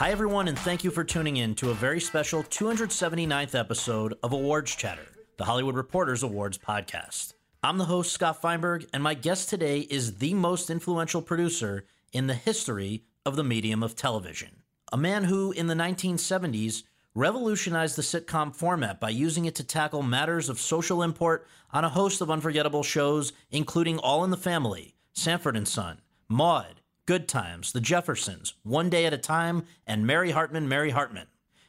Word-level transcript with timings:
Hi, 0.00 0.12
everyone, 0.12 0.48
and 0.48 0.58
thank 0.58 0.82
you 0.82 0.90
for 0.90 1.04
tuning 1.04 1.36
in 1.36 1.54
to 1.56 1.68
a 1.68 1.74
very 1.74 2.00
special 2.00 2.42
279th 2.42 3.54
episode 3.54 4.14
of 4.22 4.32
Awards 4.32 4.74
Chatter, 4.74 5.06
the 5.36 5.44
Hollywood 5.44 5.74
Reporters 5.74 6.22
Awards 6.22 6.56
podcast. 6.56 7.34
I'm 7.62 7.76
the 7.76 7.84
host, 7.84 8.10
Scott 8.10 8.40
Feinberg, 8.40 8.86
and 8.94 9.02
my 9.02 9.12
guest 9.12 9.50
today 9.50 9.80
is 9.80 10.16
the 10.16 10.32
most 10.32 10.70
influential 10.70 11.20
producer 11.20 11.84
in 12.14 12.28
the 12.28 12.34
history 12.34 13.04
of 13.26 13.36
the 13.36 13.44
medium 13.44 13.82
of 13.82 13.94
television. 13.94 14.62
A 14.90 14.96
man 14.96 15.24
who, 15.24 15.52
in 15.52 15.66
the 15.66 15.74
1970s, 15.74 16.84
revolutionized 17.14 17.96
the 17.96 18.00
sitcom 18.00 18.56
format 18.56 19.00
by 19.00 19.10
using 19.10 19.44
it 19.44 19.54
to 19.56 19.64
tackle 19.64 20.02
matters 20.02 20.48
of 20.48 20.58
social 20.58 21.02
import 21.02 21.46
on 21.72 21.84
a 21.84 21.90
host 21.90 22.22
of 22.22 22.30
unforgettable 22.30 22.82
shows, 22.82 23.34
including 23.50 23.98
All 23.98 24.24
in 24.24 24.30
the 24.30 24.38
Family, 24.38 24.94
Sanford 25.12 25.58
and 25.58 25.68
Son, 25.68 26.00
Maude, 26.26 26.79
Good 27.06 27.28
Times, 27.28 27.72
The 27.72 27.80
Jeffersons, 27.80 28.54
One 28.62 28.90
Day 28.90 29.06
at 29.06 29.12
a 29.12 29.18
Time, 29.18 29.64
and 29.86 30.06
Mary 30.06 30.30
Hartman, 30.30 30.68
Mary 30.68 30.90
Hartman, 30.90 31.26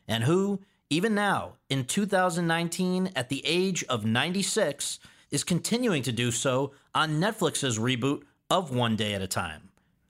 and 0.08 0.24
who, 0.24 0.62
even 0.90 1.16
now, 1.16 1.54
in 1.70 1.86
2019, 1.86 3.12
at 3.16 3.30
the 3.30 3.42
age 3.46 3.84
of 3.86 4.06
96, 4.06 5.00
is 5.32 5.44
continuing 5.44 6.04
to 6.04 6.12
do 6.12 6.32
so 6.32 6.74
on 6.94 7.20
Netflix's 7.20 7.80
reboot 7.80 8.24
of 8.50 8.76
One 8.76 8.96
Day 8.96 9.14
at 9.14 9.22
a 9.22 9.28
Time. 9.28 9.70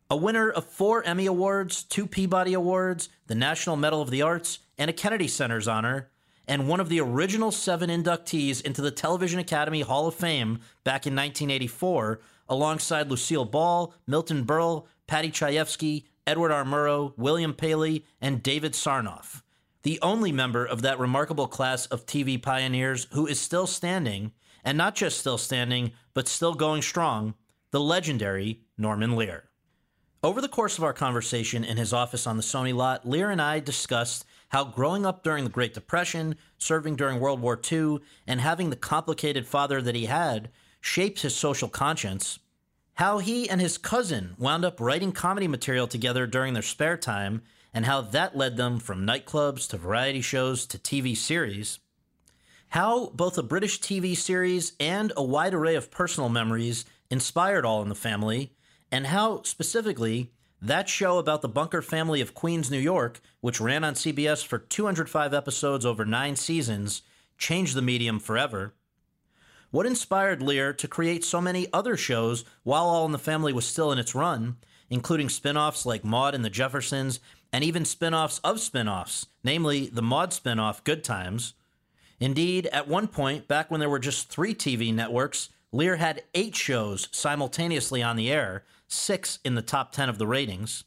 A 0.09 0.17
winner 0.17 0.49
of 0.49 0.65
four 0.65 1.03
Emmy 1.03 1.26
Awards, 1.27 1.84
two 1.84 2.05
Peabody 2.05 2.53
Awards, 2.53 3.07
the 3.27 3.35
National 3.35 3.77
Medal 3.77 4.01
of 4.01 4.09
the 4.09 4.23
Arts, 4.23 4.59
and 4.77 4.90
a 4.90 4.93
Kennedy 4.93 5.27
Center's 5.27 5.67
honor, 5.67 6.09
and 6.48 6.67
one 6.67 6.79
of 6.79 6.90
the 6.90 6.99
original 6.99 7.51
seven 7.51 7.90
inductees 7.90 8.62
into 8.62 8.81
the 8.81 8.91
Television 8.91 9.40
Academy 9.40 9.81
Hall 9.81 10.07
of 10.07 10.15
Fame 10.15 10.59
back 10.84 11.07
in 11.07 11.15
1984, 11.15 12.20
alongside 12.49 13.09
Lucille 13.09 13.45
Ball, 13.45 13.93
Milton 14.05 14.43
Berle, 14.43 14.85
Paddy 15.12 15.29
Chayefsky, 15.29 16.05
Edward 16.26 16.54
R. 16.54 16.63
Murrow, 16.63 17.12
William 17.17 17.54
Paley, 17.54 18.05
and 18.21 18.41
David 18.41 18.71
Sarnoff. 18.71 19.41
The 19.84 19.99
only 20.01 20.31
member 20.31 20.63
of 20.63 20.84
that 20.84 20.99
remarkable 20.99 21.48
class 21.48 21.85
of 21.87 22.05
TV 22.05 22.41
pioneers 22.41 23.07
who 23.12 23.27
is 23.27 23.37
still 23.37 23.67
standing, 23.67 24.32
and 24.63 24.77
not 24.77 24.95
just 24.95 25.20
still 25.20 25.37
standing, 25.37 25.91
but 26.13 26.29
still 26.29 26.54
going 26.54 26.82
strong, 26.82 27.34
the 27.71 27.79
legendary 27.82 28.62
Norman 28.77 29.17
Lear. 29.17 29.49
Over 30.23 30.39
the 30.39 30.48
course 30.48 30.77
of 30.77 30.85
our 30.85 30.93
conversation 30.93 31.65
in 31.65 31.76
his 31.76 31.91
office 31.91 32.26
on 32.26 32.37
the 32.37 32.41
Sony 32.41 32.73
lot, 32.73 33.05
Lear 33.05 33.32
and 33.32 33.41
I 33.41 33.59
discussed 33.59 34.23
how 34.48 34.63
growing 34.63 35.05
up 35.05 35.26
during 35.26 35.43
the 35.43 35.49
Great 35.49 35.73
Depression, 35.73 36.37
serving 36.57 36.95
during 36.95 37.20
World 37.20 37.41
War 37.41 37.59
II, 37.70 37.99
and 38.26 38.39
having 38.39 38.70
the 38.70 38.77
complicated 38.77 39.45
father 39.45 39.82
that 39.82 39.93
he 39.95 40.05
had 40.05 40.51
shaped 40.79 41.20
his 41.20 41.35
social 41.35 41.67
conscience, 41.67 42.39
how 42.95 43.20
he 43.20 43.49
and 43.49 43.61
his 43.61 43.77
cousin 43.77 44.35
wound 44.37 44.65
up 44.65 44.79
writing 44.79 45.11
comedy 45.11 45.47
material 45.47 45.87
together 45.87 46.27
during 46.27 46.53
their 46.53 46.61
spare 46.61 46.98
time, 46.98 47.41
and 47.73 47.85
how 47.85 48.01
that 48.01 48.35
led 48.35 48.57
them 48.57 48.79
from 48.79 49.05
nightclubs 49.07 49.67
to 49.70 49.77
variety 49.77 50.21
shows 50.21 50.65
to 50.65 50.77
TV 50.77 51.15
series. 51.15 51.79
How 52.70 53.07
both 53.09 53.37
a 53.37 53.43
British 53.43 53.79
TV 53.79 54.15
series 54.15 54.73
and 54.79 55.11
a 55.17 55.23
wide 55.23 55.53
array 55.53 55.75
of 55.75 55.91
personal 55.91 56.29
memories 56.29 56.85
inspired 57.09 57.65
All 57.65 57.81
in 57.81 57.89
the 57.89 57.95
Family, 57.95 58.53
and 58.91 59.07
how, 59.07 59.41
specifically, 59.43 60.31
that 60.61 60.87
show 60.87 61.17
about 61.17 61.41
the 61.41 61.49
Bunker 61.49 61.81
family 61.81 62.21
of 62.21 62.33
Queens, 62.33 62.70
New 62.70 62.79
York, 62.79 63.20
which 63.39 63.59
ran 63.59 63.83
on 63.83 63.95
CBS 63.95 64.45
for 64.45 64.59
205 64.59 65.33
episodes 65.33 65.85
over 65.85 66.05
nine 66.05 66.35
seasons, 66.35 67.01
changed 67.38 67.75
the 67.75 67.81
medium 67.81 68.19
forever. 68.19 68.73
What 69.72 69.85
inspired 69.85 70.41
Lear 70.41 70.73
to 70.73 70.88
create 70.88 71.23
so 71.23 71.39
many 71.39 71.67
other 71.72 71.95
shows 71.95 72.44
while 72.63 72.83
All 72.85 73.05
in 73.05 73.13
the 73.13 73.17
Family 73.17 73.53
was 73.53 73.66
still 73.66 73.91
in 73.94 74.00
its 74.00 74.13
run, 74.13 74.57
including 74.89 75.29
spin 75.29 75.55
offs 75.55 75.85
like 75.85 76.03
Maude 76.03 76.35
and 76.35 76.44
the 76.44 76.50
Jeffersons, 76.50 77.22
and 77.53 77.63
even 77.63 77.85
spin 77.85 78.13
offs 78.13 78.39
of 78.43 78.59
spin 78.59 78.89
offs, 78.89 79.27
namely 79.45 79.87
the 79.87 80.01
Maude 80.01 80.33
spin 80.33 80.59
off 80.59 80.83
Good 80.83 81.05
Times? 81.05 81.53
Indeed, 82.19 82.67
at 82.67 82.89
one 82.89 83.07
point, 83.07 83.47
back 83.47 83.71
when 83.71 83.79
there 83.79 83.89
were 83.89 83.97
just 83.97 84.29
three 84.29 84.53
TV 84.53 84.93
networks, 84.93 85.49
Lear 85.71 85.95
had 85.95 86.23
eight 86.33 86.55
shows 86.55 87.07
simultaneously 87.13 88.03
on 88.03 88.17
the 88.17 88.29
air, 88.29 88.65
six 88.89 89.39
in 89.45 89.55
the 89.55 89.61
top 89.61 89.93
10 89.93 90.09
of 90.09 90.17
the 90.17 90.27
ratings. 90.27 90.83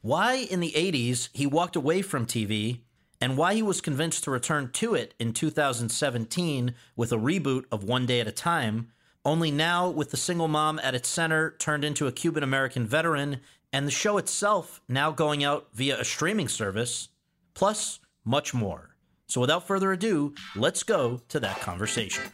Why 0.00 0.34
in 0.34 0.60
the 0.60 0.72
80s 0.76 1.28
he 1.32 1.44
walked 1.44 1.74
away 1.74 2.02
from 2.02 2.24
TV 2.24 2.82
and 3.20 3.36
why 3.36 3.54
he 3.54 3.62
was 3.62 3.80
convinced 3.80 4.24
to 4.24 4.30
return 4.30 4.70
to 4.72 4.94
it 4.94 5.14
in 5.18 5.32
2017 5.32 6.74
with 6.96 7.12
a 7.12 7.16
reboot 7.16 7.64
of 7.72 7.84
One 7.84 8.06
Day 8.06 8.20
at 8.20 8.28
a 8.28 8.32
Time, 8.32 8.92
only 9.24 9.50
now 9.50 9.88
with 9.88 10.10
the 10.10 10.16
single 10.16 10.48
mom 10.48 10.80
at 10.82 10.94
its 10.94 11.08
center 11.08 11.54
turned 11.58 11.84
into 11.84 12.06
a 12.06 12.12
Cuban 12.12 12.42
American 12.42 12.86
veteran, 12.86 13.40
and 13.72 13.86
the 13.86 13.90
show 13.90 14.16
itself 14.18 14.80
now 14.88 15.10
going 15.10 15.44
out 15.44 15.68
via 15.74 16.00
a 16.00 16.04
streaming 16.04 16.48
service, 16.48 17.08
plus 17.54 18.00
much 18.24 18.54
more. 18.54 18.96
So 19.26 19.40
without 19.40 19.66
further 19.66 19.92
ado, 19.92 20.34
let's 20.56 20.82
go 20.82 21.20
to 21.28 21.40
that 21.40 21.60
conversation. 21.60 22.24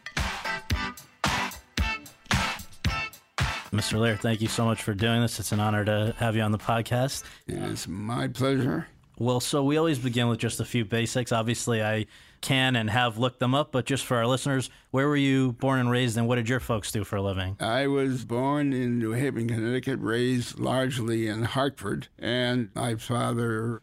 Mr. 3.72 3.98
Lear, 3.98 4.16
thank 4.16 4.40
you 4.40 4.46
so 4.46 4.64
much 4.64 4.84
for 4.84 4.94
doing 4.94 5.20
this. 5.20 5.40
It's 5.40 5.50
an 5.50 5.58
honor 5.58 5.84
to 5.84 6.14
have 6.18 6.36
you 6.36 6.42
on 6.42 6.52
the 6.52 6.58
podcast. 6.58 7.24
It's 7.48 7.88
my 7.88 8.28
pleasure. 8.28 8.86
Well, 9.18 9.40
so 9.40 9.62
we 9.62 9.76
always 9.76 9.98
begin 9.98 10.28
with 10.28 10.38
just 10.38 10.60
a 10.60 10.64
few 10.64 10.84
basics. 10.84 11.30
Obviously, 11.30 11.82
I 11.82 12.06
can 12.40 12.76
and 12.76 12.90
have 12.90 13.16
looked 13.16 13.38
them 13.38 13.54
up, 13.54 13.72
but 13.72 13.86
just 13.86 14.04
for 14.04 14.16
our 14.16 14.26
listeners, 14.26 14.70
where 14.90 15.08
were 15.08 15.16
you 15.16 15.52
born 15.52 15.80
and 15.80 15.90
raised, 15.90 16.16
and 16.18 16.26
what 16.26 16.36
did 16.36 16.48
your 16.48 16.60
folks 16.60 16.90
do 16.92 17.04
for 17.04 17.16
a 17.16 17.22
living? 17.22 17.56
I 17.60 17.86
was 17.86 18.24
born 18.24 18.72
in 18.72 18.98
New 18.98 19.12
Haven, 19.12 19.48
Connecticut, 19.48 20.00
raised 20.00 20.58
largely 20.58 21.28
in 21.28 21.44
Hartford, 21.44 22.08
and 22.18 22.70
my 22.74 22.96
father. 22.96 23.82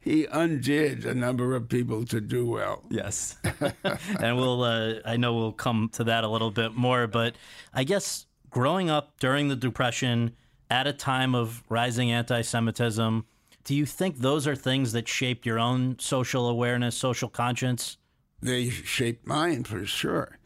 He 0.00 0.26
undid 0.26 1.04
a 1.04 1.14
number 1.14 1.54
of 1.54 1.68
people 1.68 2.04
to 2.06 2.20
do 2.20 2.44
well. 2.44 2.82
Yes. 2.90 3.36
and 4.20 4.36
we'll, 4.36 4.64
uh, 4.64 4.94
I 5.04 5.16
know 5.16 5.34
we'll 5.34 5.52
come 5.52 5.90
to 5.92 6.04
that 6.04 6.24
a 6.24 6.28
little 6.28 6.50
bit 6.50 6.74
more, 6.74 7.06
but 7.06 7.36
I 7.72 7.84
guess 7.84 8.26
growing 8.50 8.90
up 8.90 9.20
during 9.20 9.48
the 9.48 9.54
Depression 9.54 10.34
at 10.70 10.86
a 10.86 10.92
time 10.92 11.34
of 11.34 11.62
rising 11.68 12.10
anti 12.10 12.40
Semitism, 12.40 13.26
do 13.64 13.74
you 13.74 13.86
think 13.86 14.18
those 14.18 14.46
are 14.46 14.56
things 14.56 14.92
that 14.92 15.08
shaped 15.08 15.46
your 15.46 15.58
own 15.58 15.98
social 15.98 16.48
awareness, 16.48 16.96
social 16.96 17.28
conscience? 17.28 17.96
They 18.40 18.70
shaped 18.70 19.26
mine 19.26 19.64
for 19.64 19.84
sure. 19.86 20.38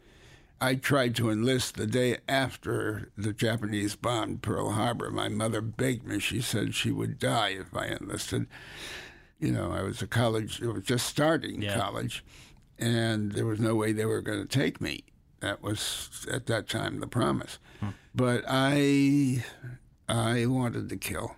I 0.59 0.75
tried 0.75 1.15
to 1.17 1.29
enlist 1.29 1.75
the 1.75 1.85
day 1.85 2.17
after 2.27 3.11
the 3.17 3.31
Japanese 3.33 3.95
bombed 3.95 4.41
Pearl 4.41 4.71
Harbor. 4.71 5.11
My 5.11 5.29
mother 5.29 5.61
begged 5.61 6.05
me. 6.05 6.19
She 6.19 6.41
said 6.41 6.73
she 6.73 6.91
would 6.91 7.19
die 7.19 7.49
if 7.49 7.75
I 7.75 7.85
enlisted. 7.87 8.47
You 9.39 9.51
know, 9.51 9.71
I 9.71 9.83
was 9.83 10.01
a 10.01 10.07
college, 10.07 10.61
I 10.63 10.67
was 10.67 10.83
just 10.83 11.05
starting 11.05 11.61
Yeah. 11.61 11.75
college, 11.79 12.25
and 12.79 13.33
there 13.33 13.45
was 13.45 13.59
no 13.59 13.75
way 13.75 13.91
they 13.93 14.05
were 14.05 14.21
going 14.21 14.39
to 14.41 14.47
take 14.47 14.81
me. 14.81 15.03
That 15.41 15.61
was 15.61 16.25
at 16.31 16.47
that 16.47 16.67
time 16.67 16.99
the 16.99 17.07
promise. 17.07 17.59
Hmm. 17.79 17.89
But 18.15 18.43
I, 18.47 19.43
I 20.09 20.47
wanted 20.47 20.89
to 20.89 20.97
kill. 20.97 21.35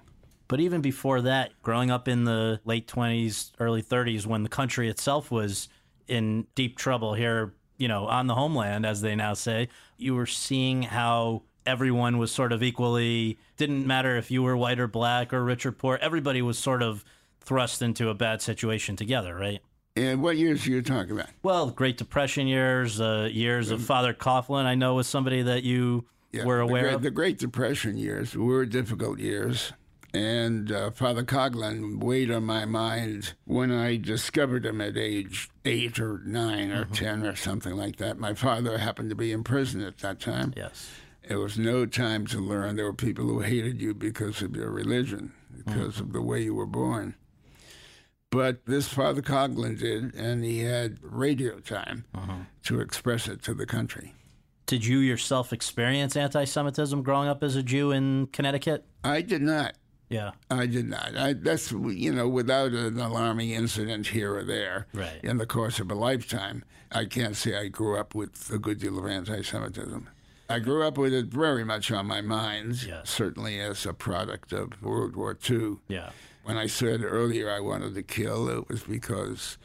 But 0.50 0.60
even 0.60 0.82
before 0.82 1.22
that, 1.22 1.52
growing 1.62 1.92
up 1.92 2.08
in 2.08 2.26
the 2.26 2.60
late 2.66 2.88
20s, 2.88 3.52
early 3.60 3.84
30s, 3.84 4.26
when 4.26 4.42
the 4.44 4.50
country 4.50 4.90
itself 4.90 5.30
was 5.32 5.70
in 6.08 6.48
deep 6.56 6.76
trouble 6.76 7.14
here, 7.14 7.54
you 7.78 7.88
know, 7.88 8.08
on 8.08 8.26
the 8.26 8.34
homeland, 8.34 8.84
as 8.84 9.02
they 9.02 9.16
now 9.16 9.36
say, 9.36 9.70
you 9.96 10.16
were 10.16 10.26
seeing 10.26 10.82
how 10.82 11.44
everyone 11.68 12.18
was 12.18 12.32
sort 12.32 12.52
of 12.52 12.64
equally, 12.64 13.38
didn't 13.58 13.86
matter 13.86 14.18
if 14.18 14.32
you 14.32 14.42
were 14.42 14.58
white 14.58 14.80
or 14.80 14.88
black 14.88 15.34
or 15.34 15.44
rich 15.44 15.68
or 15.68 15.72
poor, 15.72 16.00
everybody 16.02 16.42
was 16.42 16.58
sort 16.58 16.82
of 16.82 17.06
thrust 17.42 17.84
into 17.84 18.10
a 18.10 18.16
bad 18.16 18.42
situation 18.42 18.96
together, 18.96 19.36
right? 19.36 19.62
And 19.96 20.24
what 20.24 20.38
years 20.38 20.66
are 20.66 20.72
you 20.72 20.82
talking 20.82 21.12
about? 21.12 21.30
Well, 21.44 21.70
Great 21.70 21.98
Depression 21.98 22.48
years, 22.48 23.00
uh, 23.00 23.30
years 23.32 23.70
of 23.70 23.84
Father 23.84 24.16
Coughlin, 24.16 24.66
I 24.66 24.74
know 24.74 24.96
was 24.96 25.06
somebody 25.08 25.44
that 25.44 25.62
you 25.62 26.06
were 26.44 26.58
the 26.58 26.64
aware 26.64 26.84
Great, 26.84 26.94
of. 26.96 27.02
The 27.04 27.12
Great 27.12 27.38
Depression 27.38 27.98
years 27.98 28.36
were 28.36 28.66
difficult 28.66 29.20
years. 29.20 29.74
And 30.14 30.72
uh, 30.72 30.92
Father 30.92 31.24
Coughlin 31.24 32.04
weighed 32.04 32.32
on 32.32 32.44
my 32.44 32.66
mind 32.66 33.34
when 33.46 33.72
I 33.72 33.98
discovered 33.98 34.66
him 34.66 34.82
at 34.82 34.98
age 34.98 35.50
eight 35.66 36.00
or 36.00 36.20
9 36.26 36.72
or 36.72 36.86
mm-hmm. 36.86 36.94
10 36.94 37.26
or 37.26 37.36
something 37.36 37.76
like 37.76 37.98
that. 37.98 38.18
My 38.18 38.34
father 38.34 38.78
happened 38.80 39.10
to 39.12 39.16
be 39.16 39.32
in 39.32 39.44
prison 39.44 39.82
at 39.82 40.00
that 40.00 40.20
time. 40.20 40.54
yes. 40.56 40.90
It 41.22 41.36
was 41.36 41.60
no 41.60 41.86
time 41.86 42.26
to 42.28 42.40
learn. 42.40 42.76
There 42.76 42.86
were 42.86 42.94
people 42.94 43.26
who 43.26 43.42
hated 43.42 43.80
you 43.80 43.94
because 43.94 44.42
of 44.42 44.56
your 44.56 44.72
religion, 44.72 45.32
because 45.56 45.96
mm-hmm. 45.96 46.06
of 46.06 46.14
the 46.14 46.24
way 46.24 46.42
you 46.42 46.56
were 46.56 46.66
born. 46.66 47.14
But 48.32 48.66
this 48.66 48.88
Father 48.88 49.22
Coughlin 49.22 49.78
did, 49.78 50.16
and 50.16 50.44
he 50.44 50.60
had 50.60 50.98
radio 51.02 51.60
time 51.60 52.06
uh-huh. 52.16 52.34
to 52.64 52.80
express 52.80 53.28
it 53.28 53.44
to 53.44 53.54
the 53.54 53.68
country. 53.68 54.16
Did 54.66 54.86
you 54.86 55.00
yourself 55.00 55.52
experience 55.52 56.16
anti 56.16 56.46
Semitism 56.46 57.02
growing 57.02 57.28
up 57.28 57.44
as 57.44 57.56
a 57.56 57.64
Jew 57.64 57.92
in 57.92 58.28
Connecticut? 58.28 58.86
I 59.04 59.22
did 59.22 59.42
not. 59.42 59.74
Yeah. 60.10 60.32
I 60.50 60.66
did 60.66 60.88
not. 60.90 61.16
I, 61.16 61.34
that's 61.34 61.72
you 61.72 62.12
know, 62.14 62.28
without 62.28 62.72
an 62.72 63.00
alarming 63.00 63.52
incident 63.52 64.08
here 64.08 64.36
or 64.36 64.44
there 64.44 64.88
Right. 64.94 65.20
in 65.24 65.38
the 65.38 65.46
course 65.46 65.80
of 65.80 65.92
a 65.92 65.96
lifetime, 65.96 66.64
I 66.92 67.06
can't 67.06 67.36
say 67.36 67.56
I 67.56 67.68
grew 67.68 67.98
up 67.98 68.16
with 68.16 68.50
a 68.52 68.58
good 68.58 68.80
deal 68.80 68.98
of 68.98 69.06
anti-Semitism. 69.06 70.10
I 70.50 70.58
grew 70.58 70.82
up 70.84 70.98
with 70.98 71.14
it 71.14 71.28
very 71.28 71.64
much 71.64 71.92
on 71.92 72.08
my 72.08 72.22
mind, 72.22 72.84
Yes. 72.88 73.10
certainly 73.12 73.60
as 73.60 73.86
a 73.86 73.94
product 73.94 74.52
of 74.52 74.82
World 74.82 75.16
War 75.16 75.38
II. 75.48 75.78
Yeah. 75.88 76.10
When 76.44 76.58
I 76.58 76.66
said 76.66 77.04
earlier 77.04 77.52
I 77.52 77.60
wanted 77.60 77.94
to 77.94 78.02
kill, 78.02 78.50
it 78.50 78.68
was 78.68 78.82
because 78.82 79.60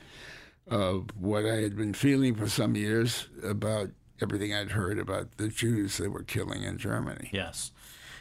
of 0.69 1.07
what 1.19 1.47
I 1.47 1.57
had 1.63 1.75
been 1.77 1.95
feeling 1.95 2.35
for 2.35 2.49
some 2.49 2.75
years 2.75 3.29
about 3.43 3.91
everything 4.21 4.55
I'd 4.55 4.73
heard 4.73 4.99
about 4.99 5.39
the 5.39 5.49
Jews 5.49 5.97
they 5.97 6.09
were 6.09 6.23
killing 6.23 6.63
in 6.63 6.77
Germany. 6.77 7.31
Yes. 7.33 7.73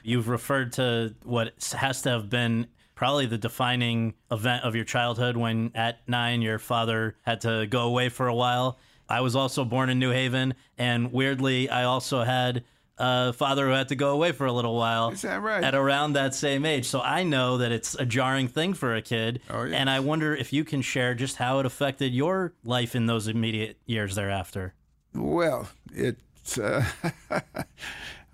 You've 0.04 0.28
referred 0.28 0.74
to 0.74 1.16
what 1.24 1.54
has 1.74 2.02
to 2.04 2.10
have 2.10 2.30
been 2.30 2.68
probably 2.96 3.26
the 3.26 3.38
defining 3.38 4.14
event 4.32 4.64
of 4.64 4.76
your 4.76 4.86
childhood 4.86 5.36
when 5.36 5.72
at 5.76 6.08
nine 6.08 6.42
your 6.42 6.60
father 6.60 7.16
had 7.24 7.42
to 7.42 7.66
go 7.68 7.84
away 7.84 8.10
for 8.10 8.28
a 8.28 8.36
while. 8.36 8.78
I 9.10 9.22
was 9.22 9.36
also 9.36 9.66
born 9.66 9.90
in 9.90 10.00
New 10.00 10.12
Haven, 10.12 10.54
and 10.78 11.12
weirdly, 11.12 11.70
I 11.70 11.84
also 11.84 12.24
had 12.24 12.64
a 12.98 13.34
father 13.34 13.68
who 13.68 13.74
had 13.74 13.90
to 13.90 13.96
go 13.96 14.12
away 14.12 14.32
for 14.32 14.46
a 14.46 14.52
little 14.52 14.76
while. 14.76 15.10
Is 15.10 15.24
that 15.24 15.42
right? 15.42 15.64
At 15.64 15.76
around 15.76 16.14
that 16.14 16.34
same 16.36 16.66
age. 16.66 16.86
So 16.86 17.02
I 17.02 17.24
know 17.24 17.58
that 17.58 17.72
it's 17.72 17.96
a 17.96 18.06
jarring 18.06 18.48
thing 18.48 18.74
for 18.74 18.96
a 18.96 19.02
kid. 19.02 19.42
Oh, 19.50 19.64
yes. 19.64 19.76
And 19.76 19.90
I 19.90 20.00
wonder 20.00 20.36
if 20.36 20.54
you 20.54 20.64
can 20.64 20.82
share 20.82 21.16
just 21.16 21.38
how 21.38 21.60
it 21.60 21.66
affected 21.66 22.14
your 22.14 22.54
life 22.64 22.96
in 22.96 23.08
those 23.08 23.28
immediate 23.28 23.78
years 23.86 24.16
thereafter. 24.16 24.74
Well, 25.14 25.68
it's. 25.92 26.58
Uh, 26.58 26.86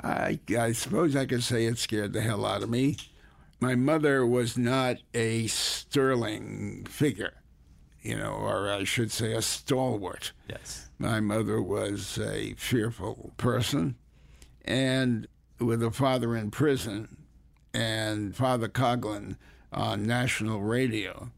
I, 0.04 0.40
I 0.58 0.72
suppose 0.72 1.16
I 1.16 1.26
could 1.26 1.44
say 1.44 1.66
it 1.66 1.78
scared 1.78 2.14
the 2.14 2.22
hell 2.22 2.46
out 2.46 2.64
of 2.64 2.70
me. 2.70 2.98
My 3.60 3.76
mother 3.76 4.26
was 4.26 4.58
not 4.58 4.98
a 5.14 5.48
sterling 5.48 6.86
figure, 6.90 7.34
you 8.02 8.18
know, 8.18 8.32
or 8.32 8.72
I 8.72 8.86
should 8.86 9.12
say 9.12 9.34
a 9.34 9.42
stalwart. 9.42 10.32
Yes. 10.50 10.90
My 10.98 11.20
mother 11.20 11.62
was 11.62 12.18
a 12.18 12.54
fearful 12.54 13.34
person, 13.38 13.96
and 14.64 15.28
with 15.60 15.84
a 15.84 15.92
father 15.92 16.36
in 16.36 16.52
prison 16.52 17.18
and 17.74 18.36
Father 18.36 18.70
Coughlin 18.70 19.36
on 19.72 20.06
national 20.06 20.62
radio 20.62 21.32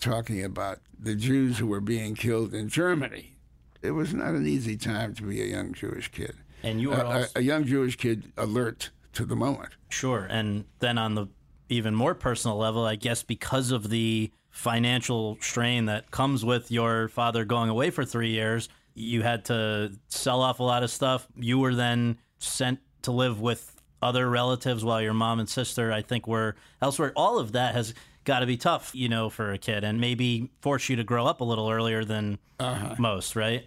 talking 0.00 0.42
about 0.42 0.78
the 0.98 1.14
Jews 1.14 1.58
who 1.58 1.66
were 1.66 1.80
being 1.80 2.14
killed 2.14 2.54
in 2.54 2.68
Germany. 2.68 3.36
It 3.82 3.92
was 3.92 4.12
not 4.12 4.34
an 4.34 4.46
easy 4.46 4.76
time 4.76 5.14
to 5.14 5.22
be 5.22 5.40
a 5.40 5.46
young 5.46 5.72
Jewish 5.72 6.10
kid. 6.10 6.34
And 6.62 6.80
you 6.80 6.90
were 6.90 6.96
A- 6.96 7.06
also, 7.06 7.28
a 7.36 7.42
young 7.42 7.64
Jewish 7.64 7.96
kid 7.96 8.32
alert 8.36 8.90
to 9.14 9.24
the 9.24 9.36
moment. 9.36 9.70
Sure. 9.88 10.26
And 10.28 10.64
then 10.80 10.98
on 10.98 11.14
the 11.14 11.26
even 11.68 11.94
more 11.94 12.14
personal 12.14 12.56
level, 12.56 12.84
I 12.84 12.96
guess 12.96 13.22
because 13.22 13.70
of 13.70 13.90
the 13.90 14.30
financial 14.50 15.36
strain 15.40 15.86
that 15.86 16.10
comes 16.10 16.44
with 16.44 16.70
your 16.70 17.08
father 17.08 17.44
going 17.44 17.70
away 17.70 17.90
for 17.90 18.04
three 18.04 18.30
years, 18.30 18.68
you 18.94 19.22
had 19.22 19.44
to 19.46 19.92
sell 20.08 20.42
off 20.42 20.60
a 20.60 20.62
lot 20.62 20.82
of 20.82 20.90
stuff. 20.90 21.28
You 21.36 21.58
were 21.58 21.74
then 21.74 22.18
sent 22.38 22.80
to 23.02 23.12
live 23.12 23.40
with 23.40 23.74
other 24.02 24.28
relatives 24.28 24.84
while 24.84 25.00
your 25.00 25.14
mom 25.14 25.40
and 25.40 25.48
sister, 25.48 25.92
I 25.92 26.02
think, 26.02 26.26
were 26.26 26.56
elsewhere. 26.80 27.12
All 27.16 27.38
of 27.38 27.52
that 27.52 27.74
has 27.74 27.94
got 28.24 28.40
to 28.40 28.46
be 28.46 28.56
tough, 28.56 28.90
you 28.94 29.08
know, 29.08 29.30
for 29.30 29.52
a 29.52 29.58
kid 29.58 29.84
and 29.84 30.00
maybe 30.00 30.50
force 30.60 30.88
you 30.88 30.96
to 30.96 31.04
grow 31.04 31.26
up 31.26 31.40
a 31.40 31.44
little 31.44 31.70
earlier 31.70 32.04
than 32.04 32.38
uh-huh. 32.60 32.96
most, 32.98 33.36
right? 33.36 33.66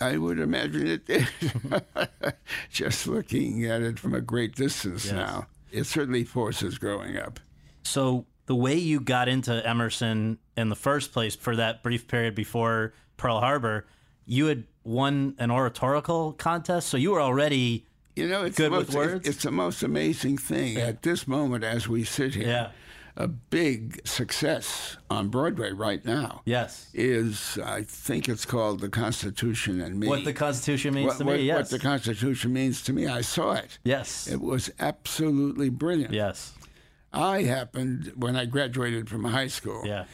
I 0.00 0.16
would 0.16 0.38
imagine 0.40 0.86
it 0.86 1.06
did. 1.06 1.28
Just 2.70 3.06
looking 3.06 3.64
at 3.66 3.82
it 3.82 3.98
from 3.98 4.14
a 4.14 4.20
great 4.20 4.54
distance 4.54 5.10
now, 5.12 5.46
it 5.70 5.84
certainly 5.84 6.24
forces 6.24 6.78
growing 6.78 7.16
up. 7.16 7.38
So 7.82 8.26
the 8.46 8.54
way 8.54 8.74
you 8.74 9.00
got 9.00 9.28
into 9.28 9.66
Emerson 9.66 10.38
in 10.56 10.70
the 10.70 10.76
first 10.76 11.12
place 11.12 11.36
for 11.36 11.54
that 11.56 11.82
brief 11.82 12.08
period 12.08 12.34
before 12.34 12.94
Pearl 13.16 13.40
Harbor, 13.40 13.86
you 14.24 14.46
had 14.46 14.64
won 14.84 15.34
an 15.38 15.50
oratorical 15.50 16.32
contest, 16.32 16.88
so 16.88 16.96
you 16.96 17.10
were 17.12 17.20
already 17.20 17.86
You 18.16 18.28
know, 18.28 18.44
it's 18.44 18.56
Good 18.56 18.72
the 18.72 18.78
with 18.78 18.88
most, 18.88 18.96
words? 18.96 19.28
It's 19.28 19.42
the 19.42 19.50
most 19.50 19.82
amazing 19.82 20.38
thing 20.38 20.78
at 20.78 21.02
this 21.02 21.28
moment 21.28 21.62
as 21.64 21.88
we 21.88 22.04
sit 22.04 22.34
here. 22.34 22.48
Yeah. 22.48 22.70
A 23.20 23.28
big 23.28 24.00
success 24.08 24.96
on 25.10 25.28
Broadway 25.28 25.72
right 25.72 26.02
now 26.06 26.40
yes. 26.46 26.88
is, 26.94 27.58
I 27.62 27.82
think 27.82 28.30
it's 28.30 28.46
called 28.46 28.80
The 28.80 28.88
Constitution 28.88 29.82
and 29.82 30.00
Me. 30.00 30.08
What 30.08 30.24
the 30.24 30.32
Constitution 30.32 30.94
means 30.94 31.08
what, 31.08 31.18
to 31.18 31.24
what- 31.24 31.36
me, 31.36 31.42
yes. 31.42 31.56
what 31.56 31.68
the 31.68 31.86
Constitution 31.86 32.54
means 32.54 32.82
to 32.84 32.94
me. 32.94 33.06
I 33.06 33.20
saw 33.20 33.52
it. 33.52 33.78
yes. 33.84 34.26
It 34.26 34.40
was 34.40 34.70
absolutely 34.80 35.68
brilliant. 35.68 36.14
yes. 36.14 36.54
I 37.12 37.42
happened, 37.42 38.12
when 38.16 38.36
I 38.36 38.46
graduated 38.46 39.10
from 39.10 39.24
high 39.24 39.48
school, 39.48 39.82
Yeah. 39.84 40.06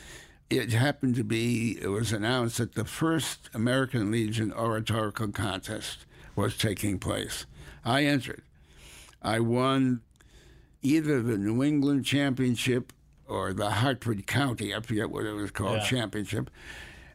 it 0.50 0.73
happened 0.73 1.14
to 1.14 1.23
be, 1.23 1.79
it 1.81 1.88
was 1.88 2.12
announced 2.12 2.58
that 2.58 2.75
the 2.75 2.85
first 2.85 3.50
American 3.55 4.11
Legion 4.11 4.53
oratorical 4.53 5.29
contest 5.29 6.06
was 6.35 6.58
taking 6.58 6.99
place. 6.99 7.47
I 7.85 8.03
entered. 8.05 8.43
I 9.23 9.38
won 9.38 10.00
either 10.82 11.23
the 11.23 11.38
New 11.38 11.62
England 11.62 12.05
Championship 12.05 12.93
or 13.28 13.52
the 13.52 13.70
Hartford 13.70 14.26
County, 14.26 14.75
I 14.75 14.81
forget 14.81 15.11
what 15.11 15.25
it 15.25 15.32
was 15.32 15.50
called, 15.50 15.78
Yeah. 15.78 15.84
championship. 15.84 16.50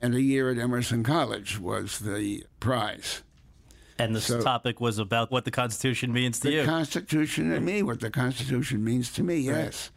And 0.02 0.16
a 0.16 0.22
year 0.22 0.50
at 0.50 0.58
Emerson 0.58 1.04
College 1.04 1.60
was 1.60 2.00
the 2.00 2.44
prize. 2.60 3.22
And 4.00 4.16
this 4.16 4.26
So- 4.26 4.42
topic 4.42 4.82
was 4.82 4.98
about 4.98 5.32
what 5.32 5.46
the 5.46 5.52
Constitution 5.52 6.12
means 6.12 6.40
to 6.40 6.48
The 6.48 6.54
you. 6.56 6.66
Constitution 6.66 7.52
and 7.52 7.66
me, 7.66 7.84
what 7.84 8.00
the 8.00 8.10
Constitution 8.10 8.84
means 8.84 9.12
to 9.14 9.24
me, 9.24 9.38
yes. 9.40 9.92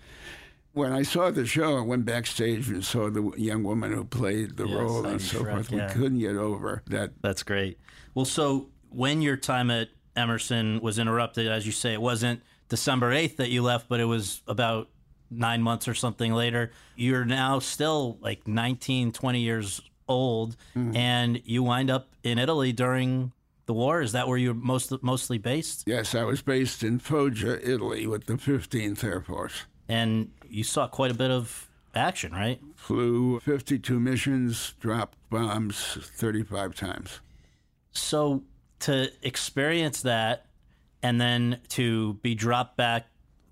When 0.72 0.92
I 0.92 1.02
saw 1.04 1.30
the 1.30 1.46
show, 1.46 1.78
I 1.78 1.82
went 1.82 2.04
backstage 2.04 2.68
and 2.68 2.84
saw 2.84 3.08
the 3.08 3.32
young 3.36 3.62
woman 3.62 3.92
who 3.92 4.04
played 4.04 4.56
the 4.56 4.66
Yes, 4.66 4.76
role 4.76 5.06
and 5.06 5.22
so 5.22 5.38
Shrek, 5.42 5.52
forth. 5.52 5.72
yeah. 5.72 5.86
We 5.86 5.92
couldn't 5.94 6.18
get 6.18 6.36
over 6.36 6.82
that. 6.88 7.12
That's 7.22 7.42
great. 7.44 7.78
Well, 8.12 8.24
so 8.24 8.70
when 8.90 9.22
your 9.22 9.36
time 9.36 9.70
at 9.70 9.90
Emerson 10.16 10.80
was 10.80 10.98
interrupted, 10.98 11.46
as 11.46 11.64
you 11.64 11.72
say, 11.72 11.92
it 11.92 12.00
wasn't 12.02 12.42
December 12.68 13.12
8th 13.12 13.36
that 13.36 13.50
you 13.50 13.62
left, 13.62 13.88
but 13.88 14.00
it 14.00 14.04
was 14.04 14.42
about 14.48 14.88
nine 15.30 15.62
months 15.62 15.88
or 15.88 15.94
something 15.94 16.32
later. 16.32 16.70
You're 16.96 17.24
now 17.24 17.58
still 17.58 18.18
like 18.20 18.46
19, 18.46 19.12
20 19.12 19.40
years 19.40 19.80
old, 20.08 20.56
mm-hmm. 20.76 20.96
and 20.96 21.40
you 21.44 21.62
wind 21.62 21.90
up 21.90 22.08
in 22.22 22.38
Italy 22.38 22.72
during 22.72 23.32
the 23.66 23.74
war. 23.74 24.02
Is 24.02 24.12
that 24.12 24.28
where 24.28 24.38
you're 24.38 24.54
most, 24.54 24.92
mostly 25.02 25.38
based? 25.38 25.84
Yes, 25.86 26.14
I 26.14 26.24
was 26.24 26.42
based 26.42 26.82
in 26.82 26.98
Foggia, 26.98 27.58
Italy, 27.68 28.06
with 28.06 28.26
the 28.26 28.34
15th 28.34 29.02
Air 29.04 29.20
Force. 29.20 29.64
And 29.88 30.30
you 30.48 30.64
saw 30.64 30.86
quite 30.86 31.10
a 31.10 31.14
bit 31.14 31.30
of 31.30 31.68
action, 31.94 32.32
right? 32.32 32.60
Flew 32.76 33.40
52 33.40 34.00
missions, 34.00 34.74
dropped 34.80 35.18
bombs 35.30 35.98
35 36.00 36.74
times. 36.74 37.20
So 37.92 38.42
to 38.80 39.10
experience 39.22 40.02
that 40.02 40.46
and 41.02 41.20
then 41.20 41.60
to 41.68 42.14
be 42.14 42.34
dropped 42.34 42.76
back 42.76 43.06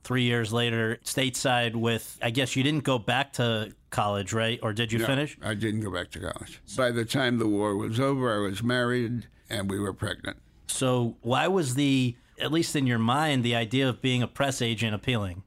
three 0.05 0.23
years 0.25 0.53
later 0.53 0.99
stateside 1.05 1.75
with 1.77 2.19
I 2.23 2.31
guess 2.31 2.57
you 2.57 2.63
didn't 2.63 2.85
go 2.85 2.99
back 2.99 3.33
to 3.35 3.73
college, 3.91 4.33
right? 4.33 4.59
Or 4.63 4.73
did 4.73 4.93
you 4.93 4.99
No, 4.99 5.07
finish? 5.07 5.37
I 5.43 5.55
didn't 5.55 5.81
go 5.81 5.91
back 5.91 6.11
to 6.13 6.21
college. 6.21 6.61
By 6.77 6.91
the 6.91 7.05
time 7.05 7.39
the 7.39 7.47
war 7.49 7.77
was 7.77 8.01
over, 8.01 8.35
I 8.35 8.49
was 8.49 8.63
married 8.63 9.27
and 9.49 9.71
we 9.71 9.79
were 9.79 9.93
pregnant. 9.93 10.39
So 10.67 11.17
why 11.21 11.47
was 11.49 11.75
the 11.75 12.17
at 12.41 12.51
least 12.51 12.75
in 12.75 12.87
your 12.87 12.99
mind 12.99 13.45
the 13.45 13.55
idea 13.55 13.89
of 13.89 14.01
being 14.03 14.23
a 14.23 14.27
press 14.29 14.61
agent 14.63 14.95
appealing? 14.95 15.45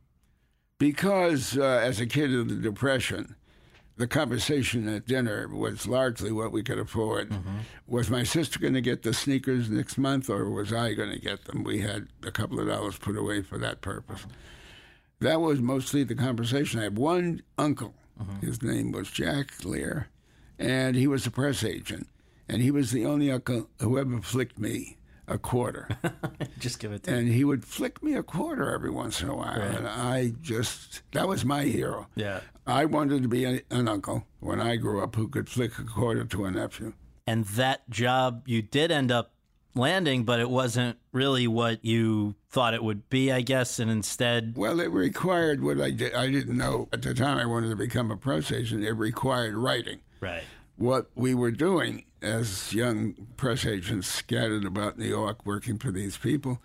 Because 0.78 1.58
uh, 1.58 1.64
as 1.64 2.00
a 2.00 2.06
kid 2.06 2.34
of 2.34 2.50
the 2.50 2.56
Depression, 2.56 3.36
the 3.98 4.08
conversation 4.08 4.88
at 4.88 5.08
dinner 5.08 5.48
was 5.48 5.88
largely 5.88 6.32
what 6.32 6.52
we 6.52 6.64
could 6.64 6.80
afford. 6.80 7.30
Mm-hmm. 7.30 7.58
Was 7.88 8.10
my 8.10 8.24
sister 8.24 8.60
going 8.60 8.74
to 8.74 8.82
get 8.82 9.04
the 9.04 9.14
sneakers 9.14 9.70
next 9.70 9.98
month, 9.98 10.30
or 10.30 10.50
was 10.50 10.74
I 10.74 10.94
going 10.94 11.12
to 11.12 11.20
get 11.20 11.46
them? 11.46 11.64
We 11.64 11.80
had 11.80 12.08
a 12.24 12.32
couple 12.32 12.60
of 12.60 12.68
dollars 12.68 12.98
put 12.98 13.18
away 13.18 13.42
for 13.42 13.58
that 13.60 13.82
purpose. 13.82 14.26
That 15.22 15.40
was 15.40 15.62
mostly 15.62 16.04
the 16.04 16.16
conversation. 16.16 16.80
I 16.80 16.84
had 16.84 16.98
one 16.98 17.42
uncle. 17.58 17.94
Mm-hmm. 18.22 18.46
His 18.46 18.62
name 18.62 18.92
was 18.92 19.10
Jack 19.10 19.64
Lear, 19.64 20.10
and 20.60 20.96
he 20.96 21.08
was 21.08 21.26
a 21.26 21.32
press 21.32 21.64
agent. 21.64 22.08
And 22.48 22.62
he 22.62 22.70
was 22.70 22.92
the 22.92 23.06
only 23.06 23.32
uncle 23.32 23.70
who 23.80 23.98
ever 23.98 24.22
flicked 24.22 24.60
me 24.60 24.98
a 25.28 25.38
quarter. 25.38 25.90
Just 26.60 26.80
give 26.80 26.92
it 26.92 27.04
to 27.04 27.14
and 27.14 27.28
he 27.28 27.44
would 27.44 27.66
flick 27.66 28.04
me 28.04 28.14
a 28.14 28.24
quarter 28.24 28.74
every 28.74 28.90
once 28.92 29.22
in 29.22 29.30
a 29.30 29.36
while. 29.36 29.62
And 29.62 29.88
I 29.88 30.34
just, 30.42 31.02
that 31.14 31.28
was 31.28 31.44
my 31.44 31.64
hero. 31.64 32.08
Yeah. 32.16 32.42
I 32.68 32.86
wanted 32.86 33.24
to 33.24 33.28
be 33.28 33.46
a, 33.46 33.62
an 33.70 33.88
uncle 33.88 34.26
when 34.40 34.60
I 34.62 34.76
grew 34.76 35.04
up 35.04 35.16
who 35.16 35.28
could 35.28 35.50
flick 35.50 35.78
a 35.78 35.84
quarter 35.84 36.26
to 36.26 36.46
a 36.46 36.52
nephew. 36.52 36.94
And 37.28 37.46
that 37.46 37.90
job 37.90 38.44
you 38.48 38.62
did 38.62 38.92
end 38.92 39.12
up 39.12 39.34
landing, 39.76 40.24
but 40.24 40.40
it 40.40 40.50
wasn't 40.50 40.98
really 41.12 41.48
what 41.48 41.84
you 41.84 42.36
thought 42.50 42.74
it 42.74 42.84
would 42.84 43.10
be, 43.10 43.32
I 43.32 43.42
guess, 43.42 43.80
and 43.80 43.92
instead 43.92 44.54
Well, 44.56 44.80
it 44.80 44.90
required 44.92 45.62
what 45.62 45.82
I 45.82 45.92
did. 45.92 46.14
I 46.14 46.30
didn't 46.32 46.58
know 46.58 46.88
at 46.94 47.02
the 47.02 47.14
time 47.14 47.38
I 47.38 47.46
wanted 47.46 47.70
to 47.70 47.76
become 47.76 48.10
a 48.12 48.18
press 48.18 48.52
agent. 48.52 48.84
It 48.84 48.94
required 48.94 49.56
writing. 49.56 50.00
Right. 50.22 50.44
What 50.78 51.10
we 51.16 51.36
were 51.36 51.52
doing 51.52 52.05
as 52.22 52.74
young 52.74 53.14
press 53.38 53.66
agents 53.66 54.08
scattered 54.08 54.66
about 54.66 54.98
New 54.98 55.08
York 55.08 55.46
working 55.46 55.78
for 55.78 55.92
these 55.92 56.18
people 56.18 56.62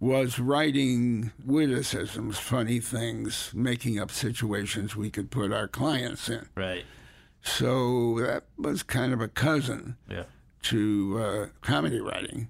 was 0.00 0.38
writing 0.38 1.32
witticisms, 1.44 2.38
funny 2.38 2.78
things, 2.80 3.50
making 3.54 3.98
up 3.98 4.10
situations 4.10 4.94
we 4.94 5.10
could 5.10 5.30
put 5.30 5.52
our 5.52 5.66
clients 5.66 6.28
in. 6.28 6.48
Right. 6.56 6.84
So 7.42 8.18
that 8.20 8.44
was 8.56 8.82
kind 8.82 9.12
of 9.12 9.20
a 9.20 9.28
cousin 9.28 9.96
Yeah. 10.08 10.24
to 10.64 11.18
uh, 11.20 11.46
comedy 11.62 12.00
writing. 12.00 12.48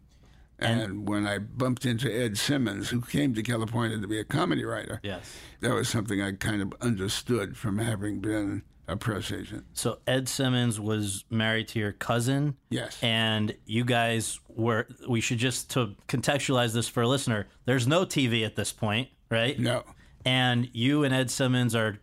And, 0.60 1.08
when 1.08 1.24
I 1.24 1.38
bumped 1.38 1.86
into 1.86 2.12
Ed 2.12 2.36
Simmons, 2.36 2.88
who 2.88 3.00
came 3.00 3.32
to 3.34 3.42
California 3.44 3.96
to 3.96 4.08
be 4.08 4.18
a 4.18 4.24
comedy 4.24 4.64
writer, 4.64 4.98
Yes. 5.04 5.36
that 5.60 5.72
was 5.72 5.88
something 5.88 6.20
I 6.20 6.32
kind 6.32 6.60
of 6.60 6.72
understood 6.80 7.56
from 7.56 7.78
having 7.78 8.18
been 8.18 8.62
a 8.88 8.96
press 8.96 9.30
agent. 9.30 9.64
So 9.74 9.98
Ed 10.06 10.28
Simmons 10.28 10.80
was 10.80 11.24
married 11.30 11.68
to 11.68 11.78
your 11.78 11.92
cousin. 11.92 12.56
Yes. 12.70 12.98
And 13.02 13.54
you 13.66 13.84
guys 13.84 14.40
were, 14.48 14.88
we 15.08 15.20
should 15.20 15.38
just 15.38 15.70
to 15.70 15.94
contextualize 16.08 16.72
this 16.72 16.88
for 16.88 17.02
a 17.02 17.08
listener, 17.08 17.46
there's 17.66 17.86
no 17.86 18.04
TV 18.04 18.44
at 18.44 18.56
this 18.56 18.72
point, 18.72 19.08
right? 19.30 19.58
No. 19.58 19.84
And 20.24 20.68
you 20.72 21.04
and 21.04 21.14
Ed 21.14 21.30
Simmons 21.30 21.74
are 21.74 21.98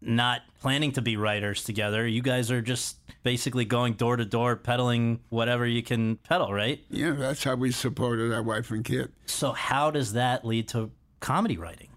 not 0.00 0.42
planning 0.60 0.92
to 0.92 1.02
be 1.02 1.16
writers 1.16 1.64
together. 1.64 2.06
You 2.06 2.22
guys 2.22 2.50
are 2.50 2.60
just 2.60 2.98
basically 3.22 3.64
going 3.64 3.94
door 3.94 4.16
to 4.16 4.24
door 4.24 4.56
peddling 4.56 5.20
whatever 5.30 5.66
you 5.66 5.82
can 5.82 6.16
peddle, 6.16 6.52
right? 6.52 6.80
Yeah, 6.90 7.12
that's 7.12 7.42
how 7.42 7.56
we 7.56 7.72
supported 7.72 8.32
our 8.32 8.42
wife 8.42 8.70
and 8.70 8.84
kid. 8.84 9.12
So 9.26 9.52
how 9.52 9.90
does 9.90 10.12
that 10.12 10.44
lead 10.44 10.68
to 10.68 10.90
comedy 11.20 11.56
writing? 11.56 11.88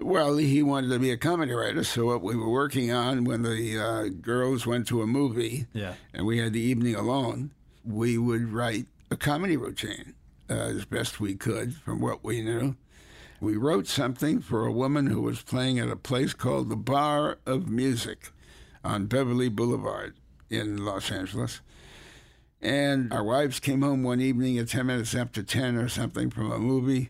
Well, 0.00 0.38
he 0.38 0.62
wanted 0.62 0.88
to 0.88 0.98
be 0.98 1.10
a 1.10 1.18
comedy 1.18 1.52
writer, 1.52 1.84
so 1.84 2.06
what 2.06 2.22
we 2.22 2.34
were 2.34 2.48
working 2.50 2.90
on 2.90 3.24
when 3.24 3.42
the 3.42 3.78
uh, 3.78 4.08
girls 4.20 4.66
went 4.66 4.86
to 4.88 5.02
a 5.02 5.06
movie 5.06 5.66
Yeah. 5.74 5.94
and 6.14 6.24
we 6.26 6.38
had 6.38 6.52
the 6.54 6.60
evening 6.60 6.94
alone, 6.94 7.50
we 7.84 8.16
would 8.16 8.50
write 8.52 8.86
a 9.10 9.16
comedy 9.16 9.56
routine 9.58 10.14
uh, 10.48 10.54
as 10.54 10.84
best 10.86 11.20
we 11.20 11.34
could 11.34 11.74
from 11.74 12.00
what 12.00 12.24
we 12.24 12.40
knew. 12.40 12.76
We 13.40 13.56
wrote 13.56 13.86
something 13.86 14.40
for 14.40 14.66
a 14.66 14.72
woman 14.72 15.06
who 15.06 15.20
was 15.20 15.42
playing 15.42 15.78
at 15.78 15.88
a 15.90 15.96
place 15.96 16.32
called 16.32 16.70
the 16.70 16.76
Bar 16.76 17.38
of 17.46 17.68
Music 17.68 18.30
on 18.82 19.06
Beverly 19.06 19.48
Boulevard 19.50 20.14
in 20.48 20.82
Los 20.84 21.10
Angeles. 21.10 21.60
And 22.62 23.12
our 23.12 23.24
wives 23.24 23.60
came 23.60 23.82
home 23.82 24.02
one 24.02 24.20
evening 24.20 24.58
at 24.58 24.68
10 24.68 24.86
minutes 24.86 25.14
after 25.14 25.42
10 25.42 25.76
or 25.76 25.88
something 25.88 26.28
from 26.30 26.50
a 26.52 26.58
movie, 26.58 27.08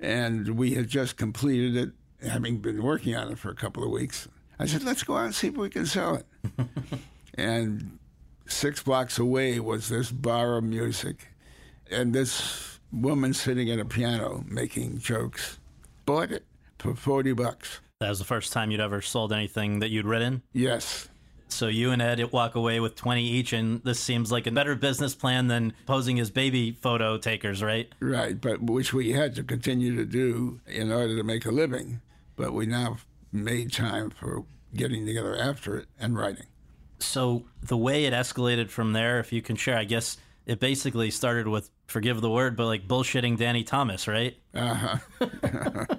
and 0.00 0.50
we 0.56 0.74
had 0.74 0.88
just 0.88 1.16
completed 1.16 1.76
it, 1.76 1.90
having 2.26 2.58
been 2.58 2.82
working 2.82 3.14
on 3.14 3.30
it 3.32 3.38
for 3.38 3.50
a 3.50 3.54
couple 3.54 3.84
of 3.84 3.90
weeks. 3.90 4.28
I 4.58 4.66
said, 4.66 4.82
let's 4.82 5.02
go 5.02 5.16
out 5.16 5.26
and 5.26 5.34
see 5.34 5.48
if 5.48 5.56
we 5.56 5.70
can 5.70 5.86
sell 5.86 6.16
it. 6.16 6.26
and 7.34 7.98
six 8.46 8.82
blocks 8.82 9.18
away 9.18 9.60
was 9.60 9.88
this 9.88 10.10
bar 10.10 10.56
of 10.56 10.64
music, 10.64 11.28
and 11.90 12.12
this 12.12 12.80
woman 12.92 13.34
sitting 13.34 13.70
at 13.70 13.78
a 13.78 13.84
piano 13.84 14.44
making 14.48 14.98
jokes 14.98 15.58
bought 16.06 16.32
it 16.32 16.44
for 16.78 16.94
40 16.94 17.32
bucks. 17.34 17.80
That 18.00 18.08
was 18.08 18.18
the 18.18 18.24
first 18.24 18.52
time 18.52 18.70
you'd 18.70 18.80
ever 18.80 19.02
sold 19.02 19.32
anything 19.32 19.80
that 19.80 19.90
you'd 19.90 20.06
written. 20.06 20.42
Yes. 20.52 21.08
So 21.48 21.66
you 21.66 21.90
and 21.90 22.02
Ed 22.02 22.30
walk 22.30 22.54
away 22.54 22.78
with 22.78 22.94
20 22.94 23.24
each, 23.24 23.52
and 23.52 23.82
this 23.82 23.98
seems 23.98 24.30
like 24.30 24.46
a 24.46 24.50
better 24.50 24.74
business 24.74 25.14
plan 25.14 25.48
than 25.48 25.72
posing 25.86 26.20
as 26.20 26.30
baby 26.30 26.72
photo 26.72 27.16
takers, 27.18 27.62
right? 27.62 27.90
Right, 28.00 28.40
but 28.40 28.62
which 28.62 28.92
we 28.92 29.12
had 29.12 29.34
to 29.36 29.42
continue 29.42 29.96
to 29.96 30.04
do 30.04 30.60
in 30.66 30.92
order 30.92 31.16
to 31.16 31.22
make 31.22 31.46
a 31.46 31.50
living. 31.50 32.00
But 32.38 32.54
we 32.54 32.64
now 32.64 32.96
made 33.32 33.72
time 33.72 34.08
for 34.10 34.44
getting 34.74 35.04
together 35.04 35.36
after 35.36 35.76
it 35.76 35.88
and 36.00 36.16
writing. 36.16 36.46
So 37.00 37.44
the 37.62 37.76
way 37.76 38.06
it 38.06 38.14
escalated 38.14 38.70
from 38.70 38.92
there, 38.94 39.18
if 39.20 39.32
you 39.32 39.42
can 39.42 39.56
share, 39.56 39.76
I 39.76 39.84
guess 39.84 40.16
it 40.46 40.60
basically 40.60 41.10
started 41.10 41.46
with, 41.48 41.70
forgive 41.86 42.20
the 42.22 42.30
word, 42.30 42.56
but 42.56 42.66
like 42.66 42.88
bullshitting 42.88 43.36
Danny 43.36 43.64
Thomas, 43.64 44.08
right? 44.08 44.38
Uh-huh. 44.54 44.96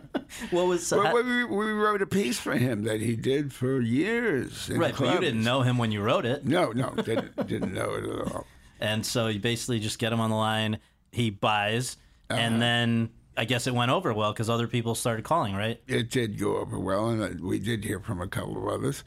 What 0.52 0.68
was 0.68 0.90
Well, 0.92 1.24
we, 1.24 1.44
we 1.44 1.72
wrote 1.72 2.04
a 2.04 2.06
piece 2.06 2.40
for 2.40 2.54
him 2.54 2.84
that 2.84 3.02
he 3.02 3.16
did 3.16 3.52
for 3.52 3.82
years. 3.82 4.70
right? 4.70 4.94
But 4.96 5.14
you 5.16 5.20
didn't 5.20 5.44
know 5.44 5.64
him 5.64 5.80
when 5.80 5.92
you 5.92 6.02
wrote 6.02 6.24
it, 6.26 6.46
No, 6.46 6.72
no, 6.72 6.92
didn't, 6.92 7.36
didn't 7.48 7.74
know 7.74 7.96
it 7.96 8.04
at 8.06 8.32
all. 8.32 8.46
and 8.80 9.04
so 9.04 9.28
you 9.28 9.40
basically 9.40 9.80
just 9.80 9.98
get 9.98 10.14
him 10.14 10.20
on 10.22 10.30
the 10.30 10.36
line. 10.36 10.78
He 11.12 11.32
buys, 11.32 11.98
Uh-huh. 12.30 12.40
and 12.40 12.62
then 12.62 13.10
I 13.40 13.46
guess 13.46 13.68
it 13.68 13.74
went 13.74 13.90
over 13.90 14.14
well 14.14 14.34
because 14.34 14.50
other 14.50 14.68
people 14.68 14.96
started 14.96 15.24
calling, 15.24 15.56
right? 15.56 15.82
It 15.88 16.10
did 16.10 16.38
go 16.38 16.58
over 16.58 16.78
well, 16.78 17.08
and 17.08 17.24
uh, 17.24 17.30
we 17.42 17.58
did 17.58 17.86
hear 17.86 18.02
from 18.02 18.20
a 18.20 18.28
couple 18.28 18.58
of 18.58 18.68
others. 18.68 19.06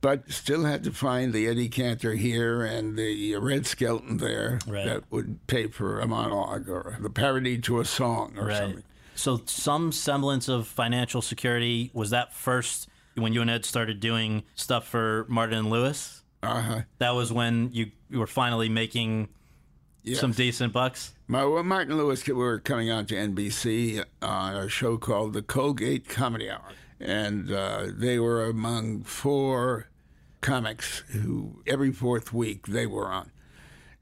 But 0.00 0.30
still 0.32 0.64
had 0.64 0.82
to 0.84 0.92
find 0.92 1.34
the 1.34 1.46
Eddie 1.46 1.68
Cantor 1.68 2.14
here 2.14 2.64
and 2.64 2.96
the 2.96 3.36
Red 3.36 3.66
Skelton 3.66 4.16
there 4.16 4.60
Right. 4.66 4.86
that 4.86 5.12
would 5.12 5.46
pay 5.46 5.66
for 5.66 6.00
a 6.00 6.06
monologue 6.08 6.70
or 6.70 6.96
the 7.02 7.10
parody 7.10 7.58
to 7.58 7.80
a 7.80 7.84
song 7.84 8.32
or 8.38 8.46
Right. 8.46 8.56
something. 8.56 8.82
So 9.14 9.42
some 9.44 9.92
semblance 9.92 10.48
of 10.48 10.66
financial 10.66 11.20
security 11.20 11.90
was 11.92 12.08
that 12.08 12.32
first 12.34 12.88
when 13.14 13.34
you 13.34 13.42
and 13.42 13.50
Ed 13.50 13.66
started 13.66 14.00
doing 14.00 14.44
stuff 14.54 14.88
for 14.88 15.26
Martin 15.28 15.58
and 15.58 15.68
Lewis. 15.70 16.22
Uh-huh. 16.42 16.80
That 16.96 17.14
was 17.14 17.30
when 17.30 17.68
you, 17.74 17.90
you 18.08 18.20
were 18.20 18.26
finally 18.26 18.70
making 18.70 19.28
Yes. 20.02 20.20
some 20.20 20.32
decent 20.32 20.72
bucks. 20.72 21.14
My, 21.26 21.44
well, 21.44 21.62
Martin 21.62 21.96
Lewis 21.96 22.26
we 22.26 22.32
were 22.32 22.58
coming 22.58 22.90
on 22.90 23.06
to 23.06 23.14
NBC 23.14 24.04
on 24.22 24.56
a 24.56 24.68
show 24.68 24.96
called 24.96 25.32
the 25.32 25.42
Colgate 25.42 26.08
Comedy 26.08 26.50
Hour, 26.50 26.72
and 26.98 27.50
uh, 27.52 27.86
they 27.92 28.18
were 28.18 28.44
among 28.44 29.02
four 29.02 29.88
comics 30.40 31.00
who 31.10 31.62
every 31.66 31.92
fourth 31.92 32.32
week 32.32 32.66
they 32.66 32.86
were 32.86 33.06
on. 33.06 33.30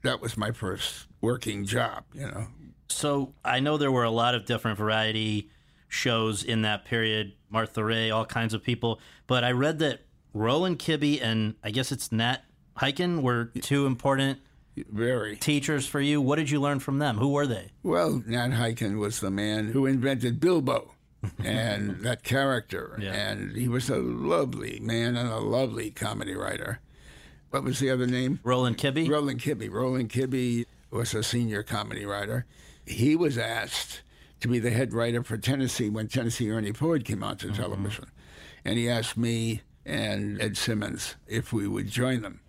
That 0.03 0.21
was 0.21 0.37
my 0.37 0.51
first 0.51 1.07
working 1.21 1.65
job, 1.65 2.05
you 2.13 2.27
know. 2.27 2.47
So 2.87 3.33
I 3.43 3.59
know 3.59 3.77
there 3.77 3.91
were 3.91 4.05
a 4.05 4.11
lot 4.11 4.35
of 4.35 4.45
different 4.45 4.77
variety 4.77 5.49
shows 5.89 6.43
in 6.43 6.61
that 6.61 6.85
period. 6.85 7.33
Martha 7.49 7.83
Raye, 7.83 8.11
all 8.11 8.25
kinds 8.25 8.53
of 8.53 8.63
people. 8.63 9.01
But 9.27 9.43
I 9.43 9.51
read 9.51 9.79
that 9.79 10.01
Roland 10.33 10.79
Kibbe 10.79 11.21
and 11.21 11.55
I 11.63 11.71
guess 11.71 11.91
it's 11.91 12.11
Nat 12.11 12.43
Hiken 12.77 13.21
were 13.21 13.45
two 13.61 13.85
important 13.85 14.39
Very. 14.89 15.35
teachers 15.35 15.87
for 15.87 15.99
you. 15.99 16.21
What 16.21 16.37
did 16.37 16.49
you 16.49 16.59
learn 16.59 16.79
from 16.79 16.99
them? 16.99 17.17
Who 17.17 17.29
were 17.29 17.47
they? 17.47 17.71
Well, 17.83 18.23
Nat 18.25 18.49
Hiken 18.49 18.99
was 18.99 19.19
the 19.19 19.31
man 19.31 19.67
who 19.67 19.85
invented 19.85 20.39
Bilko 20.39 20.89
and 21.43 22.01
that 22.01 22.23
character. 22.23 22.97
Yeah. 23.01 23.13
And 23.13 23.55
he 23.55 23.67
was 23.67 23.89
a 23.89 23.97
lovely 23.97 24.79
man 24.79 25.15
and 25.15 25.29
a 25.29 25.39
lovely 25.39 25.91
comedy 25.91 26.35
writer. 26.35 26.79
What 27.49 27.63
was 27.63 27.79
the 27.79 27.89
other 27.89 28.07
name? 28.07 28.39
Roland 28.43 28.77
Kibbe? 28.77 29.09
Roland 29.09 29.41
Kibbe. 29.41 29.71
Roland 29.71 30.09
Kibbe 30.09 30.65
was 30.91 31.13
a 31.13 31.23
senior 31.23 31.63
comedy 31.63 32.05
writer. 32.05 32.45
He 32.85 33.15
was 33.15 33.37
asked 33.37 34.01
to 34.41 34.47
be 34.47 34.59
the 34.59 34.71
head 34.71 34.93
writer 34.93 35.23
for 35.23 35.37
Tennessee 35.37 35.89
when 35.89 36.07
Tennessee 36.07 36.49
Ernie 36.49 36.71
Ford 36.71 37.05
came 37.05 37.23
onto 37.23 37.47
mm-hmm. 37.47 37.61
television. 37.61 38.05
And 38.63 38.77
he 38.77 38.89
asked 38.89 39.17
me 39.17 39.61
and 39.85 40.41
Ed 40.41 40.57
Simmons 40.57 41.15
if 41.27 41.51
we 41.51 41.67
would 41.67 41.87
join 41.87 42.21
them. 42.21 42.41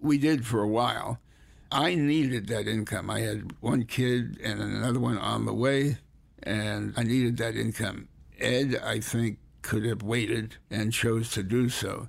We 0.00 0.18
did 0.18 0.46
for 0.46 0.62
a 0.62 0.68
while. 0.68 1.18
I 1.72 1.94
needed 1.94 2.48
that 2.48 2.68
income. 2.68 3.08
I 3.10 3.20
had 3.20 3.52
one 3.60 3.84
kid 3.84 4.38
and 4.42 4.60
another 4.60 5.00
one 5.00 5.18
on 5.18 5.46
the 5.46 5.54
way, 5.54 5.96
and 6.42 6.92
I 6.96 7.02
needed 7.02 7.38
that 7.38 7.56
income. 7.56 8.08
Ed, 8.38 8.80
I 8.84 9.00
think, 9.00 9.38
could 9.62 9.84
have 9.84 10.02
waited 10.02 10.56
and 10.70 10.92
chose 10.92 11.30
to 11.30 11.42
do 11.42 11.68
so. 11.68 12.08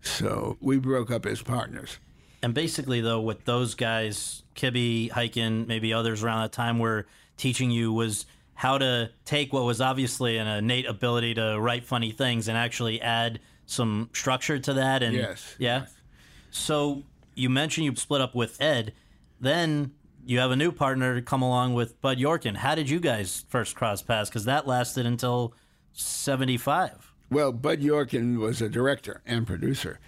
So 0.00 0.56
we 0.60 0.78
broke 0.78 1.10
up 1.10 1.26
as 1.26 1.42
partners. 1.42 1.98
And 2.42 2.54
basically, 2.54 3.00
though, 3.00 3.20
what 3.20 3.44
those 3.44 3.74
guys, 3.74 4.42
Kibbe, 4.54 5.10
Hiken, 5.10 5.66
maybe 5.66 5.92
others 5.92 6.22
around 6.22 6.42
that 6.42 6.52
time, 6.52 6.78
were 6.78 7.06
teaching 7.36 7.70
you 7.70 7.92
was 7.92 8.26
how 8.54 8.78
to 8.78 9.10
take 9.24 9.52
what 9.52 9.64
was 9.64 9.80
obviously 9.80 10.38
an 10.38 10.46
innate 10.46 10.86
ability 10.86 11.34
to 11.34 11.58
write 11.58 11.84
funny 11.84 12.12
things 12.12 12.48
and 12.48 12.56
actually 12.56 13.00
add 13.00 13.40
some 13.66 14.08
structure 14.12 14.58
to 14.58 14.74
that. 14.74 15.02
And 15.02 15.14
Yes, 15.14 15.56
yeah. 15.58 15.86
So 16.50 17.02
you 17.34 17.50
mentioned 17.50 17.84
you 17.84 17.94
split 17.96 18.20
up 18.20 18.34
with 18.34 18.60
Ed, 18.60 18.92
then 19.40 19.92
you 20.24 20.38
have 20.38 20.50
a 20.50 20.56
new 20.56 20.72
partner 20.72 21.14
to 21.14 21.22
come 21.22 21.42
along 21.42 21.74
with 21.74 22.00
Bud 22.00 22.18
Yorkin. 22.18 22.56
How 22.56 22.74
did 22.74 22.88
you 22.88 23.00
guys 23.00 23.44
first 23.48 23.76
cross 23.76 24.02
paths? 24.02 24.30
Because 24.30 24.44
that 24.46 24.66
lasted 24.66 25.06
until 25.06 25.54
seventy-five. 25.92 27.12
Well, 27.30 27.52
Bud 27.52 27.80
Yorkin 27.80 28.38
was 28.38 28.62
a 28.62 28.68
director 28.68 29.22
and 29.26 29.46
producer, 29.46 29.98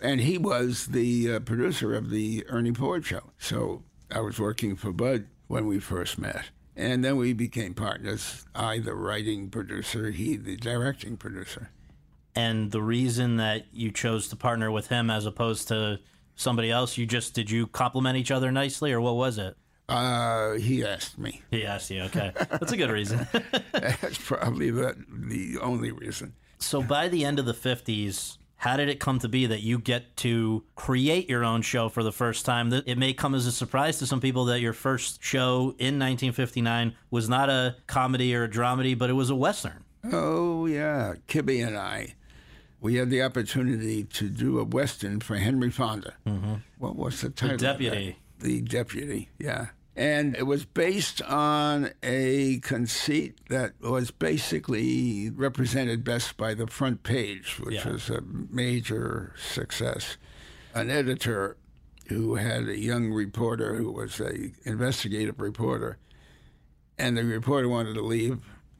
and 0.00 0.20
he 0.20 0.38
was 0.38 0.86
the 0.86 1.34
uh, 1.34 1.40
producer 1.40 1.94
of 1.94 2.10
the 2.10 2.44
Ernie 2.48 2.74
Ford 2.74 3.04
show. 3.04 3.32
So 3.38 3.82
I 4.10 4.20
was 4.20 4.38
working 4.38 4.76
for 4.76 4.92
Bud 4.92 5.26
when 5.46 5.66
we 5.66 5.78
first 5.78 6.18
met. 6.18 6.46
And 6.78 7.02
then 7.02 7.16
we 7.16 7.32
became 7.32 7.72
partners. 7.72 8.44
I, 8.54 8.80
the 8.80 8.94
writing 8.94 9.48
producer, 9.48 10.10
he, 10.10 10.36
the 10.36 10.56
directing 10.56 11.16
producer. 11.16 11.70
and 12.36 12.70
the 12.70 12.82
reason 12.82 13.38
that 13.38 13.64
you 13.72 13.90
chose 13.90 14.28
to 14.28 14.36
partner 14.36 14.70
with 14.70 14.88
him 14.88 15.10
as 15.10 15.24
opposed 15.24 15.66
to 15.68 15.98
somebody 16.36 16.70
else 16.70 16.96
you 16.96 17.04
just 17.06 17.34
did 17.34 17.50
you 17.50 17.66
compliment 17.66 18.16
each 18.16 18.30
other 18.30 18.52
nicely 18.52 18.92
or 18.92 19.00
what 19.00 19.16
was 19.16 19.38
it 19.38 19.56
Uh, 19.88 20.52
he 20.54 20.84
asked 20.84 21.18
me. 21.18 21.42
he 21.50 21.64
asked 21.66 21.90
you 21.90 22.02
okay 22.02 22.32
that's 22.50 22.72
a 22.72 22.76
good 22.76 22.90
reason 22.90 23.26
That's 23.72 24.18
probably 24.18 24.70
the, 24.70 24.96
the 25.08 25.58
only 25.60 25.90
reason. 25.92 26.32
so 26.58 26.82
by 26.82 27.08
the 27.08 27.24
end 27.24 27.38
of 27.38 27.46
the 27.46 27.54
50s 27.54 28.38
how 28.58 28.76
did 28.78 28.88
it 28.88 28.98
come 28.98 29.18
to 29.18 29.28
be 29.28 29.44
that 29.46 29.60
you 29.60 29.78
get 29.78 30.16
to 30.16 30.64
create 30.76 31.28
your 31.28 31.44
own 31.44 31.60
show 31.60 31.88
for 31.90 32.02
the 32.02 32.10
first 32.12 32.46
time 32.46 32.70
that 32.70 32.88
it 32.88 32.96
may 32.96 33.12
come 33.12 33.34
as 33.34 33.46
a 33.46 33.52
surprise 33.52 33.98
to 33.98 34.06
some 34.06 34.20
people 34.20 34.46
that 34.46 34.60
your 34.60 34.72
first 34.72 35.22
show 35.22 35.74
in 35.78 35.98
1959 36.00 36.94
was 37.10 37.28
not 37.28 37.50
a 37.50 37.76
comedy 37.86 38.34
or 38.34 38.44
a 38.44 38.48
dramedy 38.48 38.96
but 38.98 39.10
it 39.10 39.14
was 39.14 39.30
a 39.30 39.34
western 39.36 39.82
Oh, 40.12 40.66
yeah. 40.66 41.14
Kibbe 41.26 41.66
and 41.66 41.76
I, 41.76 42.14
we 42.86 42.94
had 42.94 43.10
the 43.10 43.20
opportunity 43.20 44.04
to 44.04 44.28
do 44.28 44.60
a 44.60 44.64
Western 44.64 45.18
for 45.18 45.34
Henry 45.36 45.70
Fonda. 45.72 46.14
Mm-hmm. 46.24 46.54
What 46.78 46.94
was 46.94 47.20
the 47.20 47.30
title? 47.30 47.56
of 47.56 47.60
that? 47.62 47.72
Deputy. 47.78 48.16
The 48.38 48.60
Deputy, 48.60 49.28
yeah. 49.40 49.66
And 49.96 50.36
it 50.36 50.44
was 50.44 50.64
based 50.64 51.20
on 51.22 51.90
a 52.04 52.58
conceit 52.60 53.40
that 53.48 53.72
was 53.80 54.12
basically 54.12 55.30
represented 55.30 56.04
best 56.04 56.36
by 56.36 56.54
the 56.54 56.68
front 56.68 57.02
page, 57.02 57.58
which 57.58 57.74
Yeah. 57.84 57.90
was 57.90 58.08
a 58.08 58.20
major 58.22 59.34
success. 59.36 60.16
An 60.72 60.88
editor 60.88 61.56
who 62.06 62.36
had 62.36 62.68
a 62.68 62.78
young 62.78 63.10
reporter 63.10 63.74
who 63.74 63.90
was 63.90 64.20
a 64.20 64.52
investigative 64.64 65.40
reporter, 65.40 65.98
and 66.96 67.16
the 67.16 67.24
reporter 67.24 67.68
wanted 67.68 67.94
to 67.94 68.02
leave, 68.02 68.38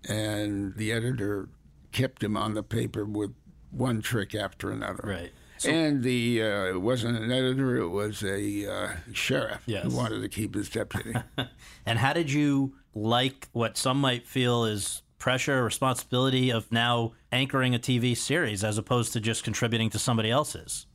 and 0.08 0.76
the 0.76 0.92
editor 0.92 1.48
kept 1.90 2.22
him 2.22 2.36
on 2.36 2.54
the 2.54 2.62
paper 2.62 3.04
with 3.04 3.32
one 3.76 4.00
trick 4.02 4.34
after 4.34 4.70
another. 4.70 5.02
Right. 5.04 5.32
and 5.64 6.02
the 6.02 6.42
uh, 6.42 6.64
it 6.66 6.80
wasn't 6.82 7.16
an 7.18 7.30
editor; 7.30 7.76
it 7.76 7.88
was 7.88 8.22
a 8.22 8.66
uh, 8.72 8.88
sheriff 9.12 9.62
Yes. 9.66 9.84
who 9.84 9.90
wanted 9.96 10.20
to 10.22 10.28
keep 10.28 10.54
his 10.54 10.68
deputy. 10.68 11.14
And 11.88 12.00
how 12.00 12.12
did 12.12 12.32
you 12.32 12.74
like 12.94 13.48
what 13.52 13.76
some 13.76 14.00
might 14.00 14.26
feel 14.26 14.64
is 14.64 15.02
pressure, 15.18 15.62
responsibility 15.62 16.50
of 16.50 16.70
now 16.72 17.12
anchoring 17.30 17.74
a 17.76 17.78
TV 17.78 18.16
series 18.16 18.64
as 18.64 18.76
opposed 18.76 19.12
to 19.12 19.20
just 19.20 19.44
contributing 19.44 19.88
to 19.90 19.98
somebody 19.98 20.30
else's? 20.30 20.86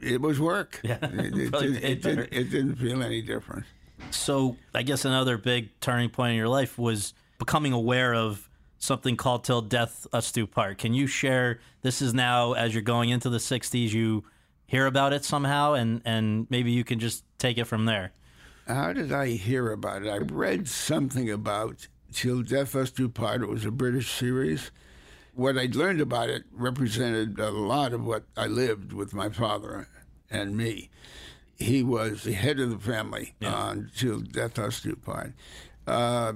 it 0.00 0.20
was 0.22 0.38
work. 0.40 0.80
Yeah, 0.84 0.98
it, 1.02 1.36
it, 1.36 1.50
did- 1.58 1.84
it, 1.84 2.02
did, 2.02 2.18
it 2.32 2.50
didn't 2.50 2.76
feel 2.76 3.02
any 3.02 3.20
different. 3.20 3.66
So 4.10 4.56
I 4.74 4.82
guess 4.84 5.04
another 5.04 5.36
big 5.36 5.68
turning 5.80 6.08
point 6.08 6.30
in 6.30 6.36
your 6.36 6.48
life 6.48 6.78
was 6.78 7.12
becoming 7.38 7.72
aware 7.72 8.14
of 8.14 8.47
something 8.78 9.16
called 9.16 9.44
"Till 9.44 9.62
Death 9.62 10.06
Us 10.12 10.32
Do 10.32 10.46
Part." 10.46 10.78
Can 10.78 10.94
you 10.94 11.06
share? 11.06 11.60
This 11.82 12.00
is 12.02 12.14
now 12.14 12.52
as 12.52 12.74
you're 12.74 12.82
going 12.82 13.10
into 13.10 13.30
the 13.30 13.38
'60s, 13.38 13.92
you 13.92 14.24
hear 14.66 14.86
about 14.86 15.12
it 15.12 15.24
somehow, 15.24 15.74
and 15.74 16.02
and 16.04 16.46
maybe 16.50 16.70
you 16.70 16.84
can 16.84 16.98
just 16.98 17.24
take 17.38 17.58
it 17.58 17.64
from 17.64 17.86
there. 17.86 18.12
How 18.66 18.92
did 18.92 19.12
I 19.12 19.28
hear 19.28 19.72
about 19.72 20.02
it? 20.04 20.10
I 20.10 20.18
read 20.18 20.68
something 20.68 21.30
about 21.30 21.88
Till 22.12 22.42
Death 22.42 22.76
Us 22.76 22.90
Do 22.90 23.08
Part. 23.08 23.42
It 23.42 23.48
was 23.48 23.64
a 23.64 23.70
British 23.70 24.10
series. 24.10 24.70
What 25.34 25.56
I'd 25.56 25.74
learned 25.74 26.00
about 26.00 26.28
it 26.28 26.44
represented 26.52 27.38
a 27.38 27.50
lot 27.50 27.92
of 27.92 28.04
what 28.04 28.24
I 28.36 28.46
lived 28.46 28.92
with 28.92 29.14
my 29.14 29.28
father 29.30 29.88
and 30.30 30.56
me. 30.56 30.90
He 31.56 31.82
was 31.82 32.24
the 32.24 32.32
head 32.32 32.60
of 32.60 32.70
the 32.70 32.78
family 32.78 33.34
on 33.42 33.90
Till 33.96 34.20
Death 34.20 34.58
Us 34.58 34.80
Do 34.80 34.96
Part. 34.96 35.32
Uh, 35.86 36.34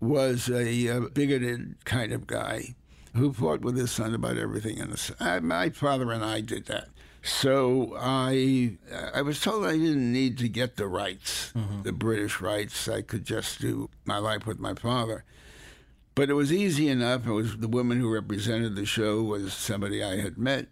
was 0.00 0.48
a, 0.48 0.88
uh 0.88 1.00
bigoted 1.12 1.76
kind 1.84 2.12
of 2.12 2.26
guy 2.26 2.74
who 3.14 3.32
fought 3.32 3.62
with 3.62 3.76
his 3.76 3.90
son 3.90 4.14
about 4.14 4.36
everything. 4.36 4.78
And 4.78 5.12
uh, 5.18 5.40
my 5.40 5.70
father 5.70 6.12
and 6.12 6.24
I 6.24 6.40
did 6.40 6.66
that. 6.66 6.88
So 7.22 7.96
I 7.98 8.76
I 9.12 9.22
was 9.22 9.40
told 9.40 9.64
I 9.64 9.72
didn't 9.72 10.12
need 10.12 10.38
to 10.38 10.48
get 10.48 10.76
the 10.76 10.86
rights, 10.86 11.52
the 11.82 11.92
British 11.92 12.40
rights. 12.40 12.88
I 12.88 13.02
could 13.02 13.24
just 13.24 13.60
do 13.60 13.90
my 14.04 14.18
life 14.18 14.46
with 14.46 14.60
my 14.60 14.74
father. 14.74 15.24
But 16.14 16.30
it 16.30 16.34
was 16.34 16.52
easy 16.52 16.88
enough. 16.88 17.26
It 17.26 17.32
was 17.32 17.56
the 17.56 17.68
woman 17.68 18.00
who 18.00 18.12
represented 18.12 18.76
the 18.76 18.86
show 18.86 19.22
was 19.22 19.52
somebody 19.52 20.02
I 20.04 20.20
had 20.20 20.38
met, 20.38 20.68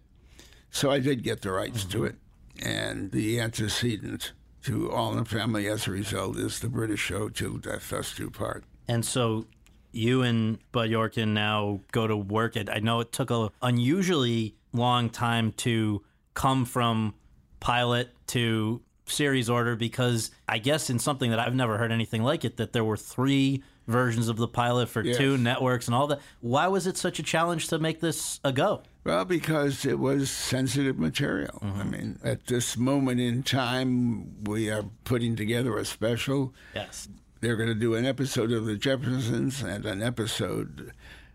so 0.71 0.91
I 0.91 1.01
did 1.01 1.23
get 1.25 1.43
the 1.43 1.51
rights 1.51 1.85
to 1.87 2.05
it. 2.05 2.17
And 2.63 3.11
the 3.11 3.41
antecedent 3.41 4.33
to 4.63 4.91
All 4.93 5.11
in 5.13 5.19
the 5.19 5.25
Family, 5.25 5.67
as 5.67 5.87
a 5.89 5.91
result, 5.91 6.37
is 6.39 6.61
the 6.61 6.69
British 6.69 7.01
show 7.01 7.29
Till 7.29 7.57
Death 7.59 7.93
Us 7.93 8.15
Do 8.15 8.31
Part. 8.31 8.65
And 8.89 9.05
so 9.05 9.47
you 9.93 10.23
and 10.23 10.59
Bud 10.73 10.91
Yorkin 10.91 11.29
now 11.29 11.81
go 11.93 12.07
to 12.07 12.17
work. 12.17 12.57
It 12.57 12.69
I 12.69 12.81
know 12.81 13.01
it 13.01 13.13
took 13.13 13.31
a 13.31 13.51
unusually 13.63 14.57
long 14.73 15.09
time 15.11 15.53
to 15.53 16.03
come 16.35 16.65
from 16.65 17.15
pilot 17.61 18.11
to 18.29 18.83
series 19.07 19.49
order 19.49 19.77
because 19.77 20.31
I 20.49 20.59
guess 20.59 20.91
in 20.91 20.99
something 20.99 21.31
that 21.31 21.39
I've 21.39 21.55
never 21.55 21.79
heard 21.79 21.93
anything 21.93 22.23
like 22.23 22.45
it 22.45 22.57
that 22.57 22.73
there 22.73 22.85
were 22.85 22.97
three 22.97 23.63
versions 23.87 24.29
of 24.29 24.37
the 24.37 24.49
pilot 24.49 24.89
for 24.89 25.03
Yes. 25.03 25.19
two 25.19 25.37
networks 25.37 25.87
and 25.87 25.95
all 25.95 26.07
that. 26.07 26.21
Why 26.41 26.69
was 26.69 26.87
it 26.87 26.97
such 26.97 27.19
a 27.19 27.23
challenge 27.23 27.69
to 27.69 27.79
make 27.79 28.01
this 28.01 28.41
a 28.43 28.53
go? 28.53 28.83
Well, 29.05 29.27
because 29.27 29.85
it 29.85 29.99
was 29.99 30.31
sensitive 30.31 30.99
material. 30.99 31.59
I 31.61 31.67
mm-hmm. 31.67 31.91
mean, 31.91 32.19
at 32.25 32.47
this 32.47 32.79
moment 32.79 33.21
in 33.21 33.43
time, 33.43 34.43
we 34.45 34.71
are 34.71 34.85
putting 35.05 35.37
together 35.37 35.77
a 35.77 35.85
special. 35.85 36.55
Yes. 36.75 37.09
They're 37.45 37.57
going 37.57 37.69
to 37.69 37.75
do 37.75 37.95
an 37.95 38.07
episode 38.07 38.51
of 38.53 38.65
The 38.65 38.75
Jeffersons 38.75 39.61
and 39.61 39.85
an 39.85 40.03
episode 40.03 40.93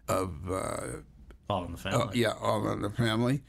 of, 0.07 0.49
uh, 0.51 1.03
All 1.47 1.65
in 1.65 1.73
the 1.73 1.77
family. 1.77 2.19
yeah, 2.19 2.33
All 2.41 2.67
in 2.71 2.81
the 2.81 2.89
Family. 2.89 3.43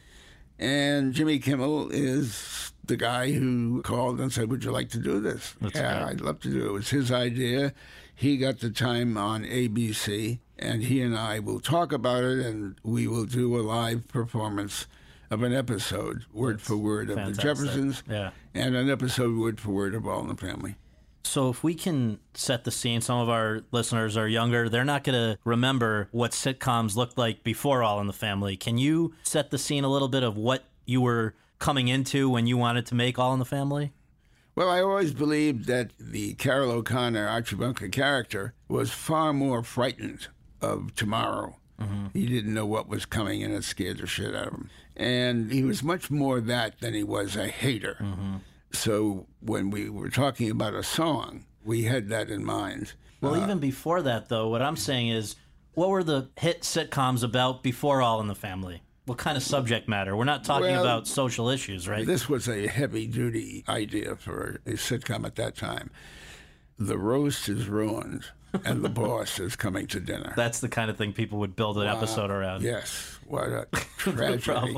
And 0.58 1.14
Jimmy 1.14 1.38
Kimmel 1.38 1.88
is 1.90 2.74
the 2.84 2.98
guy 2.98 3.32
who 3.32 3.80
called 3.80 4.20
and 4.20 4.30
said, 4.30 4.50
Would 4.50 4.62
you 4.64 4.72
like 4.72 4.90
to 4.90 4.98
do 4.98 5.20
this? 5.20 5.54
yeah, 5.62 5.70
great. 5.70 5.84
I'd 6.10 6.20
love 6.20 6.40
to 6.40 6.50
do 6.50 6.66
it. 6.66 6.68
It 6.68 6.72
was 6.72 6.90
his 6.90 7.10
idea. 7.10 7.72
He 8.14 8.36
got 8.36 8.58
the 8.60 8.68
time 8.68 9.16
on 9.16 9.42
ABC, 9.44 10.40
and 10.58 10.82
he 10.82 11.00
and 11.00 11.16
I 11.16 11.38
will 11.38 11.60
talk 11.60 11.92
about 11.92 12.24
it, 12.24 12.44
and 12.44 12.74
we 12.82 13.06
will 13.06 13.24
do 13.24 13.56
a 13.58 13.62
live 13.62 14.06
performance 14.06 14.86
of 15.30 15.42
an 15.42 15.54
episode, 15.54 16.26
word 16.30 16.60
for 16.60 16.76
word, 16.76 17.08
of 17.08 17.16
fantastic. 17.16 17.36
The 17.36 17.42
Jeffersons, 17.42 18.02
Yeah. 18.06 18.30
and 18.52 18.76
an 18.76 18.90
episode, 18.90 19.38
word 19.38 19.58
for 19.60 19.70
word, 19.70 19.94
of 19.94 20.06
All 20.06 20.20
in 20.20 20.28
the 20.28 20.34
Family. 20.36 20.74
So, 21.22 21.50
if 21.50 21.62
we 21.62 21.74
can 21.74 22.18
set 22.35 22.64
the 22.64 22.70
scene, 22.70 23.00
some 23.00 23.18
of 23.18 23.28
our 23.28 23.62
listeners 23.72 24.16
are 24.16 24.26
younger. 24.26 24.68
They're 24.68 24.85
not 24.85 25.04
going 25.04 25.14
to 25.14 25.38
remember 25.44 26.09
what 26.12 26.33
sitcoms 26.33 26.96
looked 26.96 27.18
like 27.18 27.44
before 27.44 27.83
All 27.83 28.00
in 28.00 28.06
the 28.06 28.12
Family. 28.12 28.56
Can 28.56 28.78
you 28.78 29.14
set 29.22 29.50
the 29.50 29.59
scene 29.59 29.85
a 29.85 29.88
little 29.88 30.09
bit 30.09 30.22
of 30.22 30.37
what 30.37 30.64
you 30.87 31.00
were 31.00 31.35
coming 31.59 31.88
into 31.88 32.28
when 32.28 32.46
you 32.46 32.56
wanted 32.56 32.87
to 32.87 32.94
make 32.94 33.18
All 33.18 33.33
in 33.33 33.38
the 33.38 33.44
Family? 33.44 33.92
Well, 34.54 34.68
I 34.68 34.80
always 34.80 35.12
believed 35.12 35.66
that 35.66 35.90
the 35.98 36.35
Carroll 36.35 36.70
O'Connor 36.70 37.26
Archie 37.26 37.56
Bunker 37.56 37.88
character 37.88 38.54
was 38.68 38.90
far 38.90 39.33
more 39.33 39.62
frightened 39.62 40.28
of 40.61 40.94
tomorrow. 40.94 41.56
Mm-hmm. 41.80 42.06
He 42.12 42.26
didn't 42.26 42.52
know 42.52 42.66
what 42.66 42.88
was 42.88 43.06
coming, 43.06 43.42
and 43.42 43.54
it 43.54 43.64
scared 43.64 43.98
the 43.98 44.06
shit 44.06 44.35
out 44.35 44.48
of 44.48 44.52
him. 44.52 44.70
And 44.96 45.50
he 45.50 45.62
was 45.64 45.83
much 45.83 46.11
more 46.11 46.40
that 46.40 46.80
than 46.80 46.94
he 46.94 47.02
was 47.02 47.37
a 47.37 47.48
hater. 47.48 47.96
Mm-hmm. 48.00 48.37
So 48.72 49.26
when 49.40 49.70
we 49.70 49.90
were 49.90 50.11
talking 50.11 50.50
about 50.50 50.74
a 50.74 50.83
song, 50.83 51.44
we 51.64 51.85
had 51.85 52.09
that 52.09 52.30
in 52.30 52.44
mind. 52.44 52.94
Well, 53.20 53.35
uh, 53.35 53.42
even 53.42 53.59
before 53.59 54.02
that, 54.02 54.28
though, 54.28 54.48
what 54.48 54.62
I'm 54.62 54.76
saying 54.76 55.09
is, 55.09 55.37
what 55.74 55.88
were 55.90 56.04
the 56.04 56.30
hit 56.37 56.62
sitcoms 56.62 57.22
about 57.22 57.62
before 57.62 58.02
All 58.02 58.20
in 58.20 58.28
the 58.28 58.35
Family? 58.35 58.83
What 59.06 59.18
kind 59.18 59.37
of 59.37 59.42
subject 59.42 59.88
matter? 59.88 60.16
We're 60.16 60.24
not 60.24 60.44
talking 60.44 60.68
Well, 60.68 60.83
about 60.85 61.06
social 61.06 61.48
issues, 61.48 61.88
right? 61.88 62.06
This 62.06 62.28
was 62.28 62.48
a 62.48 62.66
heavy 62.68 63.06
duty 63.06 63.64
idea 63.68 64.14
for 64.14 64.61
a 64.66 64.72
sitcom 64.72 65.24
at 65.24 65.35
that 65.37 65.56
time. 65.56 65.90
The 66.78 66.96
roast 66.96 67.48
is 67.48 67.66
ruined, 67.68 68.26
and 68.64 68.82
the 68.82 68.88
boss 69.00 69.38
is 69.38 69.56
coming 69.56 69.86
to 69.88 70.00
dinner. 70.00 70.32
That's 70.36 70.60
the 70.60 70.68
kind 70.68 70.90
of 70.90 70.96
thing 70.96 71.12
people 71.12 71.38
would 71.40 71.56
build 71.56 71.78
an 71.78 71.86
episode 71.86 72.30
around. 72.30 72.62
Yes, 72.62 73.18
what 73.26 73.48
a 73.48 73.66
tragedy! 73.98 74.72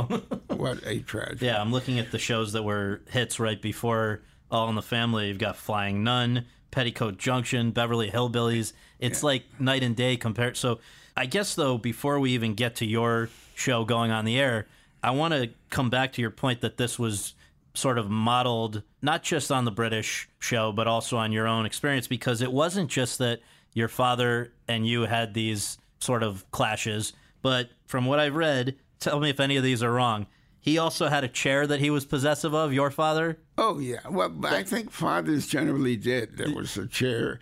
what 0.48 0.80
a 0.87 1.00
tragedy! 1.00 1.46
Yeah, 1.46 1.61
I'm 1.61 1.72
looking 1.72 1.98
at 1.98 2.11
the 2.11 2.18
shows 2.18 2.52
that 2.52 2.62
were 2.62 3.02
hits 3.11 3.40
right 3.40 3.61
before 3.61 4.22
All 4.50 4.68
in 4.68 4.74
the 4.74 4.82
Family. 4.82 5.28
You've 5.28 5.38
got 5.38 5.56
Flying 5.56 6.04
Nun, 6.04 6.46
Petticoat 6.70 7.18
Junction, 7.18 7.70
Beverly 7.70 8.11
Hillbillies. 8.11 8.72
It's 8.98 9.22
like 9.22 9.44
night 9.61 9.82
and 9.82 9.96
day 9.96 10.16
compared. 10.16 10.56
So, 10.56 10.80
I 11.16 11.26
guess 11.26 11.54
though, 11.54 11.78
before 11.78 12.18
we 12.20 12.32
even 12.32 12.54
get 12.54 12.76
to 12.76 12.87
your 12.87 13.28
show 13.54 13.85
going 13.85 14.11
on 14.11 14.24
the 14.24 14.38
air, 14.38 14.66
I 15.02 15.11
want 15.11 15.35
to 15.35 15.50
come 15.70 15.90
back 15.90 16.12
to 16.14 16.20
your 16.20 16.30
point 16.30 16.61
that 16.61 16.76
this 16.76 16.98
was 16.98 17.35
sort 17.74 17.98
of 17.98 18.11
modeled 18.11 18.82
not 19.00 19.22
just 19.22 19.50
on 19.50 19.64
the 19.64 19.70
British 19.70 20.28
show, 20.38 20.72
but 20.72 20.87
also 20.87 21.16
on 21.16 21.32
your 21.32 21.46
own 21.46 21.66
experience 21.66 22.06
because 22.06 22.42
it 22.42 22.52
wasn't 22.52 22.90
just 22.90 23.18
that 23.18 23.40
your 23.72 23.88
father 23.88 24.52
and 24.68 24.87
you 24.87 25.02
had 25.02 25.35
these 25.35 25.78
sort 25.98 26.22
of 26.22 26.50
clashes, 26.50 27.12
but 27.42 27.70
from 27.87 28.06
what 28.06 28.18
I've 28.18 28.35
read, 28.35 28.76
tell 29.00 29.20
me 29.20 29.30
if 29.30 29.40
any 29.40 29.56
of 29.56 29.62
these 29.62 29.82
are 29.82 29.92
wrong. 29.92 30.26
He 30.61 30.78
also 30.78 31.08
had 31.08 31.24
a 31.24 31.28
chair 31.28 31.66
that 31.66 31.80
he 31.80 31.90
was 31.90 32.04
possessive 32.04 32.54
of, 32.54 32.72
your 32.72 32.90
father? 32.90 33.38
Oh 33.58 33.80
yeah. 33.80 34.06
Well, 34.08 34.32
I 34.44 34.62
think 34.62 34.92
fathers 34.92 35.46
generally 35.48 35.96
did. 35.96 36.37
There 36.37 36.54
was 36.54 36.76
a 36.76 36.87
chair 36.87 37.40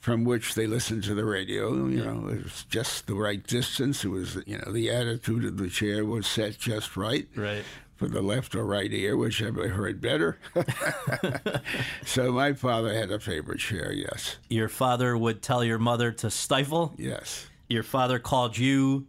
from 0.00 0.24
which 0.24 0.54
they 0.54 0.66
listened 0.66 1.04
to 1.04 1.14
the 1.14 1.24
radio. 1.24 1.74
You 1.86 2.04
know, 2.04 2.28
it 2.28 2.42
was 2.42 2.64
just 2.68 3.06
the 3.06 3.14
right 3.14 3.44
distance. 3.46 4.04
It 4.04 4.08
was, 4.08 4.38
you 4.46 4.58
know, 4.58 4.72
the 4.72 4.90
attitude 4.90 5.44
of 5.44 5.56
the 5.56 5.68
chair 5.68 6.04
was 6.04 6.26
set 6.26 6.58
just 6.58 6.96
right. 6.96 7.28
Right. 7.36 7.64
For 7.98 8.06
the 8.06 8.22
left 8.22 8.54
or 8.54 8.64
right 8.64 8.92
ear, 8.92 9.16
whichever 9.16 9.64
I 9.64 9.68
heard 9.68 10.00
better. 10.00 10.38
so 12.04 12.30
my 12.32 12.52
father 12.52 12.94
had 12.94 13.10
a 13.10 13.18
favorite 13.18 13.58
chair. 13.58 13.92
Yes, 13.92 14.36
Your 14.48 14.68
father 14.68 15.16
would 15.18 15.42
tell 15.42 15.64
your 15.64 15.78
mother 15.78 16.12
to 16.12 16.30
stifle. 16.30 16.94
yes. 16.96 17.46
Your 17.68 17.82
father 17.82 18.18
called 18.18 18.56
you 18.56 19.08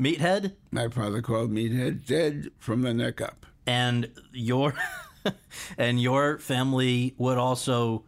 meathead, 0.00 0.54
My 0.70 0.88
father 0.88 1.20
called 1.20 1.50
me 1.50 1.68
dead, 1.68 2.06
dead 2.06 2.48
from 2.58 2.82
the 2.82 2.94
neck 2.94 3.20
up. 3.20 3.44
and 3.66 4.08
your 4.32 4.72
and 5.76 6.00
your 6.00 6.38
family 6.38 7.14
would 7.18 7.36
also 7.38 8.04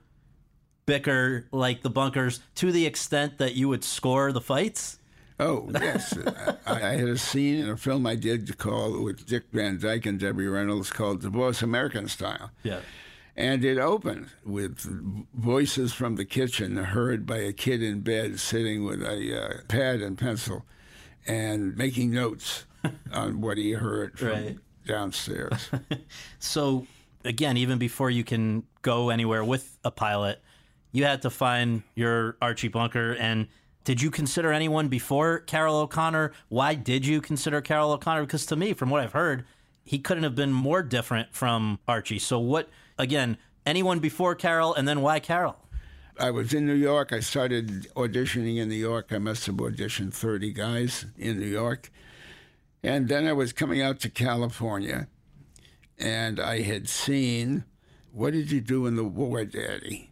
bicker 0.86 1.46
like 1.52 1.82
the 1.82 1.90
bunkers 1.90 2.40
to 2.54 2.72
the 2.72 2.86
extent 2.86 3.38
that 3.38 3.54
you 3.56 3.68
would 3.68 3.82
score 3.84 4.30
the 4.32 4.40
fights. 4.40 4.99
Oh 5.40 5.68
yes, 5.72 6.16
I, 6.66 6.74
I 6.74 6.90
had 6.96 7.08
a 7.08 7.18
scene 7.18 7.56
in 7.64 7.68
a 7.70 7.76
film 7.76 8.06
I 8.06 8.14
did 8.14 8.58
called 8.58 9.02
with 9.02 9.26
Dick 9.26 9.44
Van 9.52 9.78
Dyke 9.78 10.06
and 10.06 10.20
Debbie 10.20 10.46
Reynolds 10.46 10.90
called 10.90 11.22
"Divorce 11.22 11.62
American 11.62 12.06
Style," 12.08 12.50
Yeah. 12.62 12.80
And 13.36 13.64
it 13.64 13.78
opened 13.78 14.28
with 14.44 14.80
voices 15.34 15.92
from 15.94 16.16
the 16.16 16.24
kitchen 16.26 16.76
heard 16.76 17.24
by 17.24 17.38
a 17.38 17.52
kid 17.54 17.82
in 17.82 18.00
bed 18.00 18.38
sitting 18.38 18.84
with 18.84 19.02
a 19.02 19.18
uh, 19.42 19.60
pad 19.66 20.02
and 20.02 20.18
pencil 20.18 20.66
and 21.26 21.74
making 21.76 22.10
notes 22.10 22.66
on 23.12 23.40
what 23.40 23.56
he 23.56 23.72
heard 23.72 24.18
from 24.18 24.28
Right. 24.28 24.58
downstairs. 24.86 25.70
So, 26.38 26.86
again, 27.24 27.56
even 27.56 27.78
before 27.78 28.10
you 28.10 28.24
can 28.24 28.64
go 28.82 29.08
anywhere 29.10 29.44
with 29.44 29.78
a 29.84 29.90
pilot, 29.90 30.42
you 30.92 31.04
had 31.04 31.22
to 31.22 31.30
find 31.30 31.82
your 31.94 32.36
Archie 32.42 32.68
Bunker. 32.68 33.12
And 33.14 33.46
did 33.84 34.02
you 34.02 34.10
consider 34.10 34.52
anyone 34.52 34.88
before 34.88 35.38
Carroll 35.40 35.76
O'Connor? 35.76 36.32
Why 36.48 36.74
did 36.74 37.06
you 37.06 37.20
consider 37.20 37.60
Carroll 37.60 37.92
O'Connor? 37.92 38.22
Because 38.22 38.46
to 38.46 38.56
me, 38.56 38.72
from 38.74 38.90
what 38.90 39.02
I've 39.02 39.12
heard, 39.12 39.44
he 39.82 39.98
couldn't 39.98 40.22
have 40.22 40.34
been 40.34 40.52
more 40.52 40.82
different 40.82 41.34
from 41.34 41.78
Archie. 41.88 42.18
So, 42.18 42.38
what, 42.38 42.68
again, 42.98 43.38
anyone 43.64 43.98
before 43.98 44.34
Carroll, 44.34 44.74
and 44.74 44.86
then 44.86 45.00
why 45.00 45.18
Carroll? 45.18 45.56
I 46.18 46.30
was 46.30 46.52
in 46.52 46.66
New 46.66 46.74
York. 46.74 47.12
I 47.12 47.20
started 47.20 47.88
auditioning 47.96 48.58
in 48.58 48.68
New 48.68 48.74
York. 48.74 49.06
I 49.10 49.18
must 49.18 49.46
have 49.46 49.56
auditioned 49.56 50.12
30 50.12 50.52
guys 50.52 51.06
in 51.16 51.38
New 51.38 51.46
York. 51.46 51.90
And 52.82 53.08
then 53.08 53.26
I 53.26 53.32
was 53.32 53.52
coming 53.52 53.80
out 53.80 54.00
to 54.00 54.10
California, 54.10 55.08
and 55.98 56.38
I 56.38 56.62
had 56.62 56.88
seen 56.88 57.64
What 58.12 58.32
Did 58.32 58.50
You 58.50 58.60
Do 58.60 58.86
in 58.86 58.96
the 58.96 59.04
War, 59.04 59.44
Daddy? 59.44 60.09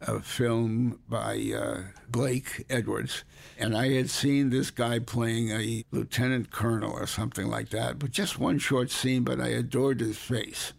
A 0.00 0.20
film 0.20 1.00
by 1.08 1.52
uh, 1.54 1.82
Blake 2.08 2.64
Edwards. 2.70 3.24
And 3.58 3.76
I 3.76 3.90
had 3.90 4.08
seen 4.08 4.48
this 4.50 4.70
guy 4.70 4.98
playing 4.98 5.50
a 5.50 5.84
lieutenant 5.90 6.50
colonel 6.50 6.92
or 6.92 7.06
something 7.06 7.48
like 7.48 7.68
that, 7.70 7.98
but 7.98 8.10
just 8.10 8.38
one 8.38 8.58
short 8.58 8.90
scene, 8.90 9.24
but 9.24 9.40
I 9.40 9.48
adored 9.48 10.00
his 10.00 10.16
face 10.16 10.72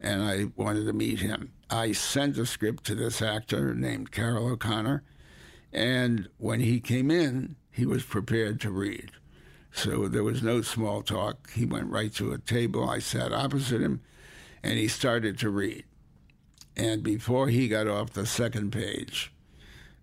and 0.00 0.22
I 0.22 0.46
wanted 0.56 0.86
to 0.86 0.92
meet 0.92 1.20
him. 1.20 1.52
I 1.70 1.92
sent 1.92 2.38
a 2.38 2.46
script 2.46 2.84
to 2.84 2.94
this 2.94 3.20
actor 3.22 3.74
named 3.74 4.12
Carroll 4.12 4.48
O'Connor, 4.48 5.02
and 5.72 6.28
when 6.38 6.60
he 6.60 6.80
came 6.80 7.10
in, 7.10 7.56
he 7.70 7.86
was 7.86 8.04
prepared 8.04 8.60
to 8.60 8.70
read. 8.70 9.12
So 9.72 10.08
there 10.08 10.24
was 10.24 10.42
no 10.42 10.62
small 10.62 11.02
talk. 11.02 11.50
He 11.50 11.66
went 11.66 11.90
right 11.90 12.12
to 12.14 12.32
a 12.32 12.38
table. 12.38 12.88
I 12.88 12.98
sat 12.98 13.32
opposite 13.32 13.82
him, 13.82 14.00
and 14.62 14.78
he 14.78 14.88
started 14.88 15.38
to 15.40 15.50
read. 15.50 15.84
And 16.76 17.02
before 17.02 17.48
he 17.48 17.68
got 17.68 17.88
off 17.88 18.10
the 18.10 18.26
second 18.26 18.72
page, 18.72 19.32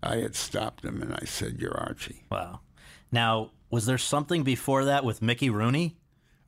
I 0.02 0.18
had 0.18 0.36
stopped 0.36 0.84
him 0.84 1.02
and 1.02 1.14
I 1.14 1.26
said, 1.26 1.60
You're 1.60 1.78
Archie. 1.78 2.24
Wow. 2.32 2.62
Now, 3.12 3.52
was 3.70 3.86
there 3.86 3.98
something 3.98 4.44
before 4.44 4.86
that 4.86 5.04
with 5.04 5.22
Mickey 5.22 5.50
Rooney? 5.50 5.96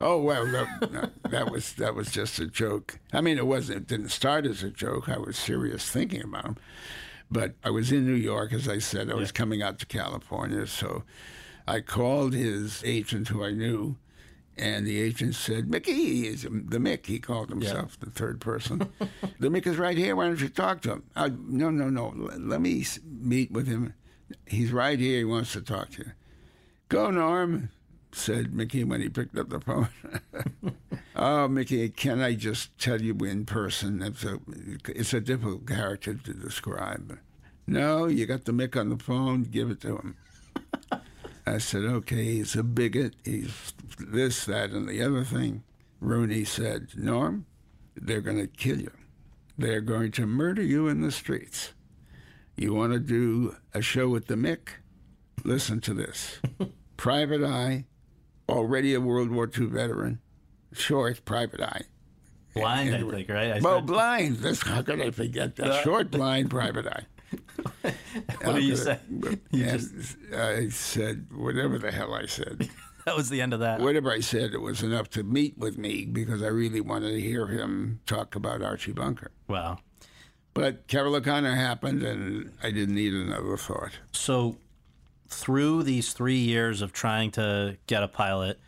Oh 0.00 0.20
well, 0.20 0.44
that, 0.46 1.12
that 1.30 1.50
was 1.50 1.72
that 1.74 1.94
was 1.94 2.10
just 2.10 2.38
a 2.38 2.46
joke. 2.46 2.98
I 3.12 3.20
mean, 3.20 3.38
it 3.38 3.46
wasn't. 3.46 3.78
It 3.78 3.86
didn't 3.86 4.10
start 4.10 4.44
as 4.46 4.62
a 4.62 4.70
joke. 4.70 5.08
I 5.08 5.16
was 5.16 5.38
serious 5.38 5.88
thinking 5.88 6.22
about 6.22 6.44
him, 6.44 6.56
but 7.30 7.54
I 7.64 7.70
was 7.70 7.92
in 7.92 8.04
New 8.04 8.14
York, 8.14 8.52
as 8.52 8.68
I 8.68 8.78
said. 8.78 9.10
I 9.10 9.14
was 9.14 9.32
coming 9.32 9.62
out 9.62 9.78
to 9.78 9.86
California, 9.86 10.66
so 10.66 11.04
I 11.66 11.80
called 11.80 12.34
his 12.34 12.82
agent, 12.84 13.28
who 13.28 13.42
I 13.42 13.52
knew, 13.52 13.96
and 14.58 14.86
the 14.86 15.00
agent 15.00 15.34
said, 15.34 15.70
"Mickey 15.70 16.26
is 16.26 16.42
the 16.42 16.78
Mick." 16.78 17.06
He 17.06 17.18
called 17.18 17.50
himself 17.50 17.98
the 17.98 18.10
third 18.10 18.40
person. 18.40 18.90
the 19.40 19.48
Mick 19.48 19.66
is 19.66 19.76
right 19.76 19.96
here. 19.96 20.16
Why 20.16 20.26
don't 20.26 20.40
you 20.40 20.48
talk 20.48 20.80
to 20.82 20.92
him? 20.92 21.04
I, 21.14 21.28
no, 21.28 21.70
no, 21.70 21.90
no. 21.90 22.12
Let, 22.16 22.40
let 22.40 22.60
me 22.60 22.84
meet 23.04 23.50
with 23.50 23.66
him. 23.66 23.94
He's 24.46 24.72
right 24.72 24.98
here. 24.98 25.18
He 25.18 25.24
wants 25.24 25.52
to 25.52 25.60
talk 25.60 25.90
to 25.92 26.04
you. 26.04 26.12
Go, 26.88 27.10
Norm 27.10 27.70
said 28.12 28.54
Mickey 28.54 28.82
when 28.84 29.00
he 29.00 29.08
picked 29.08 29.36
up 29.36 29.50
the 29.50 29.60
phone. 29.60 29.88
oh, 31.16 31.48
Mickey, 31.48 31.88
can 31.90 32.20
I 32.20 32.34
just 32.34 32.76
tell 32.78 33.00
you 33.00 33.14
in 33.24 33.44
person? 33.44 34.02
It's 34.02 34.24
a, 34.24 34.40
it's 34.88 35.12
a 35.12 35.20
difficult 35.20 35.66
character 35.66 36.14
to 36.14 36.32
describe. 36.32 37.18
No, 37.66 38.06
you 38.06 38.26
got 38.26 38.44
the 38.44 38.52
Mick 38.52 38.78
on 38.78 38.88
the 38.88 38.96
phone, 38.96 39.42
give 39.42 39.70
it 39.70 39.80
to 39.82 39.96
him. 39.96 40.16
I 41.46 41.58
said, 41.58 41.84
okay, 41.84 42.24
he's 42.24 42.56
a 42.56 42.62
bigot. 42.64 43.14
He's 43.24 43.72
this, 43.98 44.44
that, 44.46 44.70
and 44.70 44.88
the 44.88 45.02
other 45.02 45.22
thing. 45.24 45.62
Rooney 46.00 46.44
said, 46.44 46.88
Norm, 46.96 47.46
they're 47.94 48.20
going 48.20 48.38
to 48.38 48.46
kill 48.48 48.80
you. 48.80 48.90
They're 49.56 49.80
going 49.80 50.10
to 50.12 50.26
murder 50.26 50.62
you 50.62 50.88
in 50.88 51.00
the 51.02 51.12
streets. 51.12 51.72
You 52.56 52.74
want 52.74 52.92
to 52.94 52.98
do 52.98 53.56
a 53.72 53.80
show 53.80 54.08
with 54.08 54.26
the 54.26 54.34
Mick? 54.34 54.68
Listen 55.44 55.80
to 55.82 55.94
this. 55.94 56.40
Private 56.96 57.44
Eye, 57.44 57.84
already 58.48 58.94
a 58.94 59.00
World 59.00 59.30
War 59.30 59.48
II 59.56 59.66
veteran. 59.66 60.18
Short, 60.72 61.24
Private 61.24 61.60
Eye. 61.60 61.82
Blind, 62.54 62.90
I 62.94 62.98
Edward. 62.98 63.14
think, 63.14 63.28
right? 63.28 63.52
I 63.52 63.60
Well, 63.60 63.78
said- 63.78 63.86
blind. 63.86 64.36
That's 64.38 64.62
how 64.62 64.82
could 64.82 65.00
I 65.00 65.10
forget 65.10 65.56
that? 65.56 65.84
Short, 65.84 66.10
blind, 66.10 66.50
Private 66.50 66.86
Eye. 66.86 67.04
what 67.82 68.56
do 68.56 68.62
you 68.62 68.76
say? 68.76 68.98
You 69.50 69.64
just, 69.64 70.16
I 70.34 70.68
said 70.68 71.26
whatever 71.34 71.78
the 71.78 71.90
hell 71.90 72.14
I 72.14 72.26
said. 72.26 72.68
that 73.06 73.16
was 73.16 73.28
the 73.28 73.40
end 73.40 73.52
of 73.52 73.60
that. 73.60 73.80
Whatever 73.80 74.10
I 74.10 74.20
said, 74.20 74.52
it 74.54 74.60
was 74.60 74.82
enough 74.82 75.10
to 75.10 75.22
meet 75.22 75.58
with 75.58 75.78
me 75.78 76.04
because 76.04 76.42
I 76.42 76.48
really 76.48 76.80
wanted 76.80 77.12
to 77.12 77.20
hear 77.20 77.46
him 77.46 78.00
talk 78.06 78.34
about 78.34 78.62
Archie 78.62 78.92
Bunker. 78.92 79.30
Wow. 79.48 79.78
But 80.54 80.86
Carroll 80.86 81.14
O'Connor 81.14 81.54
happened, 81.54 82.02
and 82.02 82.52
I 82.62 82.70
didn't 82.70 82.94
need 82.94 83.12
another 83.12 83.56
thought. 83.58 83.92
So, 84.12 84.56
through 85.28 85.82
these 85.82 86.14
three 86.14 86.38
years 86.38 86.80
of 86.80 86.92
trying 86.92 87.30
to 87.32 87.76
get 87.86 88.02
a 88.02 88.08
pilot, 88.08 88.58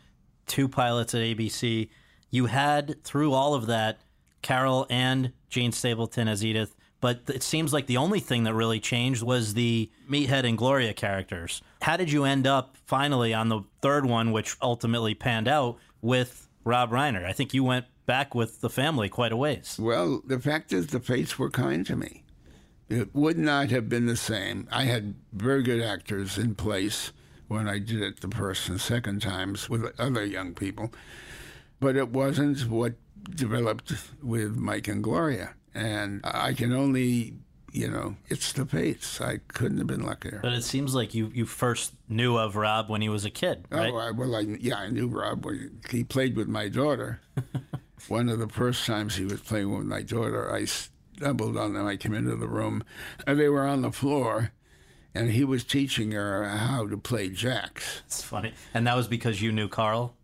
two 0.45 0.67
pilots 0.67 1.15
at 1.15 1.21
ABC, 1.21 1.89
you 2.29 2.45
had 2.45 3.03
through 3.03 3.33
all 3.33 3.55
of 3.55 3.65
that 3.67 4.01
Carroll 4.41 4.85
and 4.89 5.33
Jean 5.49 5.71
Stapleton 5.71 6.27
as 6.27 6.45
Edith. 6.45 6.75
But 7.01 7.21
it 7.27 7.43
seems 7.43 7.71
like 7.71 7.87
the 7.87 7.97
only 7.97 8.19
thing 8.19 8.43
that 8.43 8.53
really 8.53 8.79
changed 8.79 9.23
was 9.23 9.53
the 9.53 9.89
Meathead 10.09 10.43
and 10.43 10.57
Gloria 10.57 10.93
characters. 10.93 11.61
How 11.81 11.95
did 11.95 12.11
you 12.11 12.25
end 12.25 12.45
up 12.45 12.75
finally 12.85 13.33
on 13.33 13.49
the 13.49 13.61
third 13.81 14.05
one, 14.05 14.31
which 14.31 14.57
ultimately 14.61 15.15
panned 15.15 15.47
out 15.47 15.77
with 16.01 16.49
Rob 16.65 16.91
Reiner? 16.91 17.23
I 17.23 17.31
think 17.31 17.53
you 17.53 17.63
went 17.63 17.85
back 18.05 18.35
with 18.35 18.59
the 18.61 18.69
family 18.69 19.07
quite 19.07 19.31
a 19.31 19.37
ways. 19.37 19.77
Well, 19.79 20.21
the 20.25 20.39
fact 20.39 20.73
is, 20.73 20.87
the 20.87 20.99
fates 20.99 21.39
were 21.39 21.49
kind 21.49 21.85
to 21.85 21.95
me. 21.95 22.23
It 22.89 23.13
would 23.13 23.37
not 23.37 23.69
have 23.69 23.87
been 23.87 24.07
the 24.07 24.17
same. 24.17 24.67
I 24.71 24.85
had 24.85 25.13
very 25.31 25.61
good 25.61 25.81
actors 25.81 26.37
in 26.37 26.55
place 26.55 27.11
when 27.47 27.69
I 27.69 27.79
did 27.79 28.01
it 28.01 28.21
the 28.21 28.35
first 28.35 28.67
and 28.67 28.81
second 28.81 29.21
times 29.21 29.69
with 29.69 29.99
other 29.99 30.25
young 30.25 30.53
people, 30.53 30.91
but 31.79 31.95
it 31.95 32.09
wasn't 32.09 32.67
what 32.67 32.95
developed 33.29 33.93
with 34.23 34.55
Mike 34.55 34.87
and 34.87 35.03
Gloria. 35.03 35.53
And 35.73 36.21
I 36.23 36.53
can 36.53 36.73
only, 36.73 37.35
you 37.71 37.89
know, 37.89 38.15
it's 38.27 38.53
the 38.53 38.65
fates. 38.65 39.21
I 39.21 39.39
couldn't 39.47 39.77
have 39.77 39.87
been 39.87 40.05
luckier. 40.05 40.39
But 40.41 40.53
it 40.53 40.63
seems 40.63 40.95
like 40.95 41.13
you, 41.13 41.31
you 41.33 41.45
first 41.45 41.93
knew 42.07 42.37
of 42.37 42.55
Rob 42.55 42.89
when 42.89 43.01
he 43.01 43.09
was 43.09 43.25
a 43.25 43.29
kid, 43.29 43.65
oh, 43.71 43.77
right? 43.77 43.93
Oh, 43.93 43.97
I, 43.97 44.11
well, 44.11 44.35
I, 44.35 44.41
yeah, 44.41 44.77
I 44.77 44.89
knew 44.89 45.07
Rob. 45.07 45.45
when 45.45 45.81
He 45.89 46.03
played 46.03 46.35
with 46.35 46.47
my 46.47 46.67
daughter. 46.69 47.21
One 48.07 48.29
of 48.29 48.39
the 48.39 48.47
first 48.47 48.85
times 48.85 49.15
he 49.17 49.25
was 49.25 49.41
playing 49.41 49.75
with 49.75 49.85
my 49.85 50.01
daughter, 50.01 50.53
I 50.53 50.65
stumbled 50.65 51.57
on 51.57 51.73
them. 51.73 51.85
I 51.85 51.97
came 51.97 52.13
into 52.13 52.35
the 52.35 52.47
room, 52.47 52.83
and 53.27 53.39
they 53.39 53.49
were 53.49 53.67
on 53.67 53.81
the 53.81 53.91
floor, 53.91 54.51
and 55.13 55.31
he 55.31 55.43
was 55.43 55.63
teaching 55.65 56.11
her 56.13 56.47
how 56.47 56.87
to 56.87 56.97
play 56.97 57.29
jacks 57.29 58.01
It's 58.05 58.23
funny. 58.23 58.53
And 58.73 58.87
that 58.87 58.95
was 58.95 59.07
because 59.07 59.41
you 59.41 59.51
knew 59.51 59.67
Carl? 59.67 60.15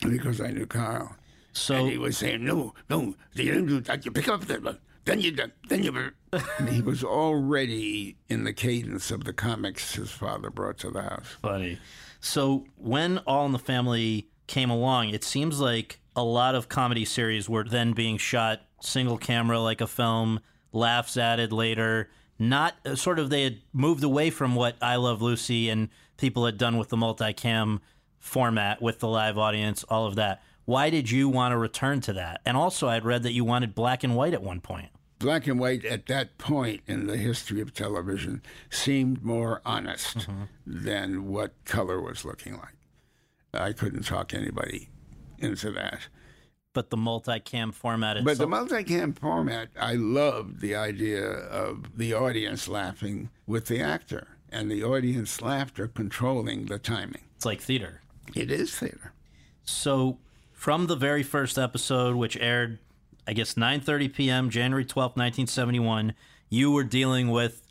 because 0.00 0.40
I 0.40 0.50
knew 0.50 0.66
Carl. 0.66 1.16
So 1.52 1.76
And 1.76 1.90
he 1.90 1.98
was 1.98 2.16
saying, 2.18 2.44
"No, 2.44 2.74
no, 2.88 3.14
you 3.34 3.52
don't 3.52 3.66
do 3.66 3.80
that. 3.80 4.04
You 4.04 4.10
pick 4.10 4.28
up 4.28 4.46
the, 4.46 4.78
then 5.04 5.20
you, 5.20 5.36
then 5.68 5.82
you." 5.82 6.10
He 6.68 6.80
was 6.80 7.04
already 7.04 8.16
in 8.28 8.44
the 8.44 8.52
cadence 8.52 9.10
of 9.10 9.24
the 9.24 9.32
comics 9.32 9.94
his 9.94 10.10
father 10.10 10.50
brought 10.50 10.78
to 10.78 10.90
the 10.90 11.02
house. 11.02 11.36
funny. 11.42 11.78
So 12.20 12.66
when 12.76 13.18
All 13.18 13.44
in 13.46 13.52
the 13.52 13.58
Family 13.58 14.28
came 14.46 14.70
along, 14.70 15.10
it 15.10 15.24
seems 15.24 15.60
like 15.60 16.00
a 16.14 16.22
lot 16.22 16.54
of 16.54 16.68
comedy 16.68 17.04
series 17.04 17.48
were 17.48 17.64
then 17.64 17.92
being 17.92 18.16
shot 18.16 18.60
single 18.80 19.18
camera 19.18 19.58
like 19.60 19.80
a 19.80 19.86
film, 19.86 20.40
laughs 20.72 21.16
added 21.16 21.52
later. 21.52 22.10
Not 22.38 22.74
uh, 22.84 22.94
sort 22.94 23.18
of 23.18 23.30
they 23.30 23.44
had 23.44 23.58
moved 23.72 24.04
away 24.04 24.30
from 24.30 24.54
what 24.54 24.76
I 24.80 24.96
Love 24.96 25.22
Lucy 25.22 25.68
and 25.68 25.88
people 26.16 26.46
had 26.46 26.58
done 26.58 26.76
with 26.76 26.88
the 26.88 26.96
multicam 26.96 27.80
format 28.18 28.80
with 28.80 29.00
the 29.00 29.08
live 29.08 29.36
audience, 29.36 29.84
all 29.84 30.06
of 30.06 30.14
that. 30.16 30.42
Why 30.72 30.88
did 30.88 31.10
you 31.10 31.28
want 31.28 31.52
to 31.52 31.58
return 31.58 32.00
to 32.00 32.14
that? 32.14 32.40
And 32.46 32.56
also, 32.56 32.88
I'd 32.88 33.04
read 33.04 33.24
that 33.24 33.34
you 33.34 33.44
wanted 33.44 33.74
black 33.74 34.02
and 34.02 34.16
white 34.16 34.32
at 34.32 34.42
one 34.42 34.62
point. 34.62 34.88
black 35.18 35.46
and 35.46 35.60
white 35.60 35.84
at 35.84 36.06
that 36.06 36.38
point 36.38 36.80
in 36.86 37.06
the 37.06 37.18
history 37.18 37.60
of 37.60 37.74
television 37.74 38.40
seemed 38.70 39.22
more 39.22 39.60
honest 39.66 40.16
mm-hmm. 40.16 40.44
than 40.64 41.26
what 41.26 41.52
color 41.66 42.00
was 42.00 42.24
looking 42.24 42.54
like. 42.54 42.78
I 43.52 43.74
couldn't 43.74 44.04
talk 44.04 44.32
anybody 44.32 44.88
into 45.38 45.70
that. 45.72 46.08
But 46.72 46.88
the 46.88 46.96
multicam 46.96 47.74
format 47.74 48.16
itself. 48.16 48.38
But 48.38 48.42
the 48.42 48.48
multicam 48.48 49.14
format, 49.14 49.68
I 49.78 49.96
loved 49.96 50.62
the 50.62 50.74
idea 50.74 51.22
of 51.22 51.98
the 51.98 52.14
audience 52.14 52.66
laughing 52.66 53.28
with 53.46 53.66
the 53.66 53.82
actor 53.82 54.38
and 54.48 54.70
the 54.70 54.82
audience 54.82 55.42
laughter 55.42 55.86
controlling 55.86 56.64
the 56.64 56.78
timing. 56.78 57.24
it's 57.36 57.44
like 57.44 57.60
theater. 57.60 58.00
It 58.34 58.50
is 58.50 58.74
theater. 58.74 59.12
So, 59.64 60.18
from 60.62 60.86
the 60.86 60.94
very 60.94 61.24
first 61.24 61.58
episode, 61.58 62.14
which 62.14 62.36
aired 62.36 62.78
I 63.26 63.32
guess 63.32 63.54
9:30 63.54 64.14
p.m. 64.14 64.48
January 64.48 64.84
12th, 64.84 65.16
1971, 65.16 66.14
you 66.50 66.70
were 66.70 66.84
dealing 66.84 67.30
with 67.30 67.66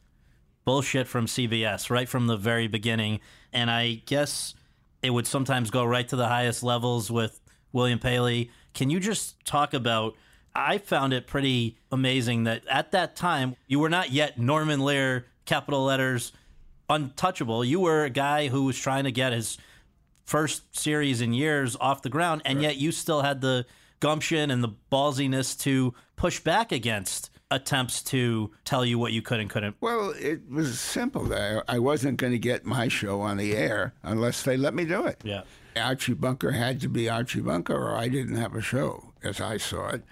bullshit 0.65 1.07
from 1.07 1.25
CBS 1.25 1.89
right 1.89 2.09
from 2.09 2.27
the 2.27 2.35
very 2.35 2.67
beginning, 2.67 3.21
and 3.53 3.71
I 3.71 4.01
guess 4.05 4.55
it 5.01 5.11
would 5.11 5.25
sometimes 5.25 5.71
go 5.71 5.85
right 5.85 6.05
to 6.09 6.17
the 6.17 6.27
highest 6.27 6.63
levels 6.63 7.09
with 7.09 7.39
William 7.71 7.97
Paley. 7.97 8.51
Can 8.73 8.89
you 8.89 8.99
just 8.99 9.39
talk 9.45 9.73
about? 9.73 10.15
I 10.53 10.77
found 10.77 11.13
it 11.13 11.27
pretty 11.27 11.77
amazing 11.93 12.43
that 12.43 12.67
at 12.67 12.91
that 12.91 13.15
time 13.15 13.55
you 13.67 13.79
were 13.79 13.87
not 13.87 14.11
yet 14.11 14.37
Norman 14.37 14.81
Lear, 14.81 15.27
capital 15.45 15.85
letters, 15.85 16.33
untouchable. 16.89 17.63
You 17.63 17.79
were 17.79 18.03
a 18.03 18.09
guy 18.09 18.49
who 18.49 18.65
was 18.65 18.77
trying 18.77 19.05
to 19.05 19.13
get 19.13 19.31
his 19.31 19.57
first 20.31 20.79
series 20.79 21.19
in 21.19 21.33
years 21.33 21.75
off 21.81 22.01
the 22.03 22.09
ground, 22.09 22.41
and 22.45 22.61
yet 22.61 22.77
you 22.77 22.89
still 22.89 23.21
had 23.21 23.41
the 23.41 23.65
gumption 23.99 24.49
and 24.49 24.63
the 24.63 24.73
ballsiness 24.89 25.59
to 25.59 25.93
push 26.15 26.39
back 26.39 26.71
against 26.71 27.29
attempts 27.51 28.01
to 28.01 28.49
tell 28.63 28.85
you 28.85 28.97
what 28.97 29.11
you 29.11 29.21
could 29.21 29.41
and 29.41 29.49
couldn't. 29.49 29.75
Well, 29.81 30.11
it 30.17 30.49
was 30.49 30.79
simple. 30.79 31.33
I, 31.33 31.61
I 31.67 31.79
wasn't 31.79 32.15
going 32.17 32.31
to 32.31 32.39
get 32.39 32.65
my 32.65 32.87
show 32.87 33.19
on 33.19 33.35
the 33.35 33.57
air 33.57 33.93
unless 34.03 34.43
they 34.43 34.55
let 34.55 34.73
me 34.73 34.85
do 34.85 35.05
it. 35.05 35.19
Yeah. 35.25 35.41
Archie 35.75 36.13
Bunker 36.13 36.51
had 36.51 36.79
to 36.79 36.87
be 36.87 37.09
Archie 37.09 37.41
Bunker, 37.41 37.75
or 37.75 37.97
I 37.97 38.07
didn't 38.07 38.37
have 38.37 38.55
a 38.55 38.61
show, 38.61 39.11
as 39.21 39.41
I 39.41 39.57
saw 39.57 39.89
it. 39.89 40.03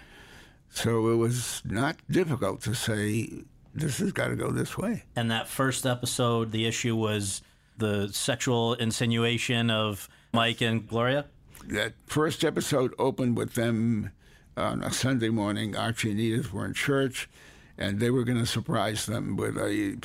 So 0.69 1.07
it 1.13 1.15
was 1.15 1.61
not 1.63 1.95
difficult 2.11 2.61
to 2.63 2.75
say, 2.75 3.29
this 3.73 3.99
has 3.99 4.11
got 4.11 4.27
to 4.27 4.35
go 4.35 4.51
this 4.51 4.77
way. 4.77 5.05
And 5.15 5.31
that 5.31 5.47
first 5.47 5.85
episode, 5.85 6.51
the 6.51 6.65
issue 6.65 6.97
was 6.97 7.41
the 7.79 8.09
sexual 8.09 8.73
insinuation 8.75 9.69
of 9.69 10.07
Mike 10.33 10.61
and 10.61 10.87
Gloria? 10.87 11.25
That 11.67 11.93
first 12.05 12.43
episode 12.43 12.93
opened 12.99 13.37
with 13.37 13.55
them 13.55 14.11
on 14.55 14.83
a 14.83 14.91
Sunday 14.91 15.29
morning. 15.29 15.75
Archie 15.75 16.11
and 16.11 16.19
Edith 16.19 16.53
were 16.53 16.65
in 16.65 16.73
church, 16.73 17.29
and 17.77 17.99
they 17.99 18.09
were 18.09 18.23
going 18.23 18.37
to 18.37 18.45
surprise 18.45 19.05
them 19.05 19.35
with 19.35 19.57
a, 19.57 19.97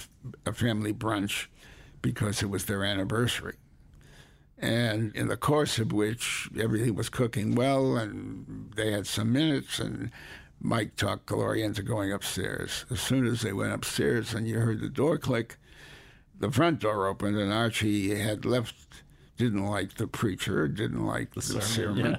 a 0.46 0.52
family 0.52 0.92
brunch 0.92 1.46
because 2.02 2.42
it 2.42 2.50
was 2.50 2.64
their 2.64 2.84
anniversary. 2.84 3.56
And 4.58 5.14
in 5.14 5.28
the 5.28 5.36
course 5.36 5.78
of 5.78 5.92
which 5.92 6.48
everything 6.58 6.94
was 6.94 7.08
cooking 7.08 7.54
well, 7.54 7.96
and 7.96 8.72
they 8.76 8.92
had 8.92 9.06
some 9.06 9.32
minutes, 9.32 9.78
and 9.78 10.10
Mike 10.60 10.96
talked 10.96 11.26
Gloria 11.26 11.66
into 11.66 11.82
going 11.82 12.12
upstairs. 12.12 12.86
As 12.90 13.00
soon 13.00 13.26
as 13.26 13.42
they 13.42 13.52
went 13.52 13.72
upstairs 13.72 14.32
and 14.32 14.48
you 14.48 14.60
heard 14.60 14.80
the 14.80 14.88
door 14.88 15.18
click, 15.18 15.58
the 16.38 16.50
front 16.50 16.80
door 16.80 17.06
opened, 17.06 17.36
and 17.38 17.52
Archie 17.52 18.14
had 18.14 18.44
left, 18.44 18.74
didn't 19.36 19.64
like 19.64 19.94
the 19.94 20.06
preacher, 20.06 20.68
didn't 20.68 21.06
like 21.06 21.34
the, 21.34 21.40
the 21.40 21.62
sermon. 21.62 21.96
sermon. 21.96 22.18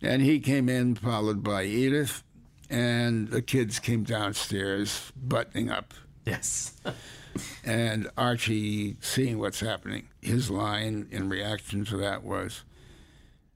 Yeah. 0.00 0.10
And 0.12 0.22
he 0.22 0.40
came 0.40 0.68
in, 0.68 0.94
followed 0.94 1.42
by 1.42 1.64
Edith, 1.64 2.22
and 2.68 3.28
the 3.28 3.42
kids 3.42 3.78
came 3.78 4.04
downstairs, 4.04 5.12
buttoning 5.16 5.70
up. 5.70 5.94
Yes. 6.24 6.76
and 7.64 8.08
Archie, 8.16 8.96
seeing 9.00 9.38
what's 9.38 9.60
happening, 9.60 10.08
his 10.20 10.50
line 10.50 11.08
in 11.10 11.28
reaction 11.28 11.84
to 11.86 11.96
that 11.98 12.24
was, 12.24 12.64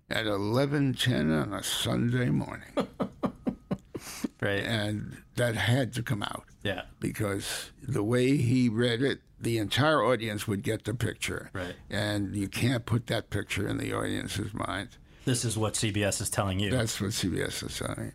at 0.09 0.24
11.10 0.24 1.42
on 1.42 1.52
a 1.54 1.62
Sunday 1.62 2.30
morning. 2.30 2.72
right. 4.40 4.64
And 4.64 5.22
that 5.37 5.54
had 5.54 5.92
to 5.94 6.02
come 6.02 6.22
out. 6.22 6.44
Yeah. 6.62 6.83
Because 6.98 7.70
the 7.83 8.02
way 8.02 8.37
he 8.37 8.68
read 8.68 9.02
it, 9.02 9.20
the 9.40 9.59
entire 9.59 10.05
audience 10.05 10.46
would 10.46 10.62
get 10.62 10.85
the 10.85 10.94
picture. 10.94 11.50
Right. 11.53 11.74
And 11.88 12.37
you 12.37 12.48
can't 12.48 12.85
put 12.85 13.07
that 13.07 13.31
picture 13.31 13.66
in 13.66 13.79
the 13.79 13.92
audience's 13.92 14.53
mind. 14.53 14.90
This 15.24 15.44
is 15.44 15.57
what 15.57 15.74
CBS 15.74 16.20
is 16.20 16.31
telling 16.31 16.61
you. 16.61 16.70
That's 16.70 17.00
what 17.00 17.11
CBS 17.11 17.64
is 17.64 17.79
telling. 17.79 18.12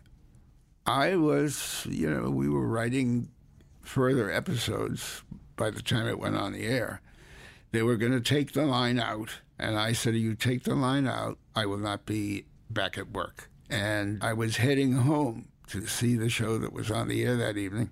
I 0.86 1.16
was, 1.16 1.86
you 1.88 2.08
know, 2.08 2.30
we 2.30 2.48
were 2.48 2.66
writing 2.66 3.30
further 3.82 4.30
episodes 4.30 5.22
by 5.56 5.70
the 5.70 5.82
time 5.82 6.06
it 6.06 6.18
went 6.18 6.36
on 6.36 6.52
the 6.52 6.64
air. 6.66 7.00
They 7.72 7.82
were 7.82 7.96
going 7.96 8.12
to 8.12 8.20
take 8.20 8.52
the 8.52 8.64
line 8.64 8.98
out, 8.98 9.40
and 9.58 9.76
I 9.76 9.92
said, 9.92 10.14
"You 10.14 10.34
take 10.34 10.62
the 10.62 10.74
line 10.74 11.06
out, 11.06 11.38
I 11.54 11.66
will 11.66 11.78
not 11.78 12.06
be 12.06 12.46
back 12.70 12.96
at 12.96 13.10
work." 13.10 13.50
And 13.68 14.22
I 14.22 14.32
was 14.32 14.58
heading 14.58 14.92
home 14.92 15.48
to 15.68 15.86
see 15.86 16.14
the 16.14 16.28
show 16.28 16.58
that 16.58 16.72
was 16.72 16.90
on 16.90 17.08
the 17.08 17.24
air 17.24 17.36
that 17.36 17.56
evening, 17.56 17.90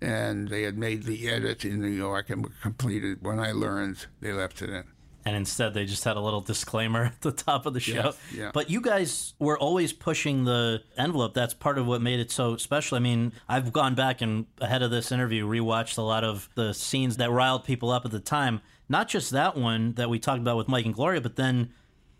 and 0.00 0.48
they 0.48 0.62
had 0.62 0.78
made 0.78 1.04
the 1.04 1.28
edit 1.28 1.64
in 1.64 1.80
New 1.80 1.88
York 1.88 2.30
and 2.30 2.44
were 2.44 2.52
completed. 2.62 3.18
When 3.22 3.38
I 3.38 3.52
learned, 3.52 4.06
they 4.20 4.32
left 4.32 4.62
it 4.62 4.70
in. 4.70 4.84
And 5.24 5.36
instead, 5.36 5.74
they 5.74 5.84
just 5.84 6.04
had 6.04 6.16
a 6.16 6.20
little 6.20 6.40
disclaimer 6.40 7.04
at 7.06 7.20
the 7.20 7.32
top 7.32 7.66
of 7.66 7.74
the 7.74 7.80
show. 7.80 8.14
Yeah. 8.34 8.50
But 8.54 8.70
you 8.70 8.80
guys 8.80 9.34
were 9.38 9.58
always 9.58 9.92
pushing 9.92 10.44
the 10.44 10.82
envelope. 10.96 11.34
That's 11.34 11.54
part 11.54 11.78
of 11.78 11.86
what 11.86 12.00
made 12.00 12.20
it 12.20 12.30
so 12.30 12.56
special. 12.56 12.96
I 12.96 13.00
mean, 13.00 13.32
I've 13.48 13.72
gone 13.72 13.94
back 13.94 14.22
and 14.22 14.46
ahead 14.60 14.82
of 14.82 14.90
this 14.90 15.12
interview, 15.12 15.46
rewatched 15.46 15.98
a 15.98 16.02
lot 16.02 16.24
of 16.24 16.48
the 16.54 16.72
scenes 16.72 17.18
that 17.18 17.30
riled 17.30 17.64
people 17.64 17.90
up 17.90 18.04
at 18.04 18.10
the 18.10 18.20
time. 18.20 18.60
Not 18.88 19.08
just 19.08 19.30
that 19.30 19.56
one 19.56 19.92
that 19.94 20.08
we 20.08 20.18
talked 20.18 20.40
about 20.40 20.56
with 20.56 20.68
Mike 20.68 20.86
and 20.86 20.94
Gloria, 20.94 21.20
but 21.20 21.36
then 21.36 21.70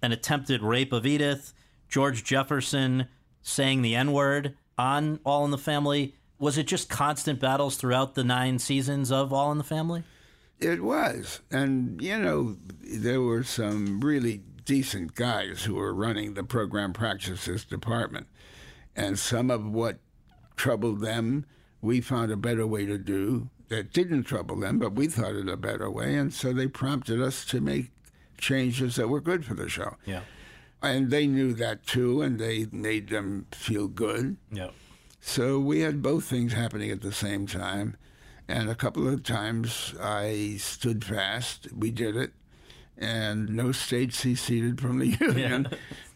an 0.02 0.12
attempted 0.12 0.62
rape 0.62 0.92
of 0.92 1.06
Edith, 1.06 1.52
George 1.88 2.22
Jefferson 2.22 3.08
saying 3.42 3.82
the 3.82 3.94
N 3.96 4.12
word 4.12 4.56
on 4.78 5.20
All 5.24 5.44
in 5.44 5.50
the 5.50 5.58
Family 5.58 6.14
was 6.40 6.58
it 6.58 6.66
just 6.66 6.88
constant 6.88 7.38
battles 7.38 7.76
throughout 7.76 8.16
the 8.16 8.24
nine 8.24 8.58
seasons 8.58 9.12
of 9.12 9.32
All 9.32 9.52
in 9.52 9.58
the 9.58 9.64
Family? 9.64 10.02
It 10.58 10.82
was. 10.82 11.40
And, 11.50 12.02
you 12.02 12.18
know, 12.18 12.56
there 12.82 13.20
were 13.20 13.44
some 13.44 14.00
really 14.00 14.42
decent 14.64 15.14
guys 15.14 15.64
who 15.64 15.74
were 15.74 15.94
running 15.94 16.34
the 16.34 16.42
program 16.42 16.92
practices 16.92 17.64
department. 17.64 18.26
And 18.96 19.18
some 19.18 19.50
of 19.50 19.64
what 19.66 19.98
troubled 20.56 21.00
them, 21.00 21.44
we 21.82 22.00
found 22.00 22.32
a 22.32 22.36
better 22.36 22.66
way 22.66 22.86
to 22.86 22.98
do 22.98 23.50
that 23.68 23.92
didn't 23.92 24.24
trouble 24.24 24.58
them, 24.58 24.78
but 24.78 24.94
we 24.94 25.06
thought 25.06 25.34
it 25.34 25.48
a 25.48 25.56
better 25.56 25.90
way. 25.90 26.16
And 26.16 26.32
so 26.32 26.52
they 26.52 26.66
prompted 26.66 27.20
us 27.20 27.44
to 27.46 27.60
make 27.60 27.90
changes 28.38 28.96
that 28.96 29.08
were 29.08 29.20
good 29.20 29.44
for 29.44 29.54
the 29.54 29.68
show. 29.68 29.96
Yeah. 30.06 30.22
And 30.82 31.10
they 31.10 31.26
knew 31.26 31.52
that 31.54 31.86
too, 31.86 32.22
and 32.22 32.38
they 32.38 32.66
made 32.72 33.10
them 33.10 33.46
feel 33.52 33.88
good. 33.88 34.38
Yeah. 34.50 34.70
So 35.20 35.58
we 35.60 35.80
had 35.80 36.02
both 36.02 36.24
things 36.24 36.52
happening 36.52 36.90
at 36.90 37.02
the 37.02 37.12
same 37.12 37.46
time. 37.46 37.96
And 38.48 38.68
a 38.68 38.74
couple 38.74 39.06
of 39.08 39.22
times 39.22 39.94
I 40.02 40.56
stood 40.58 41.04
fast. 41.04 41.68
We 41.72 41.90
did 41.90 42.16
it. 42.16 42.32
And 42.98 43.50
no 43.50 43.72
state 43.72 44.12
seceded 44.12 44.80
from 44.80 44.98
the 44.98 45.06
union. 45.20 45.68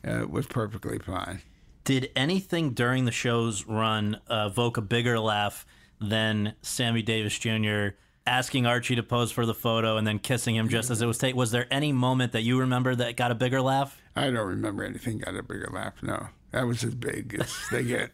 Yeah. 0.05 0.19
uh, 0.19 0.23
it 0.23 0.31
was 0.31 0.47
perfectly 0.47 0.99
fine. 0.99 1.43
Did 1.85 2.11
anything 2.17 2.71
during 2.71 3.05
the 3.05 3.13
show's 3.13 3.67
run 3.67 4.21
evoke 4.29 4.77
a 4.79 4.83
bigger 4.83 5.21
laugh 5.21 5.65
than 6.01 6.55
Sammy 6.63 7.03
Davis 7.03 7.39
Jr. 7.39 7.89
asking 8.27 8.67
Archie 8.67 8.97
to 8.97 9.03
pose 9.03 9.31
for 9.31 9.47
the 9.47 9.55
photo 9.55 9.97
and 9.97 10.07
then 10.07 10.19
kissing 10.19 10.57
him 10.57 10.69
just 10.69 10.91
as 10.91 11.01
it 11.03 11.07
was 11.07 11.19
taken? 11.19 11.37
Was 11.37 11.51
there 11.53 11.67
any 11.71 11.93
moment 11.93 12.33
that 12.33 12.43
you 12.43 12.59
remember 12.59 12.95
that 12.97 13.17
got 13.17 13.31
a 13.31 13.35
bigger 13.35 13.61
laugh? 13.61 14.01
I 14.17 14.25
don't 14.31 14.49
remember 14.49 14.83
anything 14.83 15.19
got 15.19 15.37
a 15.37 15.43
bigger 15.43 15.71
laugh, 15.73 16.03
no. 16.03 16.29
That 16.55 16.69
was 16.69 16.85
as 16.85 16.95
big 16.95 17.37
as 17.41 17.53
they 17.73 17.83
get. 17.83 18.13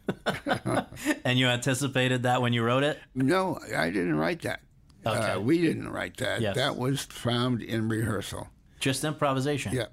and 1.26 1.38
you 1.38 1.46
anticipated 1.46 2.22
that 2.22 2.40
when 2.40 2.54
you 2.54 2.62
wrote 2.62 2.82
it? 2.84 2.98
No, 3.14 3.58
I 3.76 3.90
didn't 3.90 4.16
write 4.16 4.40
that. 4.42 4.60
Okay. 5.04 5.32
Uh, 5.32 5.40
we 5.40 5.60
didn't 5.60 5.90
write 5.90 6.16
that. 6.16 6.40
Yes. 6.40 6.56
That 6.56 6.76
was 6.76 7.02
found 7.02 7.60
in 7.60 7.90
rehearsal. 7.90 8.48
Just 8.78 9.04
improvisation. 9.04 9.74
Yeah. 9.74 9.86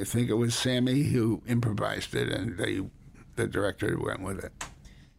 I 0.00 0.02
think 0.02 0.28
it 0.28 0.34
was 0.34 0.56
Sammy 0.56 1.04
who 1.04 1.40
improvised 1.46 2.16
it, 2.16 2.30
and 2.30 2.58
they, 2.58 2.80
the 3.36 3.46
director 3.46 3.96
went 3.96 4.22
with 4.22 4.42
it. 4.42 4.52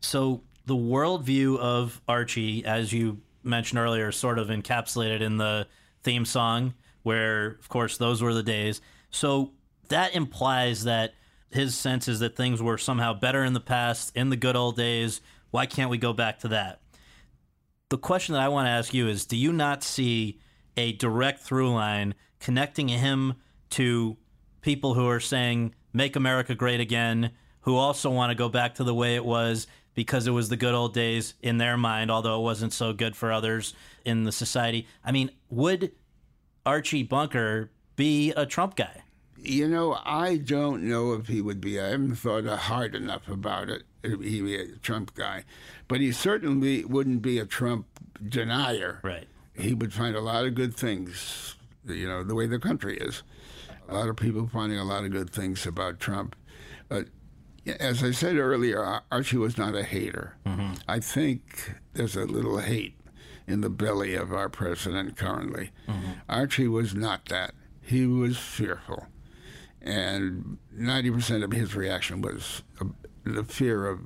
So 0.02 0.42
the 0.66 0.76
worldview 0.76 1.58
of 1.58 2.02
Archie, 2.10 2.66
as 2.66 2.92
you 2.92 3.22
mentioned 3.42 3.80
earlier, 3.80 4.12
sort 4.12 4.38
of 4.38 4.50
encapsulated 4.50 5.22
in 5.22 5.38
the 5.38 5.66
theme 6.04 6.26
song, 6.26 6.74
where, 7.04 7.52
of 7.52 7.70
course, 7.70 7.96
those 7.98 8.22
were 8.22 8.34
the 8.34 8.44
days. 8.44 8.82
So 9.12 9.54
that 9.88 10.14
implies 10.14 10.84
that 10.84 11.14
his 11.52 11.76
sense 11.76 12.08
is 12.08 12.20
that 12.20 12.36
things 12.36 12.62
were 12.62 12.78
somehow 12.78 13.14
better 13.14 13.44
in 13.44 13.54
the 13.54 13.60
past, 13.60 14.16
in 14.16 14.30
the 14.30 14.36
good 14.36 14.56
old 14.56 14.76
days. 14.76 15.22
Why 15.52 15.66
can't 15.66 15.90
we 15.90 15.98
go 15.98 16.14
back 16.14 16.40
to 16.40 16.48
that? 16.50 16.82
The 17.90 17.98
question 17.98 18.34
that 18.34 18.42
I 18.42 18.50
want 18.50 18.68
to 18.68 18.72
ask 18.72 18.94
you 18.94 19.08
is 19.08 19.26
do 19.26 19.38
you 19.38 19.54
not 19.54 19.84
see 19.84 20.40
a 20.76 20.94
direct 20.94 21.42
through 21.42 21.72
line 21.72 22.16
connecting 22.40 22.90
him 22.90 23.36
to 23.72 24.18
people 24.62 24.96
who 24.96 25.08
are 25.08 25.20
saying, 25.20 25.74
make 25.94 26.16
America 26.16 26.56
great 26.56 26.80
again, 26.80 27.32
who 27.62 27.76
also 27.76 28.10
want 28.10 28.32
to 28.32 28.36
go 28.36 28.50
back 28.50 28.76
to 28.76 28.84
the 28.84 28.94
way 28.94 29.16
it 29.16 29.24
was 29.24 29.68
because 29.94 30.28
it 30.28 30.32
was 30.32 30.50
the 30.50 30.58
good 30.58 30.74
old 30.74 30.94
days 30.94 31.36
in 31.42 31.58
their 31.58 31.78
mind, 31.78 32.12
although 32.12 32.40
it 32.40 32.44
wasn't 32.44 32.74
so 32.74 32.92
good 32.92 33.16
for 33.16 33.32
others 33.32 33.74
in 34.04 34.24
the 34.24 34.32
society? 34.32 34.88
I 35.04 35.12
mean, 35.12 35.32
would 35.50 35.92
Archie 36.66 37.04
Bunker 37.04 37.72
be 37.96 38.32
a 38.32 38.46
Trump 38.46 38.76
guy? 38.76 39.04
You 39.48 39.68
know, 39.68 40.00
I 40.04 40.38
don't 40.38 40.84
know 40.84 41.14
if 41.14 41.28
he 41.28 41.42
would 41.42 41.62
be. 41.62 41.80
I 41.80 41.90
haven't 41.90 42.16
thought 42.16 42.46
hard 42.46 42.96
enough 42.96 43.28
about 43.28 43.70
it. 43.70 43.84
He'd 44.04 44.20
be 44.22 44.56
a 44.56 44.76
Trump 44.78 45.14
guy, 45.16 45.46
but 45.88 46.00
he 46.02 46.12
certainly 46.12 46.84
wouldn't 46.86 47.22
be 47.22 47.40
a 47.40 47.46
Trump 47.46 47.88
denier. 48.28 49.00
Right. 49.04 49.28
He 49.54 49.74
would 49.74 49.94
find 49.94 50.16
a 50.16 50.22
lot 50.22 50.46
of 50.46 50.56
good 50.56 50.76
things. 50.76 51.56
You 51.86 52.08
know, 52.08 52.24
the 52.24 52.36
way 52.36 52.48
the 52.48 52.60
country 52.60 52.98
is, 52.98 53.24
a 53.88 53.94
lot 53.94 54.10
of 54.10 54.16
people 54.16 54.48
finding 54.48 54.80
a 54.80 54.84
lot 54.84 55.06
of 55.06 55.12
good 55.12 55.30
things 55.30 55.66
about 55.66 56.00
Trump, 56.00 56.36
but 56.88 57.08
As 57.80 58.04
I 58.04 58.12
said 58.12 58.38
earlier, 58.38 59.02
Archie 59.12 59.38
was 59.38 59.58
not 59.58 59.76
a 59.76 59.84
hater. 59.84 60.36
Mm-hmm. 60.46 60.74
I 60.88 61.00
think 61.00 61.74
there's 61.94 62.16
a 62.16 62.26
little 62.26 62.60
hate 62.60 62.96
in 63.48 63.62
the 63.62 63.72
belly 63.72 64.14
of 64.14 64.32
our 64.32 64.50
president 64.50 65.18
currently. 65.18 65.72
Mm-hmm. 65.88 66.12
Archie 66.30 66.68
was 66.68 66.94
not 66.94 67.26
that. 67.30 67.56
He 67.82 68.06
was 68.06 68.38
fearful. 68.38 69.08
And 69.86 70.58
90% 70.76 71.44
of 71.44 71.52
his 71.52 71.76
reaction 71.76 72.22
was 72.22 72.64
uh, 72.82 72.86
the 73.24 73.44
fear 73.44 73.86
of 73.88 74.00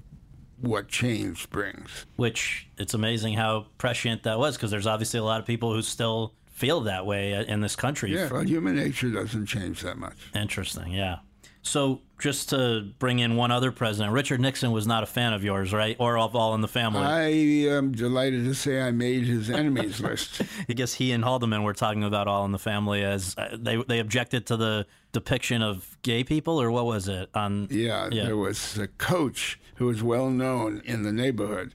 what 0.60 0.90
change 0.90 1.50
brings. 1.50 2.06
Which 2.18 2.68
it's 2.78 2.94
amazing 2.94 3.36
how 3.36 3.68
prescient 3.78 4.24
that 4.24 4.40
was 4.40 4.58
because 4.58 4.72
there's 4.72 4.88
obviously 4.88 5.20
a 5.20 5.24
lot 5.24 5.40
of 5.40 5.46
people 5.46 5.74
who 5.74 5.82
still 5.82 6.34
feel 6.48 6.82
that 6.82 7.06
way 7.06 7.34
uh, 7.34 7.44
in 7.44 7.62
this 7.62 7.76
country. 7.76 8.14
Yeah, 8.14 8.30
well, 8.32 8.44
human 8.44 8.76
nature 8.76 9.10
doesn't 9.10 9.46
change 9.46 9.82
that 9.82 9.98
much. 9.98 10.18
Interesting, 10.36 10.92
yeah. 10.92 11.20
So, 11.62 12.02
just 12.20 12.50
to 12.50 12.92
bring 13.00 13.20
in 13.20 13.36
one 13.36 13.50
other 13.50 13.72
president, 13.72 14.14
Richard 14.14 14.42
Nixon 14.42 14.72
was 14.72 14.86
not 14.86 15.04
a 15.04 15.06
fan 15.06 15.34
of 15.34 15.44
yours, 15.44 15.74
right? 15.74 15.96
Or 16.00 16.18
of 16.18 16.36
All 16.36 16.54
in 16.54 16.62
the 16.62 16.68
Family? 16.68 17.02
I 17.02 17.30
am 17.74 17.94
delighted 17.94 18.44
to 18.44 18.54
say 18.54 18.82
I 18.82 18.92
made 18.92 19.24
his 19.24 19.50
enemies 19.50 20.00
list. 20.02 20.42
I 20.68 20.74
guess 20.74 20.94
he 20.94 21.12
and 21.14 21.24
Haldeman 21.24 21.64
were 21.64 21.74
talking 21.74 22.04
about 22.04 22.28
All 22.28 22.46
in 22.46 22.52
the 22.52 22.60
Family 22.60 23.04
as 23.04 23.36
uh, 23.38 23.58
they 23.58 23.78
they 23.88 24.00
objected 24.00 24.46
to 24.48 24.58
the 24.58 24.86
depiction 25.14 25.62
of 25.62 25.98
gay 26.04 26.24
people, 26.24 26.62
or 26.62 26.70
what 26.70 26.86
was 26.86 27.08
it? 27.08 27.30
On 27.34 27.68
yeah, 27.72 28.10
yeah. 28.12 28.26
there 28.26 28.38
was 28.38 28.78
a 28.78 28.88
coach 28.88 29.60
who 29.76 29.86
was 29.86 30.04
well 30.04 30.30
known 30.30 30.82
in 30.86 31.04
the 31.04 31.14
neighborhood, 31.14 31.74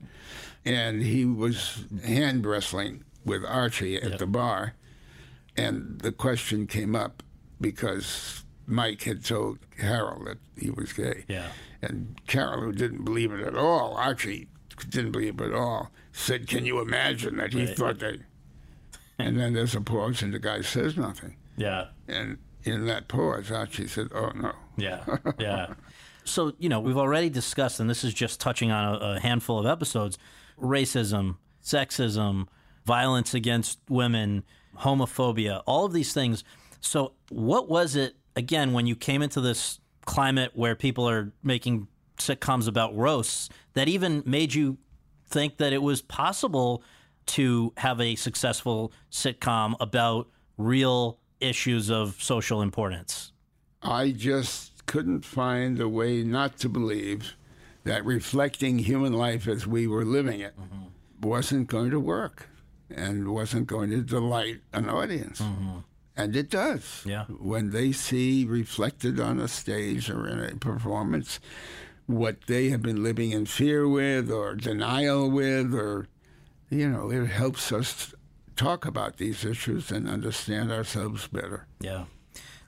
and 0.65 1.03
he 1.03 1.25
was 1.25 1.85
hand 2.05 2.47
wrestling 2.47 3.03
with 3.25 3.45
Archie 3.45 3.97
at 3.97 4.11
yep. 4.11 4.19
the 4.19 4.27
bar, 4.27 4.75
and 5.57 6.01
the 6.01 6.13
question 6.13 6.67
came 6.67 6.95
up 6.95 7.23
because 7.61 8.44
Mike 8.67 9.03
had 9.03 9.25
told 9.25 9.59
Carol 9.79 10.25
that 10.25 10.39
he 10.59 10.71
was 10.71 10.93
gay. 10.93 11.25
Yeah. 11.29 11.49
And 11.83 12.21
Carol, 12.27 12.63
who 12.63 12.73
didn't 12.73 13.05
believe 13.05 13.33
it 13.33 13.41
at 13.41 13.57
all, 13.57 13.95
Archie 13.95 14.49
didn't 14.89 15.13
believe 15.13 15.41
it 15.41 15.47
at 15.49 15.55
all, 15.55 15.91
said, 16.13 16.47
Can 16.47 16.65
you 16.65 16.81
imagine 16.81 17.37
that 17.37 17.53
he 17.53 17.67
right. 17.67 17.77
thought 17.77 17.99
that? 18.01 18.21
and 19.19 19.39
then 19.39 19.53
there's 19.53 19.75
a 19.75 19.81
pause, 19.81 20.23
and 20.23 20.35
the 20.35 20.39
guy 20.39 20.61
says 20.61 20.97
nothing. 20.97 21.37
Yeah. 21.57 21.87
And 22.09 22.39
in 22.65 22.87
that 22.87 23.09
pause, 23.09 23.51
Archie 23.51 23.87
said, 23.87 24.09
Oh, 24.15 24.31
no. 24.35 24.53
Yeah. 24.77 25.05
Yeah. 25.39 25.75
so, 26.25 26.53
you 26.59 26.69
know, 26.69 26.81
we've 26.81 26.97
already 26.97 27.31
discussed, 27.31 27.81
and 27.81 27.89
this 27.89 28.03
is 28.03 28.15
just 28.15 28.41
touching 28.41 28.71
on 28.71 28.95
a, 28.95 28.99
a 28.99 29.21
handful 29.21 29.59
of 29.59 29.67
episodes 29.67 30.19
racism, 30.61 31.37
sexism, 31.63 32.47
violence 32.85 33.35
against 33.35 33.79
women, 33.89 34.45
homophobia, 34.79 35.63
all 35.67 35.85
of 35.85 35.93
these 35.93 36.13
things. 36.13 36.45
So, 36.81 37.13
what 37.29 37.69
was 37.69 37.97
it 37.97 38.15
again, 38.37 38.73
when 38.73 38.87
you 38.87 38.97
came 38.97 39.23
into 39.23 39.41
this 39.41 39.81
climate 40.05 40.53
where 40.55 40.75
people 40.75 41.09
are 41.09 41.33
making 41.43 41.89
sitcoms 42.19 42.69
about 42.69 42.97
roasts, 42.97 43.49
that 43.75 43.89
even 43.89 44.23
made 44.27 44.55
you 44.55 44.79
think 45.29 45.57
that 45.59 45.73
it 45.73 45.83
was 45.83 46.03
possible 46.03 46.83
to 47.27 47.73
have 47.79 48.01
a 48.01 48.15
successful 48.15 48.93
sitcom 49.11 49.75
about 49.81 50.29
real 50.57 51.19
issues 51.41 51.91
of 51.91 52.23
social 52.23 52.63
importance? 52.63 53.33
I 53.83 54.11
just 54.11 54.87
couldn't 54.87 55.25
find 55.25 55.81
a 55.81 55.89
way 55.89 56.23
not 56.23 56.59
to 56.59 56.69
believe 56.69 57.35
that 57.85 58.05
reflecting 58.05 58.79
human 58.79 59.13
life 59.13 59.47
as 59.47 59.67
we 59.67 59.87
were 59.87 60.05
living 60.05 60.41
it 60.41 60.55
mm-hmm. 60.59 61.29
wasn't 61.29 61.69
going 61.69 61.91
to 61.91 62.01
work 62.01 62.49
and 62.91 63.29
wasn't 63.29 63.67
going 63.67 63.91
to 63.91 64.01
delight 64.01 64.61
an 64.73 64.89
audience. 64.89 65.41
Mm-hmm. 65.41 65.79
And 66.17 66.37
it 66.37 66.49
does. 66.49 67.03
Yeah. 67.05 67.25
When 67.25 67.71
they 67.71 67.93
see 67.93 68.45
reflected 68.45 69.19
on 69.19 69.41
a 69.41 69.49
stage 69.49 70.09
or 70.09 70.29
in 70.29 70.39
a 70.39 70.57
performance 70.57 71.41
what 72.07 72.43
they 72.47 72.69
have 72.69 72.83
been 72.83 73.03
living 73.03 73.33
in 73.33 73.47
fear 73.47 73.89
with 73.89 74.31
or 74.31 74.55
denial 74.55 75.31
with, 75.31 75.75
or, 75.75 76.07
you 76.71 76.89
know, 76.89 77.11
it 77.11 77.27
helps 77.27 77.73
us 77.73 78.15
talk 78.57 78.85
about 78.85 79.17
these 79.17 79.45
issues 79.45 79.91
and 79.91 80.09
understand 80.09 80.71
ourselves 80.71 81.27
better. 81.29 81.67
Yeah. 81.81 82.05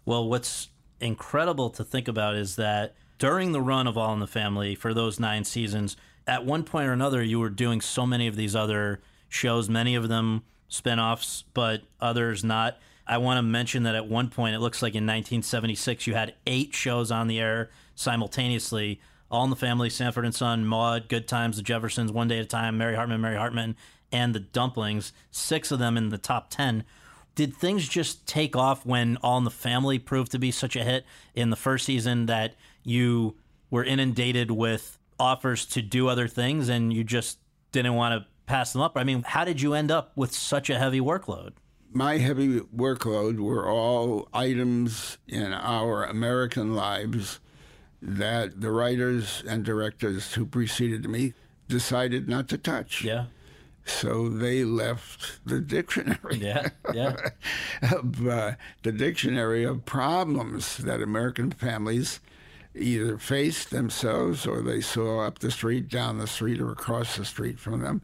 Well, 0.04 0.28
what's 0.28 0.70
incredible 1.00 1.70
to 1.70 1.84
think 1.84 2.08
about 2.08 2.34
is 2.34 2.56
that 2.56 2.94
during 3.18 3.52
the 3.52 3.60
run 3.60 3.86
of 3.86 3.96
All 3.98 4.12
in 4.12 4.20
the 4.20 4.26
Family 4.26 4.74
for 4.74 4.94
those 4.94 5.20
nine 5.20 5.44
seasons, 5.44 5.96
at 6.26 6.44
one 6.44 6.64
point 6.64 6.88
or 6.88 6.92
another, 6.92 7.22
you 7.22 7.38
were 7.38 7.50
doing 7.50 7.80
so 7.80 8.06
many 8.06 8.26
of 8.26 8.36
these 8.36 8.56
other 8.56 9.00
shows, 9.28 9.68
many 9.68 9.94
of 9.94 10.08
them 10.08 10.42
spinoffs, 10.70 11.44
but 11.54 11.82
others 12.00 12.42
not. 12.42 12.78
I 13.06 13.18
want 13.18 13.38
to 13.38 13.42
mention 13.42 13.84
that 13.84 13.94
at 13.94 14.08
one 14.08 14.28
point, 14.30 14.54
it 14.56 14.60
looks 14.60 14.82
like 14.82 14.94
in 14.94 15.04
1976, 15.04 16.06
you 16.06 16.14
had 16.14 16.34
eight 16.46 16.74
shows 16.74 17.10
on 17.10 17.28
the 17.28 17.38
air 17.38 17.70
simultaneously 17.94 19.00
All 19.30 19.44
in 19.44 19.50
the 19.50 19.56
Family, 19.56 19.90
Sanford 19.90 20.24
and 20.24 20.34
Son, 20.34 20.66
Maude, 20.66 21.08
Good 21.08 21.28
Times, 21.28 21.56
The 21.56 21.62
Jeffersons, 21.62 22.10
One 22.10 22.28
Day 22.28 22.38
at 22.38 22.44
a 22.44 22.48
Time, 22.48 22.76
Mary 22.76 22.96
Hartman, 22.96 23.20
Mary 23.20 23.36
Hartman, 23.36 23.76
and 24.10 24.34
The 24.34 24.40
Dumplings, 24.40 25.12
six 25.30 25.70
of 25.70 25.78
them 25.78 25.96
in 25.96 26.08
the 26.08 26.18
top 26.18 26.50
10. 26.50 26.84
Did 27.36 27.54
things 27.54 27.88
just 27.88 28.26
take 28.26 28.56
off 28.56 28.84
when 28.84 29.18
All 29.18 29.38
in 29.38 29.44
the 29.44 29.50
Family 29.50 29.98
proved 29.98 30.32
to 30.32 30.38
be 30.38 30.50
such 30.50 30.74
a 30.74 30.82
hit 30.82 31.04
in 31.34 31.50
the 31.50 31.56
first 31.56 31.84
season 31.84 32.26
that 32.26 32.54
you 32.82 33.36
were 33.70 33.84
inundated 33.84 34.50
with 34.50 34.98
offers 35.18 35.64
to 35.66 35.82
do 35.82 36.08
other 36.08 36.28
things 36.28 36.68
and 36.68 36.92
you 36.92 37.04
just 37.04 37.38
didn't 37.72 37.94
want 37.94 38.20
to 38.20 38.28
pass 38.46 38.72
them 38.72 38.82
up? 38.82 38.96
I 38.96 39.04
mean, 39.04 39.22
how 39.22 39.44
did 39.44 39.60
you 39.60 39.74
end 39.74 39.90
up 39.90 40.12
with 40.16 40.32
such 40.32 40.70
a 40.70 40.78
heavy 40.78 41.00
workload? 41.00 41.52
My 41.96 42.18
heavy 42.18 42.60
workload 42.60 43.40
were 43.40 43.66
all 43.66 44.28
items 44.34 45.16
in 45.26 45.52
our 45.54 46.04
American 46.04 46.74
lives 46.74 47.40
that 48.02 48.60
the 48.60 48.70
writers 48.70 49.42
and 49.48 49.64
directors 49.64 50.34
who 50.34 50.44
preceded 50.44 51.08
me 51.08 51.32
decided 51.68 52.28
not 52.28 52.48
to 52.48 52.58
touch. 52.58 53.02
Yeah. 53.02 53.26
So 53.86 54.28
they 54.28 54.62
left 54.62 55.40
the 55.46 55.58
dictionary. 55.60 56.36
Yeah, 56.36 56.68
yeah. 56.92 57.16
of, 57.90 58.26
uh, 58.26 58.52
the 58.82 58.92
dictionary 58.92 59.64
of 59.64 59.86
problems 59.86 60.76
that 60.78 61.00
American 61.00 61.50
families 61.50 62.20
either 62.74 63.16
faced 63.16 63.70
themselves 63.70 64.46
or 64.46 64.60
they 64.60 64.82
saw 64.82 65.20
up 65.20 65.38
the 65.38 65.50
street, 65.50 65.88
down 65.88 66.18
the 66.18 66.26
street, 66.26 66.60
or 66.60 66.72
across 66.72 67.16
the 67.16 67.24
street 67.24 67.58
from 67.58 67.80
them. 67.80 68.02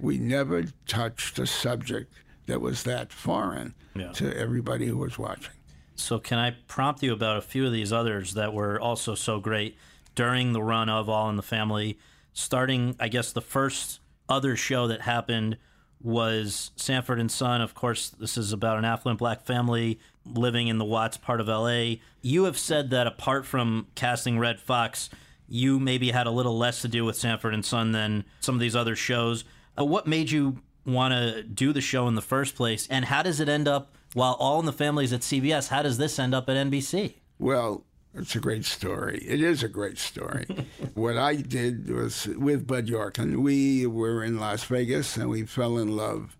We 0.00 0.18
never 0.18 0.66
touched 0.86 1.38
a 1.40 1.46
subject 1.46 2.14
that 2.46 2.60
was 2.60 2.82
that 2.84 3.12
foreign 3.12 3.74
yeah. 3.94 4.12
to 4.12 4.36
everybody 4.36 4.86
who 4.86 4.98
was 4.98 5.18
watching. 5.18 5.54
So, 5.96 6.18
can 6.18 6.38
I 6.38 6.56
prompt 6.66 7.02
you 7.02 7.12
about 7.12 7.36
a 7.36 7.42
few 7.42 7.66
of 7.66 7.72
these 7.72 7.92
others 7.92 8.34
that 8.34 8.52
were 8.52 8.80
also 8.80 9.14
so 9.14 9.38
great 9.38 9.76
during 10.14 10.52
the 10.52 10.62
run 10.62 10.88
of 10.88 11.08
All 11.08 11.30
in 11.30 11.36
the 11.36 11.42
Family? 11.42 11.98
Starting, 12.32 12.96
I 12.98 13.08
guess, 13.08 13.32
the 13.32 13.40
first 13.40 14.00
other 14.28 14.56
show 14.56 14.88
that 14.88 15.02
happened 15.02 15.56
was 16.02 16.72
Sanford 16.76 17.20
and 17.20 17.30
Son. 17.30 17.60
Of 17.60 17.74
course, 17.74 18.10
this 18.10 18.36
is 18.36 18.52
about 18.52 18.78
an 18.78 18.84
affluent 18.84 19.18
black 19.18 19.42
family 19.42 20.00
living 20.26 20.68
in 20.68 20.78
the 20.78 20.84
Watts 20.84 21.16
part 21.16 21.40
of 21.40 21.48
LA. 21.48 21.94
You 22.22 22.44
have 22.44 22.58
said 22.58 22.90
that 22.90 23.06
apart 23.06 23.46
from 23.46 23.86
casting 23.94 24.38
Redd 24.38 24.60
Foxx, 24.60 25.08
you 25.48 25.78
maybe 25.78 26.10
had 26.10 26.26
a 26.26 26.30
little 26.30 26.58
less 26.58 26.82
to 26.82 26.88
do 26.88 27.04
with 27.04 27.16
Sanford 27.16 27.54
and 27.54 27.64
Son 27.64 27.92
than 27.92 28.24
some 28.40 28.54
of 28.54 28.60
these 28.60 28.76
other 28.76 28.96
shows. 28.96 29.44
Uh, 29.78 29.84
what 29.84 30.06
made 30.06 30.30
you 30.30 30.60
want 30.84 31.12
to 31.12 31.42
do 31.42 31.72
the 31.72 31.80
show 31.80 32.08
in 32.08 32.14
the 32.14 32.22
first 32.22 32.54
place? 32.54 32.86
And 32.88 33.04
how 33.04 33.22
does 33.22 33.40
it 33.40 33.48
end 33.48 33.68
up, 33.68 33.94
while 34.14 34.34
All 34.34 34.60
in 34.60 34.66
the 34.66 34.72
Families 34.72 35.12
at 35.12 35.20
CBS, 35.20 35.68
how 35.68 35.82
does 35.82 35.98
this 35.98 36.18
end 36.18 36.34
up 36.34 36.48
at 36.48 36.56
NBC? 36.56 37.14
Well, 37.38 37.84
it's 38.14 38.36
a 38.36 38.40
great 38.40 38.64
story. 38.64 39.18
It 39.26 39.40
is 39.40 39.62
a 39.62 39.68
great 39.68 39.98
story. 39.98 40.46
what 40.94 41.16
I 41.16 41.36
did 41.36 41.90
was 41.90 42.26
with 42.26 42.66
Bud 42.66 42.86
Yorkin, 42.86 43.38
we 43.38 43.86
were 43.86 44.22
in 44.22 44.38
Las 44.38 44.64
Vegas 44.64 45.16
and 45.16 45.28
we 45.28 45.44
fell 45.44 45.78
in 45.78 45.96
love 45.96 46.36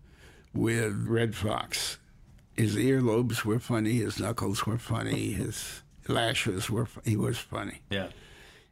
with 0.53 1.05
Redd 1.07 1.35
Foxx. 1.35 1.97
His 2.55 2.77
earlobes 2.77 3.43
were 3.43 3.59
funny, 3.59 3.95
his 3.95 4.19
knuckles 4.19 4.65
were 4.65 4.77
funny, 4.77 5.31
his 5.31 5.81
lashes 6.07 6.69
were, 6.69 6.87
he 7.03 7.17
was 7.17 7.37
funny. 7.37 7.81
Yeah. 7.89 8.07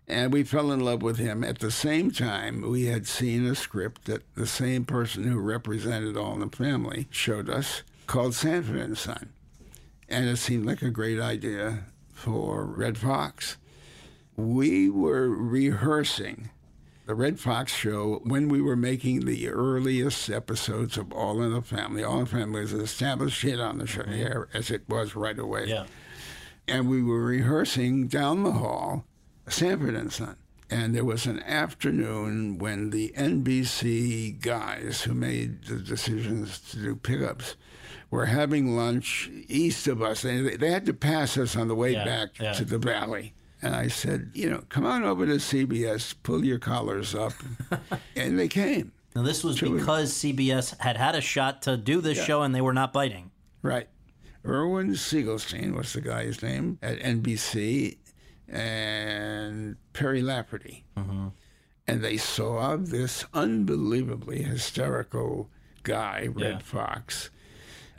And 0.07 0.33
we 0.33 0.43
fell 0.43 0.71
in 0.71 0.81
love 0.81 1.01
with 1.01 1.17
him. 1.17 1.43
At 1.43 1.59
the 1.59 1.71
same 1.71 2.11
time, 2.11 2.61
we 2.69 2.85
had 2.85 3.07
seen 3.07 3.45
a 3.45 3.55
script 3.55 4.05
that 4.05 4.23
the 4.35 4.47
same 4.47 4.83
person 4.83 5.23
who 5.23 5.39
represented 5.39 6.17
All 6.17 6.33
in 6.33 6.41
the 6.41 6.55
Family 6.55 7.07
showed 7.09 7.49
us 7.49 7.83
called 8.05 8.35
Sanford 8.35 8.77
and 8.77 8.97
Son. 8.97 9.29
And 10.09 10.27
it 10.27 10.37
seemed 10.37 10.65
like 10.65 10.81
a 10.81 10.89
great 10.89 11.19
idea 11.19 11.85
for 12.11 12.65
Redd 12.65 12.97
Foxx. 12.97 13.57
We 14.35 14.89
were 14.89 15.29
rehearsing 15.29 16.49
the 17.05 17.15
Redd 17.15 17.39
Foxx 17.39 17.73
show 17.73 18.21
when 18.23 18.49
we 18.49 18.61
were 18.61 18.75
making 18.75 19.25
the 19.25 19.49
earliest 19.49 20.29
episodes 20.29 20.97
of 20.97 21.11
All 21.13 21.41
in 21.41 21.53
the 21.53 21.61
Family. 21.61 22.03
All 22.03 22.19
in 22.19 22.25
the 22.25 22.29
Family 22.29 22.61
was 22.61 22.73
an 22.73 22.81
established 22.81 23.41
hit 23.41 23.59
on 23.59 23.77
the 23.77 23.87
show, 23.87 24.03
mm-hmm. 24.03 24.57
as 24.57 24.69
it 24.69 24.87
was 24.89 25.15
right 25.15 25.37
away. 25.37 25.65
Yeah. 25.67 25.85
And 26.67 26.89
we 26.89 27.01
were 27.01 27.23
rehearsing 27.23 28.07
down 28.07 28.43
the 28.43 28.53
hall 28.53 29.05
Sanford 29.47 29.95
and 29.95 30.11
Son. 30.11 30.35
And 30.69 30.95
there 30.95 31.05
was 31.05 31.27
an 31.27 31.39
afternoon 31.43 32.57
when 32.57 32.89
the 32.89 33.13
NBC 33.15 34.41
guys 34.41 35.01
who 35.03 35.13
made 35.13 35.65
the 35.65 35.75
decisions 35.75 36.59
to 36.71 36.77
do 36.77 36.95
pickups 36.95 37.55
were 38.09 38.25
having 38.25 38.75
lunch 38.75 39.29
east 39.47 39.87
of 39.87 40.01
us. 40.01 40.23
And 40.23 40.59
they 40.59 40.71
had 40.71 40.85
to 40.87 40.93
pass 40.93 41.37
us 41.37 41.55
on 41.55 41.67
the 41.67 41.75
way 41.75 41.93
yeah, 41.93 42.05
back 42.05 42.39
yeah. 42.39 42.53
to 42.53 42.65
the 42.65 42.79
valley. 42.79 43.33
And 43.61 43.75
I 43.75 43.87
said, 43.87 44.31
you 44.33 44.49
know, 44.49 44.63
come 44.69 44.85
on 44.85 45.03
over 45.03 45.25
to 45.25 45.33
CBS, 45.33 46.15
pull 46.23 46.43
your 46.43 46.59
collars 46.59 47.13
up. 47.13 47.33
and 48.15 48.37
they 48.37 48.47
came. 48.47 48.91
Now, 49.15 49.21
this 49.21 49.43
was 49.43 49.59
because 49.59 50.11
CBS 50.11 50.79
had 50.79 50.97
had 50.97 51.15
a 51.15 51.21
shot 51.21 51.61
to 51.63 51.77
do 51.77 52.01
this 52.01 52.23
show 52.23 52.41
and 52.41 52.53
they 52.53 52.61
were 52.61 52.73
not 52.73 52.93
biting. 52.93 53.31
Right. 53.61 53.87
Irwin 54.45 54.91
Segelstein 54.91 55.73
was 55.75 55.93
the 55.93 56.01
guy's 56.01 56.41
name 56.41 56.77
at 56.81 56.99
NBC, 56.99 57.97
and 58.47 59.75
Perry 59.93 60.21
Lafferty. 60.21 60.83
And 61.85 62.01
they 62.01 62.15
saw 62.15 62.77
this 62.77 63.25
unbelievably 63.33 64.43
hysterical 64.43 65.49
guy, 65.83 66.27
Redd 66.31 66.51
Yeah. 66.51 66.59
Foxx, 66.59 67.29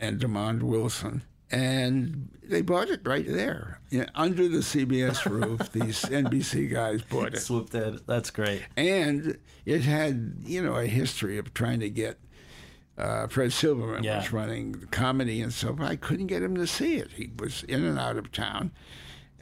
and 0.01 0.19
Demond 0.19 0.63
Wilson. 0.63 1.23
And 1.51 2.31
they 2.43 2.63
bought 2.63 2.89
it 2.89 3.03
right 3.05 3.27
there. 3.27 3.81
You 3.91 4.01
know, 4.01 4.07
under 4.15 4.49
the 4.49 4.59
CBS 4.63 5.25
roof, 5.31 5.71
these 5.73 6.01
NBC 6.03 6.73
guys 6.73 7.03
bought 7.03 7.35
it. 7.35 7.41
Swooped 7.41 7.75
in. 7.75 8.01
That's 8.07 8.31
great. 8.31 8.63
And 8.75 9.37
it 9.67 9.83
had, 9.83 10.37
you 10.45 10.63
know, 10.63 10.77
a 10.77 10.87
history 10.87 11.37
of 11.37 11.53
trying 11.53 11.81
to 11.81 11.91
get 11.91 12.19
uh, 12.97 13.27
Fred 13.27 13.53
Silverman 13.53 14.03
Yeah. 14.03 14.17
was 14.21 14.33
running 14.33 14.73
the 14.73 14.87
comedy 14.87 15.43
and 15.43 15.53
stuff. 15.53 15.79
I 15.81 15.97
couldn't 15.97 16.29
get 16.29 16.43
him 16.43 16.55
to 16.57 16.67
see 16.67 16.97
it. 16.97 17.11
He 17.13 17.31
was 17.39 17.65
in 17.65 17.85
and 17.85 17.99
out 17.99 18.17
of 18.17 18.33
town. 18.33 18.73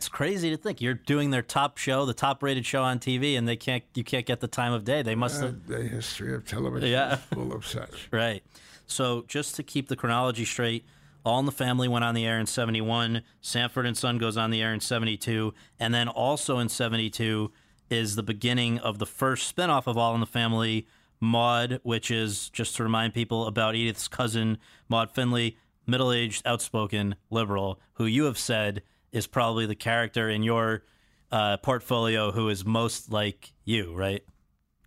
It's 0.03 0.09
crazy 0.09 0.50
to 0.50 0.57
think 0.57 0.80
you're 0.80 0.94
doing 0.94 1.30
their 1.30 1.42
top 1.42 1.78
show, 1.78 2.05
the 2.07 2.12
top 2.12 2.42
rated 2.42 2.66
show 2.66 2.82
on 2.82 2.98
TV, 2.98 3.38
and 3.38 3.46
they 3.46 3.55
can't. 3.55 3.84
You 3.94 4.03
can't 4.03 4.26
get 4.26 4.40
the 4.40 4.48
time 4.48 4.72
of 4.72 4.82
day. 4.84 5.00
They 5.03 5.14
must 5.14 5.40
have. 5.40 5.50
Uh, 5.70 5.76
the 5.78 5.82
history 5.84 6.34
of 6.34 6.44
television 6.44 6.88
Yeah. 6.90 7.12
is 7.14 7.20
full 7.32 7.53
of 7.53 7.64
such. 7.64 8.09
Right. 8.11 8.42
So 8.84 9.24
just 9.28 9.55
to 9.55 9.62
keep 9.62 9.86
the 9.86 9.94
chronology 9.94 10.44
straight, 10.44 10.84
All 11.24 11.38
in 11.38 11.46
the 11.46 11.53
Family 11.53 11.86
went 11.86 12.05
on 12.05 12.16
the 12.16 12.26
air 12.26 12.40
in 12.40 12.46
71, 12.46 13.22
Sanford 13.40 13.86
and 13.86 13.96
Son 13.96 14.18
goes 14.18 14.36
on 14.36 14.50
the 14.50 14.61
air 14.61 14.74
in 14.74 14.80
72, 14.80 15.55
and 15.78 15.94
then 15.94 16.09
also 16.09 16.59
in 16.59 16.68
72 16.68 17.53
is 17.88 18.16
the 18.16 18.24
beginning 18.24 18.80
of 18.80 18.98
the 18.98 19.07
first 19.07 19.55
spinoff 19.55 19.86
of 19.86 19.96
All 19.96 20.14
in 20.14 20.20
the 20.20 20.26
Family, 20.26 20.88
Maude, 21.20 21.78
which 21.84 22.11
is 22.11 22.48
just 22.48 22.74
to 22.74 22.82
remind 22.82 23.14
people 23.14 23.46
about 23.46 23.76
Edith's 23.76 24.09
cousin, 24.09 24.59
Maude 24.88 25.12
Findlay, 25.12 25.57
middle-aged, 25.86 26.44
outspoken 26.44 27.14
liberal, 27.30 27.78
who 27.94 28.07
you 28.07 28.24
have 28.24 28.36
said 28.36 28.82
is 29.12 29.26
probably 29.26 29.66
the 29.66 29.74
character 29.74 30.28
in 30.28 30.42
your 30.42 30.82
uh, 31.30 31.56
portfolio 31.58 32.32
who 32.32 32.48
is 32.48 32.64
most 32.64 33.12
like 33.12 33.52
you, 33.64 33.94
right? 33.94 34.24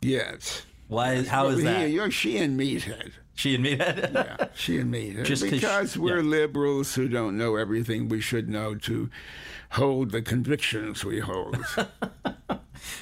Yes. 0.01 0.63
Why? 0.88 1.23
How 1.23 1.47
is 1.47 1.55
Well, 1.63 1.65
that? 1.65 1.88
he- 1.88 1.93
You're 1.93 2.11
she 2.11 2.38
and 2.38 2.59
meathead. 2.59 3.11
She 3.36 3.55
and 3.55 3.63
me. 3.63 3.76
Yeah, 3.78 4.47
she 4.55 4.78
and 4.78 4.93
meathead. 4.93 5.26
Just 5.26 5.43
'cause 5.43 5.51
because 5.51 5.97
we're 5.97 6.17
yeah. 6.21 6.30
liberals 6.30 6.95
who 6.95 7.07
don't 7.07 7.38
know 7.38 7.55
everything 7.55 8.07
we 8.07 8.21
should 8.21 8.47
know 8.49 8.76
to 8.76 9.09
hold 9.71 10.11
the 10.11 10.21
convictions 10.21 11.03
we 11.05 11.19
hold. 11.19 11.57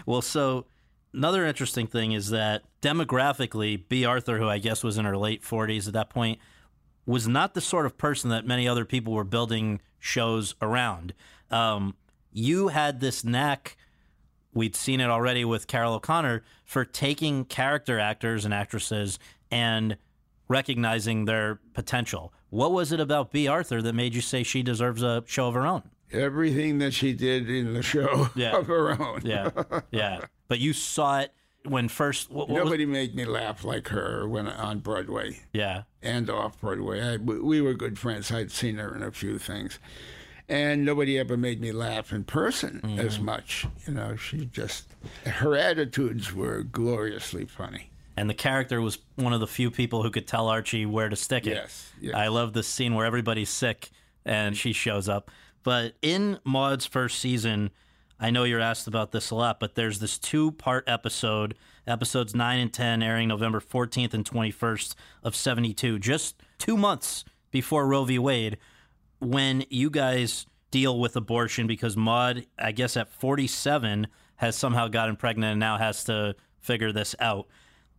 Well, 0.05 0.21
so 0.21 0.65
another 1.13 1.45
interesting 1.45 1.87
thing 1.87 2.13
is 2.13 2.29
that 2.29 2.63
demographically, 2.81 3.81
Bea 3.89 4.05
Arthur, 4.05 4.37
who 4.37 4.47
I 4.47 4.59
guess 4.59 4.81
was 4.83 4.97
in 4.97 5.03
her 5.05 5.17
late 5.17 5.43
40s 5.43 5.87
at 5.87 5.93
that 5.93 6.09
point, 6.09 6.39
was 7.05 7.27
not 7.27 7.53
the 7.53 7.61
sort 7.61 7.85
of 7.85 7.97
person 7.97 8.29
that 8.29 8.45
many 8.45 8.67
other 8.67 8.85
people 8.85 9.13
were 9.13 9.23
building 9.23 9.81
shows 9.99 10.55
around. 10.61 11.13
Um, 11.51 11.95
you 12.31 12.69
had 12.69 12.99
this 12.99 13.23
knack, 13.23 13.77
we'd 14.53 14.75
seen 14.75 14.99
it 14.99 15.09
already 15.09 15.43
with 15.45 15.67
Carroll 15.67 15.93
O'Connor, 15.95 16.43
for 16.65 16.85
taking 16.85 17.45
character 17.45 17.99
actors 17.99 18.45
and 18.45 18.53
actresses 18.53 19.19
and 19.51 19.97
recognizing 20.47 21.25
their 21.25 21.59
potential. 21.73 22.33
What 22.49 22.71
was 22.71 22.91
it 22.91 22.99
about 22.99 23.31
Bea 23.31 23.47
Arthur 23.47 23.81
that 23.81 23.93
made 23.93 24.13
you 24.13 24.21
say 24.21 24.43
she 24.43 24.61
deserves 24.63 25.01
a 25.03 25.23
show 25.25 25.47
of 25.47 25.53
her 25.55 25.65
own? 25.65 25.83
everything 26.11 26.77
that 26.77 26.93
she 26.93 27.11
did 27.11 27.49
in 27.49 27.73
the 27.73 27.81
show 27.81 28.29
Yeah. 28.35 28.55
of 28.59 28.67
her 28.67 28.91
own. 29.01 29.21
Yeah, 29.23 29.49
yeah. 29.91 30.21
But 30.47 30.59
you 30.59 30.71
saw 30.71 31.21
it 31.21 31.33
when 31.65 31.87
first. 31.87 32.29
What, 32.31 32.49
what 32.49 32.55
was- 32.55 32.63
Nobody 32.65 32.85
made 32.85 33.15
me 33.15 33.25
laugh 33.25 33.63
like 33.63 33.87
her 33.89 34.27
when 34.27 34.47
on 34.47 34.79
Broadway 34.79 35.41
yeah. 35.53 35.83
and 36.01 36.29
off 36.29 36.59
Broadway. 36.59 37.01
I, 37.01 37.17
we 37.17 37.39
we 37.39 37.61
were 37.61 37.73
good 37.73 37.97
friends. 37.99 38.31
I'd 38.31 38.51
seen 38.51 38.77
her 38.77 38.95
in 38.95 39.03
a 39.03 39.11
few 39.11 39.37
things, 39.39 39.79
and 40.49 40.83
nobody 40.85 41.17
ever 41.17 41.37
made 41.37 41.61
me 41.61 41.71
laugh 41.71 42.11
in 42.11 42.23
person 42.25 42.81
as 42.99 43.15
Mm-hmm. 43.15 43.25
much. 43.25 43.65
You 43.87 43.93
know, 43.93 44.15
she 44.15 44.45
just 44.45 44.87
her 45.25 45.55
attitudes 45.55 46.33
were 46.33 46.63
gloriously 46.63 47.45
funny. 47.45 47.89
and 48.17 48.29
the 48.29 48.33
character 48.35 48.79
was 48.81 48.99
one 49.15 49.33
of 49.33 49.39
the 49.39 49.47
few 49.47 49.71
people 49.71 50.03
who 50.03 50.11
could 50.11 50.27
tell 50.27 50.47
Archie 50.47 50.85
where 50.85 51.09
to 51.09 51.15
stick 51.15 51.47
it. 51.47 51.53
Yes, 51.55 51.91
yes. 51.99 52.13
I 52.15 52.27
love 52.27 52.53
this 52.53 52.67
scene 52.67 52.93
where 52.93 53.05
everybody's 53.05 53.49
sick 53.49 53.89
and 54.25 54.55
she 54.55 54.71
shows 54.73 55.09
up. 55.09 55.31
But 55.63 55.93
in 56.01 56.39
Maude's 56.43 56.85
first 56.85 57.19
season, 57.19 57.71
I 58.23 58.31
know 58.31 58.45
you're 58.45 58.61
asked 58.61 58.87
about 58.87 59.11
this 59.11 59.31
a 59.31 59.35
lot, 59.35 59.59
but 59.59 59.75
there's 59.75 59.99
this 59.99 60.17
two 60.17 60.53
part 60.53 60.85
episode, 60.87 61.55
episodes 61.85 62.33
9 62.33 62.57
and 62.57 62.71
10, 62.71 63.03
airing 63.03 63.27
November 63.27 63.59
14th 63.59 64.13
and 64.13 64.23
21st 64.23 64.95
of 65.23 65.35
72, 65.35 65.99
just 65.99 66.41
two 66.57 66.77
months 66.77 67.25
before 67.51 67.85
Roe 67.85 68.05
v. 68.05 68.17
Wade, 68.17 68.59
when 69.19 69.65
you 69.69 69.89
guys 69.89 70.45
deal 70.71 71.01
with 71.01 71.17
abortion 71.17 71.67
because 71.67 71.97
Maude, 71.97 72.47
I 72.57 72.71
guess 72.71 72.95
at 72.95 73.11
47, 73.11 74.07
has 74.37 74.55
somehow 74.55 74.87
gotten 74.87 75.17
pregnant 75.17 75.51
and 75.51 75.59
now 75.59 75.77
has 75.77 76.05
to 76.05 76.37
figure 76.61 76.93
this 76.93 77.17
out 77.19 77.49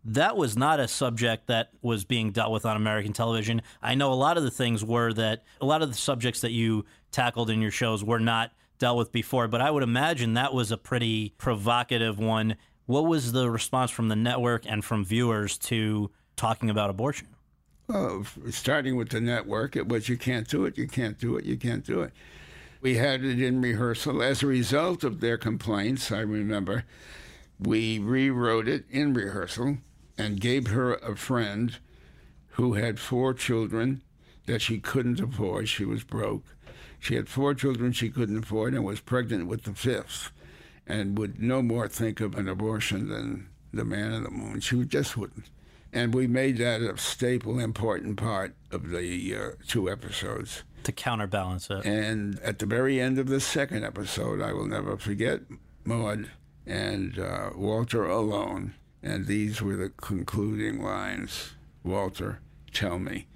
that 0.07 0.37
was 0.37 0.57
not 0.57 0.81
a 0.81 0.87
subject 0.87 1.47
that 1.47 1.71
was 1.81 2.05
being 2.05 2.31
dealt 2.31 2.53
with 2.53 2.67
on 2.67 2.77
American 2.77 3.15
television. 3.15 3.63
I 3.83 3.95
know 3.95 4.13
a 4.13 4.15
lot 4.15 4.37
of 4.37 4.43
the 4.43 4.51
things 4.51 4.85
were 4.85 5.15
that 5.15 5.45
a 5.63 5.65
lot 5.65 5.81
of 5.81 5.89
the 5.89 5.97
subjects 5.97 6.43
that 6.43 6.53
you 6.53 6.85
tackled 7.11 7.49
in 7.49 7.63
your 7.63 7.71
shows 7.71 8.05
were 8.05 8.21
not 8.21 8.53
dealt 8.79 8.99
with 8.99 9.13
before, 9.13 9.49
but 9.49 9.61
I 9.61 9.71
would 9.71 9.83
imagine 9.83 10.35
that 10.35 10.55
was 10.55 10.71
a 10.71 10.77
pretty 10.77 11.35
provocative 11.39 12.19
one. 12.19 12.57
What 12.87 13.07
was 13.07 13.33
the 13.33 13.51
response 13.51 13.91
from 13.91 14.09
the 14.09 14.17
network 14.17 14.65
and 14.67 14.85
from 14.85 15.05
viewers 15.05 15.57
to 15.59 16.11
talking 16.37 16.71
about 16.71 16.91
abortion? 16.91 17.29
Well, 17.87 18.25
starting 18.51 18.97
with 18.97 19.11
the 19.11 19.21
network, 19.21 19.77
it 19.77 19.89
was 19.89 20.09
you 20.09 20.17
can't 20.17 20.49
do 20.49 20.65
it, 20.65 20.79
you 20.79 20.89
can't 20.89 21.19
do 21.19 21.37
it, 21.37 21.45
you 21.45 21.57
can't 21.57 21.85
do 21.85 22.01
it. 22.01 22.13
We 22.81 22.97
had 22.97 23.25
it 23.25 23.41
in 23.41 23.61
rehearsal. 23.61 24.23
As 24.23 24.43
a 24.43 24.47
result 24.47 25.05
of 25.05 25.21
their 25.21 25.39
complaints, 25.39 26.13
I 26.13 26.21
remember, 26.21 26.85
we 27.59 27.99
rewrote 27.99 28.69
it 28.69 28.85
in 28.91 29.15
rehearsal 29.15 29.79
and 30.19 30.41
gave 30.41 30.69
her 30.69 30.95
a 30.97 31.17
friend 31.17 31.79
who 32.51 32.75
had 32.75 32.99
four 32.99 33.35
children 33.35 34.03
that 34.47 34.61
she 34.61 34.79
couldn't 34.79 35.21
afford. 35.21 35.69
She 35.69 35.85
was 35.85 36.05
broke. 36.05 36.45
She 37.05 37.17
had 37.17 37.29
four 37.29 37.53
children 37.53 37.93
she 37.93 38.09
couldn't 38.09 38.45
afford 38.45 38.73
and 38.73 38.83
was 38.83 39.01
pregnant 39.01 39.47
with 39.47 39.65
the 39.65 39.75
fifth 39.75 40.33
and 40.87 41.19
would 41.19 41.39
no 41.39 41.61
more 41.61 41.87
think 41.87 42.19
of 42.19 42.35
an 42.35 42.49
abortion 42.49 43.11
than 43.11 43.51
the 43.75 43.85
man 43.85 44.15
in 44.15 44.23
the 44.23 44.31
moon. 44.31 44.61
She 44.61 44.83
just 44.87 45.15
wouldn't. 45.15 45.51
And 45.93 46.15
we 46.15 46.27
made 46.27 46.57
that 46.59 46.81
a 46.81 46.97
staple, 46.97 47.59
important 47.59 48.17
part 48.17 48.55
of 48.71 48.89
the 48.89 49.37
uh, 49.37 49.51
two 49.69 49.91
episodes. 49.91 50.63
To 50.85 50.93
counterbalance 50.93 51.69
it. 51.69 51.85
And 51.85 52.41
at 52.41 52.59
the 52.59 52.65
very 52.65 53.03
end 53.03 53.19
of 53.19 53.29
the 53.29 53.39
second 53.39 53.85
episode, 53.85 54.41
I 54.41 54.55
will 54.55 54.67
never 54.67 54.97
forget 54.97 55.43
Maude 55.85 56.31
and 56.67 57.19
uh, 57.19 57.51
Walter 57.55 58.07
alone. 58.07 58.77
And 59.03 59.27
these 59.27 59.61
were 59.61 59.77
the 59.77 59.91
concluding 59.91 60.83
lines 60.83 61.53
Walter, 61.83 62.41
tell 62.73 62.99
me, 62.99 63.27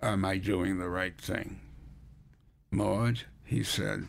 am 0.00 0.24
I 0.24 0.38
doing 0.38 0.78
the 0.78 0.88
right 0.88 1.20
thing? 1.20 1.58
Maude, 2.72 3.20
he 3.44 3.62
said, 3.62 4.08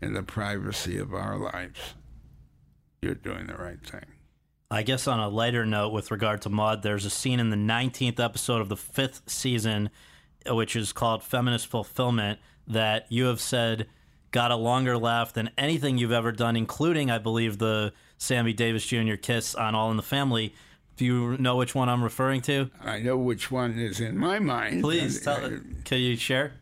in 0.00 0.14
the 0.14 0.22
privacy 0.22 0.98
of 0.98 1.12
our 1.14 1.36
lives, 1.36 1.94
you're 3.02 3.14
doing 3.14 3.46
the 3.46 3.54
right 3.54 3.80
thing. 3.84 4.04
I 4.70 4.82
guess 4.82 5.06
on 5.06 5.20
a 5.20 5.28
lighter 5.28 5.64
note 5.64 5.92
with 5.92 6.10
regard 6.10 6.42
to 6.42 6.50
Maude, 6.50 6.82
there's 6.82 7.04
a 7.04 7.10
scene 7.10 7.38
in 7.40 7.50
the 7.50 7.56
19th 7.56 8.18
episode 8.18 8.60
of 8.60 8.68
the 8.68 8.76
fifth 8.76 9.22
season, 9.26 9.90
which 10.46 10.74
is 10.74 10.92
called 10.92 11.22
Feminist 11.22 11.66
Fulfillment, 11.68 12.38
that 12.66 13.06
you 13.10 13.26
have 13.26 13.40
said 13.40 13.86
got 14.30 14.50
a 14.50 14.56
longer 14.56 14.98
laugh 14.98 15.32
than 15.32 15.50
anything 15.56 15.96
you've 15.96 16.12
ever 16.12 16.32
done, 16.32 16.54
including, 16.56 17.10
I 17.10 17.16
believe, 17.18 17.58
the 17.58 17.92
Sammy 18.18 18.52
Davis 18.52 18.86
Jr. 18.86 19.14
kiss 19.14 19.54
on 19.54 19.74
All 19.74 19.90
in 19.90 19.96
the 19.96 20.02
Family. 20.02 20.54
Do 20.96 21.04
you 21.06 21.36
know 21.38 21.56
which 21.56 21.74
one 21.74 21.88
I'm 21.88 22.02
referring 22.04 22.42
to? 22.42 22.70
I 22.82 22.98
know 22.98 23.16
which 23.16 23.50
one 23.50 23.78
is 23.78 24.00
in 24.00 24.18
my 24.18 24.38
mind. 24.38 24.82
Please 24.82 25.22
tell. 25.22 25.44
uh, 25.44 25.50
Can 25.84 25.98
you 26.00 26.16
share? 26.16 26.52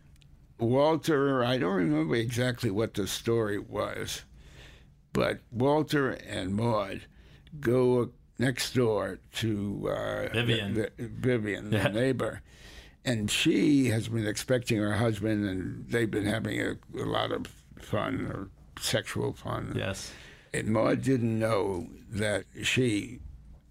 Walter, 0.59 1.45
I 1.45 1.59
don't 1.59 1.75
remember 1.75 2.15
exactly 2.17 2.71
what 2.71 2.95
the 2.95 3.07
story 3.07 3.59
was, 3.59 4.23
but 5.13 5.41
Walter 5.53 6.11
and 6.11 6.55
Maude 6.55 7.03
go 7.61 8.11
next 8.39 8.75
door 8.75 9.19
to 9.35 9.89
uh, 9.91 10.29
Vivian. 10.33 10.75
the, 10.75 10.91
the- 10.97 11.09
Vivian, 11.09 11.73
Yeah. 11.73 11.89
the 11.89 12.01
neighbor, 12.01 12.43
and 13.05 13.31
she 13.31 13.87
has 13.89 14.09
been 14.09 14.27
expecting 14.27 14.79
her 14.79 14.95
husband, 14.95 15.45
and 15.47 15.87
they've 15.89 16.11
been 16.11 16.27
having 16.27 16.61
a, 16.61 16.77
a 16.99 17.05
lot 17.05 17.33
of 17.33 17.47
fun 17.79 18.27
or 18.27 18.49
sexual 18.81 19.33
fun. 19.33 19.75
Yes. 19.77 20.13
And 20.55 20.69
Maude 20.69 21.03
didn't 21.03 21.39
know 21.39 21.89
that 22.11 22.45
she 22.63 23.21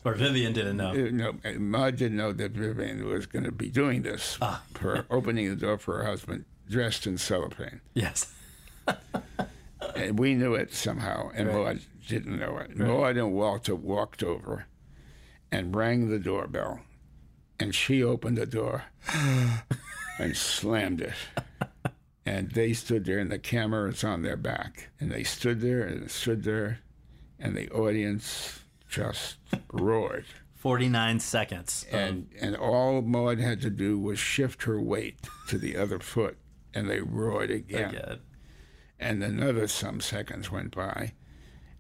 Or 0.04 0.14
Vivian 0.14 0.54
didn't 0.54 0.78
know. 0.78 0.92
uh, 0.92 1.10
no, 1.12 1.60
Maude 1.60 1.98
didn't 1.98 2.18
know 2.18 2.32
that 2.32 2.52
Vivian 2.52 3.06
was 3.08 3.26
going 3.26 3.44
to 3.46 3.52
be 3.52 3.70
doing 3.70 4.04
this 4.04 4.38
Ah. 4.42 4.64
for 4.74 5.06
opening 5.10 5.50
the 5.50 5.56
door 5.56 5.78
for 5.80 5.98
her 5.98 6.06
husband, 6.06 6.46
dressed 6.70 7.06
in 7.08 7.18
cellophane. 7.18 7.82
Yes. 7.94 8.34
and 9.96 10.20
we 10.20 10.34
knew 10.36 10.54
it 10.56 10.74
somehow, 10.74 11.30
and 11.34 11.48
Right. 11.48 11.56
Maude 11.56 11.82
didn't 12.08 12.40
know 12.40 12.58
it. 12.58 12.76
Maude 12.78 13.18
and 13.18 13.34
Walter 13.34 13.76
walked 13.76 14.24
over 14.24 14.66
and 15.52 15.76
rang 15.76 16.10
the 16.10 16.20
doorbell, 16.20 16.82
and 17.60 17.74
she 17.74 18.04
opened 18.04 18.38
the 18.38 18.46
door 18.46 18.84
and 20.20 20.36
slammed 20.36 21.02
it. 21.02 21.14
And 22.26 22.52
they 22.52 22.74
stood 22.74 23.06
there, 23.06 23.20
and 23.20 23.32
the 23.32 23.38
camera 23.40 23.88
was 23.88 24.04
on 24.04 24.24
their 24.24 24.38
back. 24.38 24.90
And 25.00 25.12
they 25.12 25.24
stood 25.24 25.62
there 25.62 25.84
and 25.84 26.10
stood 26.10 26.44
there, 26.44 26.80
and 27.40 27.56
the 27.56 27.70
audience 27.70 28.60
just 28.90 29.38
roared. 29.72 30.26
49 30.56 31.20
seconds. 31.20 31.86
And 31.92 32.28
and 32.42 32.56
all 32.56 33.04
Maude 33.04 33.40
had 33.40 33.62
to 33.62 33.70
do 33.70 34.00
was 34.00 34.18
shift 34.18 34.64
her 34.64 34.82
weight 34.82 35.20
to 35.50 35.60
the 35.60 35.78
other 35.78 36.00
foot, 36.00 36.38
and 36.76 36.90
they 36.90 37.00
roared 37.00 37.50
again. 37.50 37.96
Again. 37.96 38.20
And 39.00 39.24
another 39.24 39.68
some 39.68 40.00
seconds 40.00 40.52
went 40.52 40.76
by, 40.76 41.14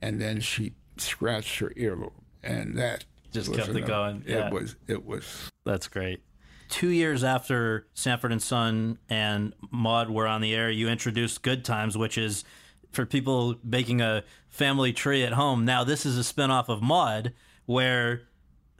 and 0.01 0.19
then 0.19 0.41
she 0.41 0.73
scratched 0.97 1.59
her 1.59 1.71
earlobe, 1.77 2.13
and 2.43 2.77
that 2.77 3.05
Just 3.31 3.53
kept 3.53 3.69
it 3.69 3.85
going, 3.85 4.23
yeah. 4.27 4.47
It 4.47 4.53
was 4.53 4.75
it 4.87 5.05
was 5.05 5.51
That's 5.65 5.87
great. 5.87 6.23
Two 6.67 6.89
years 6.89 7.23
after 7.23 7.87
Sanford 7.93 8.31
and 8.31 8.41
Son 8.41 8.97
and 9.07 9.53
Maude 9.71 10.09
were 10.09 10.27
on 10.27 10.41
the 10.41 10.55
air, 10.55 10.71
you 10.71 10.89
introduced 10.89 11.41
Good 11.43 11.63
Times, 11.63 11.97
which 11.97 12.17
is 12.17 12.43
for 12.91 13.05
people 13.05 13.55
making 13.63 14.01
a 14.01 14.23
family 14.49 14.91
tree 14.91 15.23
at 15.23 15.33
home. 15.33 15.63
Now, 15.63 15.83
this 15.83 16.05
is 16.05 16.17
a 16.17 16.21
spinoff 16.21 16.67
of 16.67 16.81
Maude, 16.81 17.33
where 17.65 18.23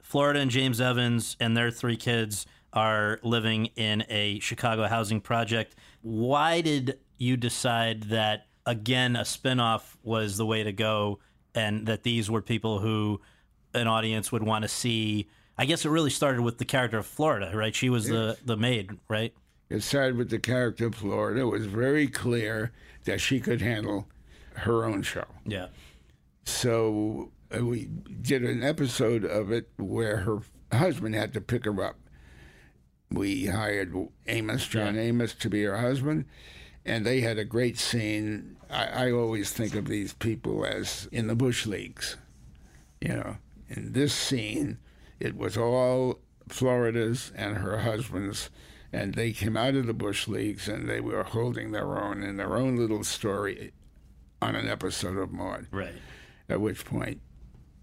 Florida 0.02 0.40
and 0.40 0.50
James 0.50 0.80
Evans 0.80 1.36
and 1.38 1.56
their 1.56 1.70
three 1.70 1.96
kids 1.96 2.44
are 2.72 3.20
living 3.22 3.66
in 3.76 4.04
a 4.08 4.40
Chicago 4.40 4.86
housing 4.88 5.20
project. 5.20 5.76
Why 6.06 6.60
did 6.60 7.00
you 7.18 7.36
decide 7.36 8.04
that, 8.04 8.46
again, 8.64 9.16
a 9.16 9.22
spinoff 9.22 9.96
was 10.04 10.36
the 10.36 10.46
way 10.46 10.62
to 10.62 10.72
go 10.72 11.18
and 11.52 11.86
that 11.86 12.04
these 12.04 12.30
were 12.30 12.42
people 12.42 12.78
who 12.78 13.20
an 13.74 13.88
audience 13.88 14.30
would 14.30 14.44
want 14.44 14.62
to 14.62 14.68
see? 14.68 15.28
I 15.58 15.64
guess 15.64 15.84
it 15.84 15.88
really 15.88 16.10
started 16.10 16.42
with 16.42 16.58
the 16.58 16.64
character 16.64 16.98
of 16.98 17.06
Florida, 17.06 17.50
right? 17.54 17.74
She 17.74 17.90
was 17.90 18.06
the, 18.06 18.38
the 18.44 18.56
maid, 18.56 18.90
right? 19.08 19.34
it 19.68 19.82
started 19.82 20.16
with 20.16 20.30
the 20.30 20.38
character 20.38 20.86
of 20.86 20.94
Florida. 20.94 21.40
It 21.40 21.44
was 21.44 21.66
very 21.66 22.06
clear 22.06 22.70
that 23.04 23.20
she 23.20 23.40
could 23.40 23.60
handle 23.60 24.06
her 24.54 24.84
own 24.84 25.02
show. 25.02 25.24
Yeah. 25.44 25.66
So 26.44 27.32
uh, 27.52 27.64
we 27.64 27.86
did 28.22 28.44
an 28.44 28.62
episode 28.62 29.24
of 29.24 29.50
it 29.50 29.68
where 29.76 30.18
her 30.18 30.38
husband 30.72 31.14
had 31.14 31.32
to 31.34 31.40
pick 31.40 31.64
her 31.64 31.82
up. 31.82 31.96
We 33.10 33.46
hired 33.46 33.94
Amos, 34.26 34.66
John 34.66 34.98
Amos, 34.98 35.34
to 35.34 35.48
be 35.48 35.62
her 35.62 35.78
husband, 35.78 36.24
and 36.84 37.04
they 37.04 37.20
had 37.20 37.38
a 37.38 37.44
great 37.44 37.78
scene. 37.78 38.56
I, 38.70 39.06
I 39.06 39.12
always 39.12 39.52
think 39.52 39.74
of 39.74 39.86
these 39.86 40.12
people 40.12 40.64
as 40.64 41.08
in 41.12 41.26
the 41.26 41.34
Bush 41.36 41.66
Leagues. 41.66 42.16
You 43.00 43.14
know, 43.14 43.36
in 43.68 43.92
this 43.92 44.14
scene, 44.14 44.78
it 45.20 45.36
was 45.36 45.56
all 45.56 46.18
Florida's 46.48 47.32
and 47.36 47.58
her 47.58 47.78
husband's, 47.78 48.50
and 48.92 49.14
they 49.14 49.32
came 49.32 49.56
out 49.56 49.74
of 49.74 49.86
the 49.86 49.94
Bush 49.94 50.28
Leagues 50.28 50.68
and 50.68 50.88
they 50.88 51.00
were 51.00 51.22
holding 51.22 51.72
their 51.72 51.98
own 51.98 52.22
in 52.22 52.36
their 52.36 52.56
own 52.56 52.76
little 52.76 53.04
story 53.04 53.72
on 54.40 54.54
an 54.54 54.68
episode 54.68 55.16
of 55.16 55.32
Maude. 55.32 55.66
Right. 55.70 55.94
At 56.48 56.60
which 56.60 56.84
point, 56.84 57.20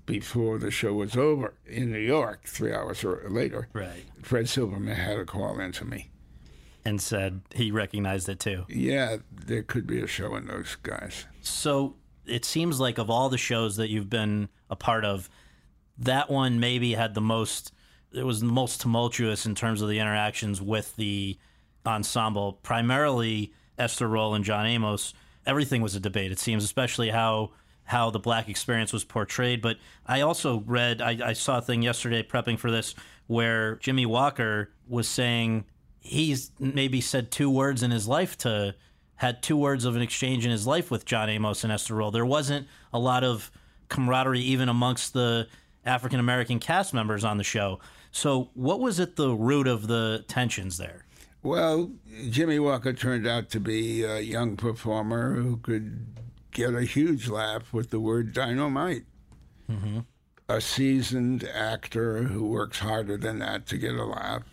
before 0.05 0.57
the 0.57 0.71
show 0.71 0.93
was 0.93 1.15
over 1.15 1.53
in 1.65 1.91
New 1.91 1.99
York, 1.99 2.43
three 2.45 2.73
hours 2.73 3.03
later, 3.03 3.67
Right. 3.73 4.03
Fred 4.21 4.49
Silverman 4.49 4.95
had 4.95 5.17
a 5.17 5.25
call 5.25 5.59
into 5.59 5.85
me. 5.85 6.09
And 6.85 7.01
said 7.01 7.41
he 7.55 7.71
recognized 7.71 8.27
it 8.27 8.39
too. 8.41 8.65
Yeah, 8.67 9.17
there 9.31 9.63
could 9.63 9.87
be 9.87 10.01
a 10.01 10.07
show 10.07 10.35
in 10.35 10.47
those 10.47 10.75
guys. 10.83 11.25
So 11.41 11.95
it 12.25 12.43
seems 12.43 12.79
like 12.79 12.97
of 12.97 13.09
all 13.09 13.29
the 13.29 13.37
shows 13.37 13.77
that 13.77 13.89
you've 13.89 14.09
been 14.09 14.49
a 14.69 14.75
part 14.75 15.05
of, 15.05 15.29
that 15.97 16.29
one 16.29 16.59
maybe 16.59 16.93
had 16.93 17.13
the 17.13 17.21
most. 17.21 17.71
It 18.11 18.25
was 18.25 18.41
the 18.41 18.47
most 18.47 18.81
tumultuous 18.81 19.45
in 19.45 19.55
terms 19.55 19.81
of 19.81 19.89
the 19.89 19.99
interactions 19.99 20.61
with 20.61 20.95
the 20.97 21.37
ensemble. 21.85 22.53
Primarily 22.63 23.53
Esther 23.77 24.07
Rolle 24.07 24.35
and 24.35 24.43
John 24.45 24.65
Amos. 24.65 25.13
Everything 25.45 25.81
was 25.81 25.95
a 25.95 25.99
debate. 25.99 26.31
It 26.31 26.39
seems, 26.39 26.63
especially 26.63 27.09
how 27.09 27.51
how 27.85 28.09
the 28.09 28.19
black 28.19 28.49
experience 28.49 28.93
was 28.93 29.03
portrayed. 29.03 29.61
But 29.61 29.77
I 30.05 30.21
also 30.21 30.63
read, 30.65 31.01
I, 31.01 31.29
I 31.29 31.33
saw 31.33 31.57
a 31.57 31.61
thing 31.61 31.81
yesterday 31.81 32.23
prepping 32.23 32.57
for 32.57 32.71
this 32.71 32.95
where 33.27 33.75
Jimmie 33.77 34.05
Walker 34.05 34.71
was 34.87 35.07
saying 35.07 35.65
he's 35.99 36.51
maybe 36.59 37.01
said 37.01 37.31
two 37.31 37.49
words 37.49 37.83
in 37.83 37.91
his 37.91 38.07
life 38.07 38.37
to 38.39 38.75
had 39.15 39.41
two 39.41 39.55
words 39.55 39.85
of 39.85 39.95
an 39.95 40.01
exchange 40.01 40.43
in 40.43 40.51
his 40.51 40.67
life 40.67 40.91
with 40.91 41.05
John 41.05 41.29
Amos 41.29 41.63
and 41.63 41.71
Esther 41.71 41.95
Rolle. 41.95 42.11
There 42.11 42.25
wasn't 42.25 42.67
a 42.91 42.99
lot 42.99 43.23
of 43.23 43.51
camaraderie 43.87 44.41
even 44.41 44.69
amongst 44.69 45.13
the 45.13 45.47
African 45.85 46.19
American 46.19 46.59
cast 46.59 46.93
members 46.93 47.23
on 47.23 47.37
the 47.37 47.43
show. 47.43 47.79
So, 48.11 48.49
what 48.53 48.79
was 48.79 48.99
at 48.99 49.15
the 49.15 49.33
root 49.33 49.67
of 49.67 49.87
the 49.87 50.25
tensions 50.27 50.77
there? 50.77 51.05
Well, 51.41 51.91
Jimmie 52.29 52.59
Walker 52.59 52.93
turned 52.93 53.27
out 53.27 53.49
to 53.49 53.59
be 53.59 54.03
a 54.03 54.19
young 54.19 54.55
performer 54.55 55.35
who 55.35 55.57
could 55.57 56.05
get 56.53 56.73
a 56.73 56.83
huge 56.83 57.27
laugh 57.27 57.73
with 57.73 57.89
the 57.89 57.99
word 57.99 58.33
dynamite. 58.33 59.05
Mm-hmm. 59.69 59.99
A 60.49 60.61
seasoned 60.61 61.43
actor 61.43 62.23
who 62.23 62.47
works 62.47 62.79
harder 62.79 63.17
than 63.17 63.39
that 63.39 63.65
to 63.67 63.77
get 63.77 63.95
a 63.95 64.05
laugh 64.05 64.43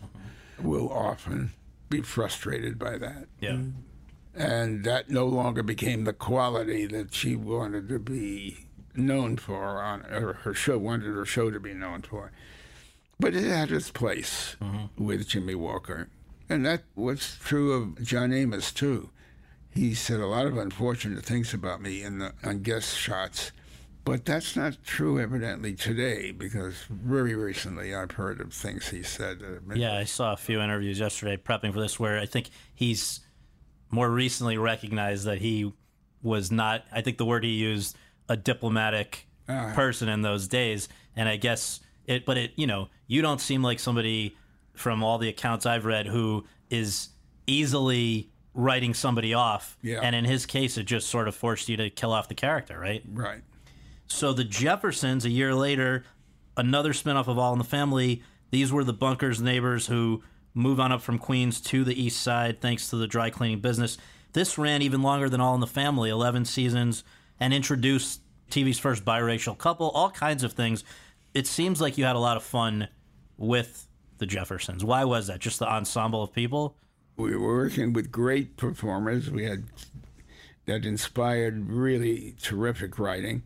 will 0.59 0.91
often 0.91 1.53
be 1.89 2.01
frustrated 2.01 2.79
by 2.79 2.97
that. 2.99 3.27
Yeah. 3.41 3.51
Mm-hmm. 3.51 4.41
and 4.41 4.85
that 4.85 5.11
no 5.11 5.27
longer 5.27 5.63
became 5.63 6.05
the 6.05 6.13
quality 6.13 6.87
that 6.87 7.13
she 7.13 7.35
wanted 7.35 7.89
to 7.89 7.99
be 7.99 8.67
known 8.95 9.37
for 9.37 9.83
on 9.83 10.03
or 10.07 10.35
her 10.35 10.55
show 10.55 10.79
wanted 10.79 11.07
her 11.15 11.25
show 11.25 11.51
to 11.51 11.59
be 11.59 11.75
known 11.75 12.03
for 12.03 12.31
but 13.19 13.35
it 13.35 13.45
had 13.45 13.73
its 13.73 13.91
place 13.91 14.57
mm-hmm. 14.61 15.05
with 15.05 15.27
Jimmie 15.27 15.57
Walker 15.57 16.09
and 16.49 16.65
that 16.65 16.85
was 16.95 17.39
true 17.43 17.73
of 17.73 18.03
John 18.05 18.33
Amos 18.33 18.71
too 18.73 19.11
he 19.75 19.95
said 19.95 20.21
a 20.21 20.27
lot 20.27 20.47
of 20.47 20.57
unfortunate 20.57 21.25
things 21.25 21.55
about 21.55 21.81
me 21.81 22.03
in 22.03 22.19
the 22.19 22.33
on 22.43 22.61
guest 22.61 22.97
shots 22.97 23.53
but 24.05 24.25
that's 24.25 24.57
not 24.57 24.83
true 24.85 25.21
evidently 25.21 25.75
today 25.75 26.33
because 26.33 26.75
very 26.89 27.35
recently 27.35 27.95
I've 27.95 28.13
heard 28.13 28.41
of 28.41 28.53
things 28.53 28.89
he 28.89 29.03
said 29.03 29.41
Yeah, 29.75 29.97
I 29.97 30.05
saw 30.05 30.33
a 30.33 30.37
few 30.37 30.61
interviews 30.61 30.99
yesterday 30.99 31.37
prepping 31.37 31.73
for 31.73 31.81
this 31.81 32.01
where 32.01 32.19
I 32.19 32.27
think 32.27 32.51
he's 32.75 33.21
more 33.91 34.09
recently 34.09 34.57
recognized 34.57 35.27
that 35.27 35.39
he 35.39 35.73
was 36.23 36.51
not, 36.51 36.85
I 36.93 37.03
think 37.03 37.19
the 37.19 37.25
word 37.25 37.45
he 37.45 37.51
used, 37.51 37.97
a 38.29 38.37
diplomatic 38.37 39.27
ah. 39.49 39.73
person 39.75 40.09
in 40.09 40.23
those 40.23 40.49
days. 40.49 40.89
And 41.15 41.29
I 41.29 41.37
guess 41.37 41.81
it, 42.07 42.25
but 42.25 42.39
it, 42.39 42.53
you 42.57 42.67
know, 42.67 42.89
you 43.07 43.23
don't 43.23 43.41
seem 43.41 43.63
like 43.63 43.79
somebody 43.79 44.37
from 44.73 45.03
all 45.03 45.19
the 45.19 45.29
accounts 45.29 45.67
I've 45.67 45.85
read 45.85 46.07
who 46.07 46.47
is 46.71 47.11
easily 47.47 48.30
writing 48.55 48.95
somebody 48.95 49.35
off. 49.35 49.77
Yeah. 49.83 50.01
And 50.03 50.15
in 50.15 50.25
his 50.25 50.47
case, 50.47 50.77
it 50.77 50.85
just 50.85 51.09
sort 51.09 51.29
of 51.29 51.35
forced 51.35 51.69
you 51.69 51.77
to 51.77 51.91
kill 51.91 52.13
off 52.13 52.29
the 52.29 52.35
character, 52.35 52.79
right? 52.79 53.03
right 53.13 53.43
So 54.07 54.33
the 54.33 54.45
Jeffersons, 54.45 55.25
a 55.25 55.31
year 55.31 55.55
later, 55.55 56.05
another 56.57 56.93
spinoff 56.93 57.29
of 57.29 57.39
All 57.39 57.53
in 57.53 57.59
the 57.59 57.65
Family. 57.65 58.23
These 58.51 58.73
were 58.73 58.85
the 58.85 58.93
Bunkers 58.93 59.41
neighbors 59.41 59.87
who 59.87 60.23
move 60.53 60.81
on 60.81 60.91
up 60.91 61.01
from 61.01 61.19
Queens 61.19 61.61
to 61.61 61.85
the 61.85 62.01
East 62.01 62.21
Side 62.21 62.61
thanks 62.61 62.91
to 62.91 62.97
the 62.97 63.07
dry 63.07 63.31
cleaning 63.31 63.61
business. 63.61 63.97
This 64.33 64.59
ran 64.59 64.83
even 64.83 65.03
longer 65.03 65.29
than 65.29 65.41
All 65.41 65.55
in 65.55 65.61
the 65.61 65.67
Family, 65.67 66.11
11 66.11 66.45
seasons, 66.45 67.05
and 67.39 67.55
introduced 67.55 68.21
TV's 68.51 68.79
first 68.79 69.05
biracial 69.05 69.57
couple, 69.57 69.91
all 69.91 70.11
kinds 70.11 70.43
of 70.43 70.53
things. 70.53 70.85
It 71.35 71.47
seems 71.47 71.81
like 71.81 71.97
you 71.97 72.05
had 72.05 72.17
a 72.17 72.21
lot 72.21 72.37
of 72.37 72.43
fun 72.43 72.89
with 73.37 73.87
the 74.19 74.27
Jeffersons. 74.27 74.85
Why 74.85 75.05
was 75.05 75.29
that? 75.29 75.39
Just 75.39 75.61
the 75.61 75.69
ensemble 75.69 76.23
of 76.23 76.33
people? 76.33 76.77
We 77.17 77.37
were 77.37 77.57
working 77.57 77.93
with 77.93 78.11
great 78.11 78.57
performers. 78.57 79.31
We 79.31 79.45
had 79.45 79.65
that 80.67 80.85
inspired 80.85 81.69
really 81.71 82.35
terrific 82.41 82.99
writing, 82.99 83.43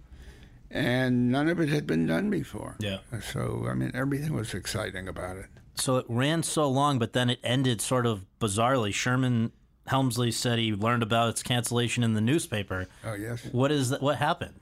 and 0.71 1.31
none 1.31 1.49
of 1.49 1.59
it 1.61 1.69
had 1.69 1.87
been 1.87 2.07
done 2.07 2.31
before. 2.31 2.77
Yeah. 2.79 2.99
So 3.33 3.67
I 3.69 3.75
mean, 3.75 3.91
everything 3.95 4.33
was 4.35 4.55
exciting 4.55 5.09
about 5.09 5.37
it. 5.37 5.47
So 5.77 5.97
it 5.97 6.07
ran 6.09 6.43
so 6.45 6.69
long, 6.69 6.99
but 6.99 7.15
then 7.15 7.29
it 7.31 7.41
ended 7.43 7.81
sort 7.81 8.07
of 8.07 8.25
bizarrely. 8.41 8.95
Sherman 8.95 9.51
Hemsley 9.89 10.33
said 10.33 10.59
he 10.59 10.73
learned 10.73 11.03
about 11.03 11.31
its 11.31 11.43
cancellation 11.43 12.05
in 12.05 12.15
the 12.15 12.21
newspaper. 12.21 12.87
Oh 13.05 13.15
yes, 13.15 13.45
What 13.51 13.73
is 13.73 13.91
that? 13.91 14.01
What 14.01 14.17
happened? 14.19 14.55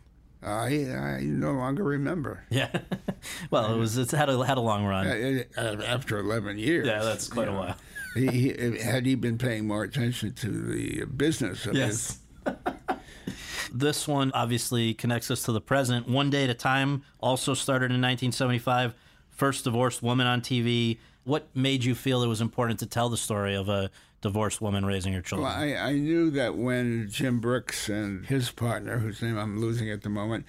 I 0.42 0.86
I 0.90 1.20
no 1.22 1.52
longer 1.52 1.84
remember. 1.84 2.44
Yeah. 2.50 2.70
well, 3.50 3.72
it 3.74 3.78
was 3.78 3.96
it's 3.98 4.10
had 4.12 4.28
a 4.28 4.44
had 4.44 4.56
a 4.58 4.62
long 4.62 4.84
run. 4.84 5.06
Uh, 5.06 5.82
After 5.86 6.18
eleven 6.18 6.58
years, 6.58 6.86
Yeah, 6.86 7.02
that's 7.02 7.28
quite 7.28 7.48
a 7.48 7.52
know, 7.52 7.58
while. 7.58 7.76
He, 8.14 8.26
he, 8.28 8.78
had 8.78 9.06
he 9.06 9.14
been 9.14 9.38
paying 9.38 9.66
more 9.66 9.82
attention 9.82 10.32
to 10.34 10.48
the 10.48 11.04
business 11.04 11.66
of 11.66 11.74
his 11.74 12.18
this 13.72 14.06
one 14.06 14.32
obviously 14.34 14.94
connects 14.94 15.30
us 15.30 15.42
to 15.44 15.52
the 15.52 15.60
present. 15.60 16.08
One 16.08 16.30
Day 16.30 16.44
at 16.44 16.50
a 16.50 16.54
Time 16.54 17.02
also 17.20 17.54
started 17.54 17.86
in 17.86 18.00
1975. 18.00 18.94
First 19.30 19.64
divorced 19.64 20.02
woman 20.02 20.26
on 20.26 20.40
TV. 20.40 20.98
What 21.24 21.46
made 21.54 21.84
you 21.84 21.94
feel 21.94 22.22
it 22.22 22.26
was 22.26 22.40
important 22.40 22.80
to 22.80 22.86
tell 22.86 23.08
the 23.08 23.16
story 23.16 23.54
of 23.54 23.68
a 23.68 23.90
divorced 24.20 24.60
woman 24.60 24.86
raising 24.86 25.12
her 25.12 25.20
children. 25.20 25.48
Well, 25.48 25.58
I, 25.58 25.74
I 25.74 25.92
knew 25.92 26.30
that 26.30 26.56
when 26.56 27.08
Jim 27.10 27.40
Brooks 27.40 27.88
and 27.88 28.24
his 28.26 28.50
partner, 28.50 28.98
whose 28.98 29.20
name 29.20 29.36
I'm 29.36 29.60
losing 29.60 29.90
at 29.90 30.02
the 30.02 30.08
moment, 30.08 30.46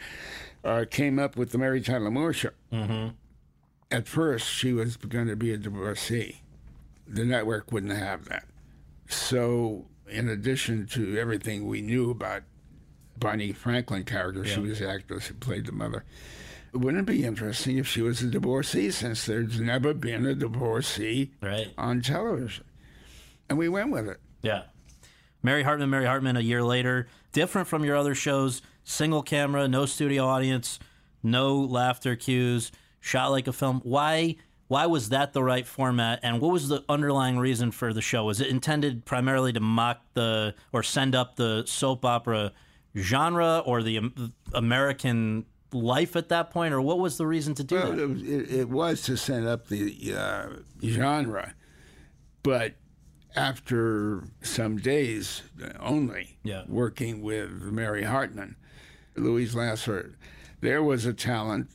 uh, 0.63 0.85
came 0.89 1.19
up 1.19 1.35
with 1.35 1.51
the 1.51 1.57
Mary 1.57 1.81
Tyler 1.81 2.11
Moore 2.11 2.33
Show. 2.33 2.51
Mm-hmm. 2.71 3.09
At 3.91 4.07
first, 4.07 4.47
she 4.47 4.73
was 4.73 4.95
going 4.95 5.27
to 5.27 5.35
be 5.35 5.51
a 5.51 5.57
divorcee. 5.57 6.42
The 7.07 7.25
network 7.25 7.71
wouldn't 7.71 7.97
have 7.97 8.25
that. 8.25 8.45
So, 9.07 9.85
in 10.09 10.29
addition 10.29 10.87
to 10.87 11.17
everything 11.17 11.67
we 11.67 11.81
knew 11.81 12.09
about 12.09 12.43
Bonnie 13.17 13.51
Franklin 13.51 14.03
character, 14.03 14.45
she 14.45 14.59
was 14.59 14.79
the 14.79 14.89
actress 14.89 15.27
who 15.27 15.35
played 15.35 15.65
the 15.65 15.71
mother. 15.71 16.05
Wouldn't 16.73 17.07
it 17.07 17.11
be 17.11 17.23
interesting 17.23 17.77
if 17.77 17.87
she 17.87 18.01
was 18.01 18.21
a 18.21 18.27
divorcee, 18.27 18.89
since 18.89 19.25
there's 19.25 19.59
never 19.59 19.93
been 19.93 20.25
a 20.25 20.33
divorcee 20.33 21.31
right. 21.41 21.71
on 21.77 22.01
television? 22.01 22.65
And 23.47 23.59
we 23.59 23.69
went 23.69 23.91
with 23.91 24.07
it. 24.07 24.19
Yeah. 24.41 24.63
Mary 25.43 25.63
Hartman, 25.63 25.89
Mary 25.89 26.05
Hartman, 26.05 26.37
a 26.37 26.41
year 26.41 26.63
later, 26.63 27.07
different 27.31 27.67
from 27.67 27.83
your 27.83 27.95
other 27.95 28.15
shows, 28.15 28.61
single 28.83 29.21
camera, 29.21 29.67
no 29.67 29.85
studio 29.85 30.25
audience, 30.25 30.79
no 31.21 31.57
laughter 31.57 32.15
cues, 32.15 32.71
shot 32.99 33.29
like 33.29 33.47
a 33.47 33.53
film. 33.53 33.81
Why? 33.83 34.37
Why 34.73 34.87
was 34.87 35.09
that 35.09 35.33
the 35.33 35.43
right 35.43 35.67
format, 35.67 36.19
and 36.23 36.41
what 36.41 36.51
was 36.51 36.67
the 36.67 36.83
underlying 36.89 37.37
reason 37.37 37.69
for 37.69 37.93
the 37.93 38.01
show? 38.01 38.25
Was 38.25 38.41
it 38.41 38.47
intended 38.47 39.05
primarily 39.05 39.53
to 39.53 39.59
mock 39.59 40.01
the 40.15 40.55
or 40.71 40.81
send 40.81 41.13
up 41.13 41.35
the 41.35 41.63
soap 41.67 42.03
opera 42.03 42.53
genre 42.97 43.59
or 43.67 43.83
the 43.83 44.11
American 44.51 45.45
life 45.71 46.15
at 46.15 46.29
that 46.29 46.49
point, 46.49 46.73
or 46.73 46.81
what 46.81 46.97
was 46.97 47.17
the 47.17 47.27
reason 47.27 47.53
to 47.53 47.63
do 47.63 47.75
Well, 47.75 47.91
that? 47.91 47.99
it, 47.99 48.09
was- 48.09 48.23
it, 48.23 48.51
it 48.61 48.69
was 48.69 49.03
to 49.03 49.15
set 49.15 49.43
up 49.45 49.67
the 49.67 50.15
uh, 50.17 50.47
genre, 50.83 51.53
but 52.41 52.73
after 53.35 54.23
some 54.41 54.77
days 54.77 55.43
only 55.81 56.39
Yeah. 56.43 56.63
working 56.67 57.21
with 57.21 57.51
Mary 57.61 58.05
Hartman, 58.05 58.55
Louise 59.15 59.53
Lasser, 59.53 60.15
there 60.61 60.81
was 60.81 61.05
a 61.05 61.13
talent 61.13 61.69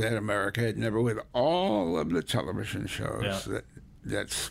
that 0.00 0.16
America 0.16 0.60
had 0.60 0.76
never, 0.78 1.00
with 1.00 1.18
all 1.32 1.98
of 1.98 2.10
the 2.10 2.22
television 2.22 2.86
shows 2.86 3.22
Yeah. 3.24 3.40
that 3.54 3.64
that 4.04 4.50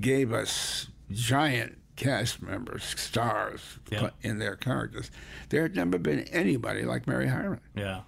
gave 0.00 0.32
us 0.32 0.88
giant 1.10 1.78
cast 1.96 2.42
members, 2.42 2.82
stars 2.84 3.78
Yeah. 3.90 4.10
in 4.22 4.38
their 4.38 4.56
characters. 4.56 5.10
There 5.48 5.62
had 5.62 5.74
never 5.76 5.98
been 5.98 6.20
anybody 6.24 6.82
like 6.84 7.06
Mary 7.06 7.26
Hartman 7.28 7.60
Yeah, 7.74 8.02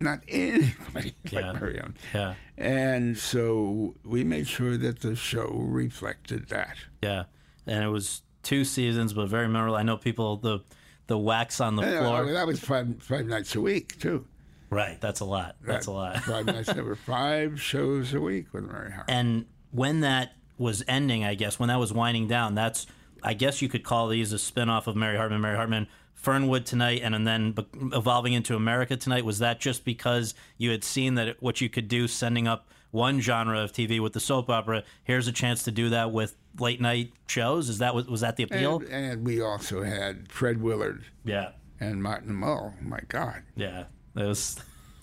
not 0.00 0.20
anybody 0.28 1.14
Yeah. 1.30 1.52
like 1.52 1.60
Marion. 1.60 1.96
yeah, 2.14 2.34
And 2.56 3.16
so 3.18 3.94
we 4.04 4.22
made 4.24 4.46
sure 4.46 4.76
that 4.76 5.00
the 5.00 5.16
show 5.16 5.48
reflected 5.50 6.48
that. 6.48 6.76
yeah. 7.02 7.24
And 7.66 7.82
it 7.84 7.88
was 7.88 8.22
two 8.44 8.64
seasons, 8.64 9.12
but 9.12 9.26
very 9.28 9.48
memorable. 9.48 9.76
I 9.76 9.82
know 9.82 9.96
people 9.96 10.36
the 10.36 10.60
the 11.08 11.18
wax 11.18 11.60
on 11.60 11.76
the 11.76 11.82
And, 11.82 11.94
uh, 11.96 12.00
floor. 12.00 12.32
that 12.32 12.46
was 12.48 12.58
five 12.60 13.00
five 13.02 13.26
nights 13.26 13.54
a 13.54 13.60
week 13.60 13.98
too. 14.00 14.24
Right, 14.70 15.00
that's 15.00 15.20
a 15.20 15.24
lot. 15.24 15.56
That's 15.62 15.86
a 15.86 15.92
lot. 15.92 16.18
five 16.18 16.46
nights. 16.46 16.72
There 16.72 16.84
were 16.84 16.96
five 16.96 17.60
shows 17.60 18.12
a 18.14 18.20
week 18.20 18.52
with 18.52 18.64
Mary 18.64 18.92
Hart. 18.92 19.06
And 19.08 19.46
when 19.70 20.00
that 20.00 20.32
was 20.58 20.82
ending, 20.88 21.24
I 21.24 21.34
guess, 21.34 21.58
when 21.58 21.68
that 21.68 21.78
was 21.78 21.92
winding 21.92 22.28
down, 22.28 22.54
that's, 22.54 22.86
I 23.22 23.34
guess 23.34 23.62
you 23.62 23.68
could 23.68 23.84
call 23.84 24.08
these 24.08 24.32
a 24.32 24.38
spin-off 24.38 24.86
of 24.86 24.96
Mary 24.96 25.16
Hartman, 25.16 25.40
Mary 25.40 25.56
Hartman, 25.56 25.86
Fernwood 26.14 26.66
Tonight, 26.66 27.02
and, 27.04 27.14
and 27.14 27.26
then 27.26 27.54
evolving 27.92 28.32
into 28.32 28.56
America 28.56 28.96
Tonight. 28.96 29.24
Was 29.24 29.38
that 29.38 29.60
just 29.60 29.84
because 29.84 30.34
you 30.58 30.70
had 30.70 30.82
seen 30.82 31.14
that 31.14 31.28
it, 31.28 31.36
what 31.40 31.60
you 31.60 31.68
could 31.68 31.88
do 31.88 32.08
sending 32.08 32.48
up 32.48 32.70
one 32.90 33.20
genre 33.20 33.60
of 33.60 33.72
TV 33.72 34.00
with 34.00 34.14
the 34.14 34.20
soap 34.20 34.50
opera? 34.50 34.82
Here's 35.04 35.28
a 35.28 35.32
chance 35.32 35.62
to 35.64 35.70
do 35.70 35.90
that 35.90 36.10
with 36.10 36.36
late 36.58 36.80
night 36.80 37.12
shows. 37.28 37.68
Is 37.68 37.78
that 37.78 37.94
was, 37.94 38.06
was 38.06 38.22
that 38.22 38.36
the 38.36 38.44
appeal? 38.44 38.78
And, 38.78 38.92
and 38.92 39.26
we 39.26 39.40
also 39.40 39.82
had 39.82 40.32
Fred 40.32 40.60
Willard 40.62 41.04
yeah, 41.24 41.50
and 41.78 42.02
Martin 42.02 42.34
Mull. 42.34 42.74
My 42.80 43.00
God. 43.08 43.42
yeah. 43.54 43.84
It 44.16 44.24
was 44.24 44.58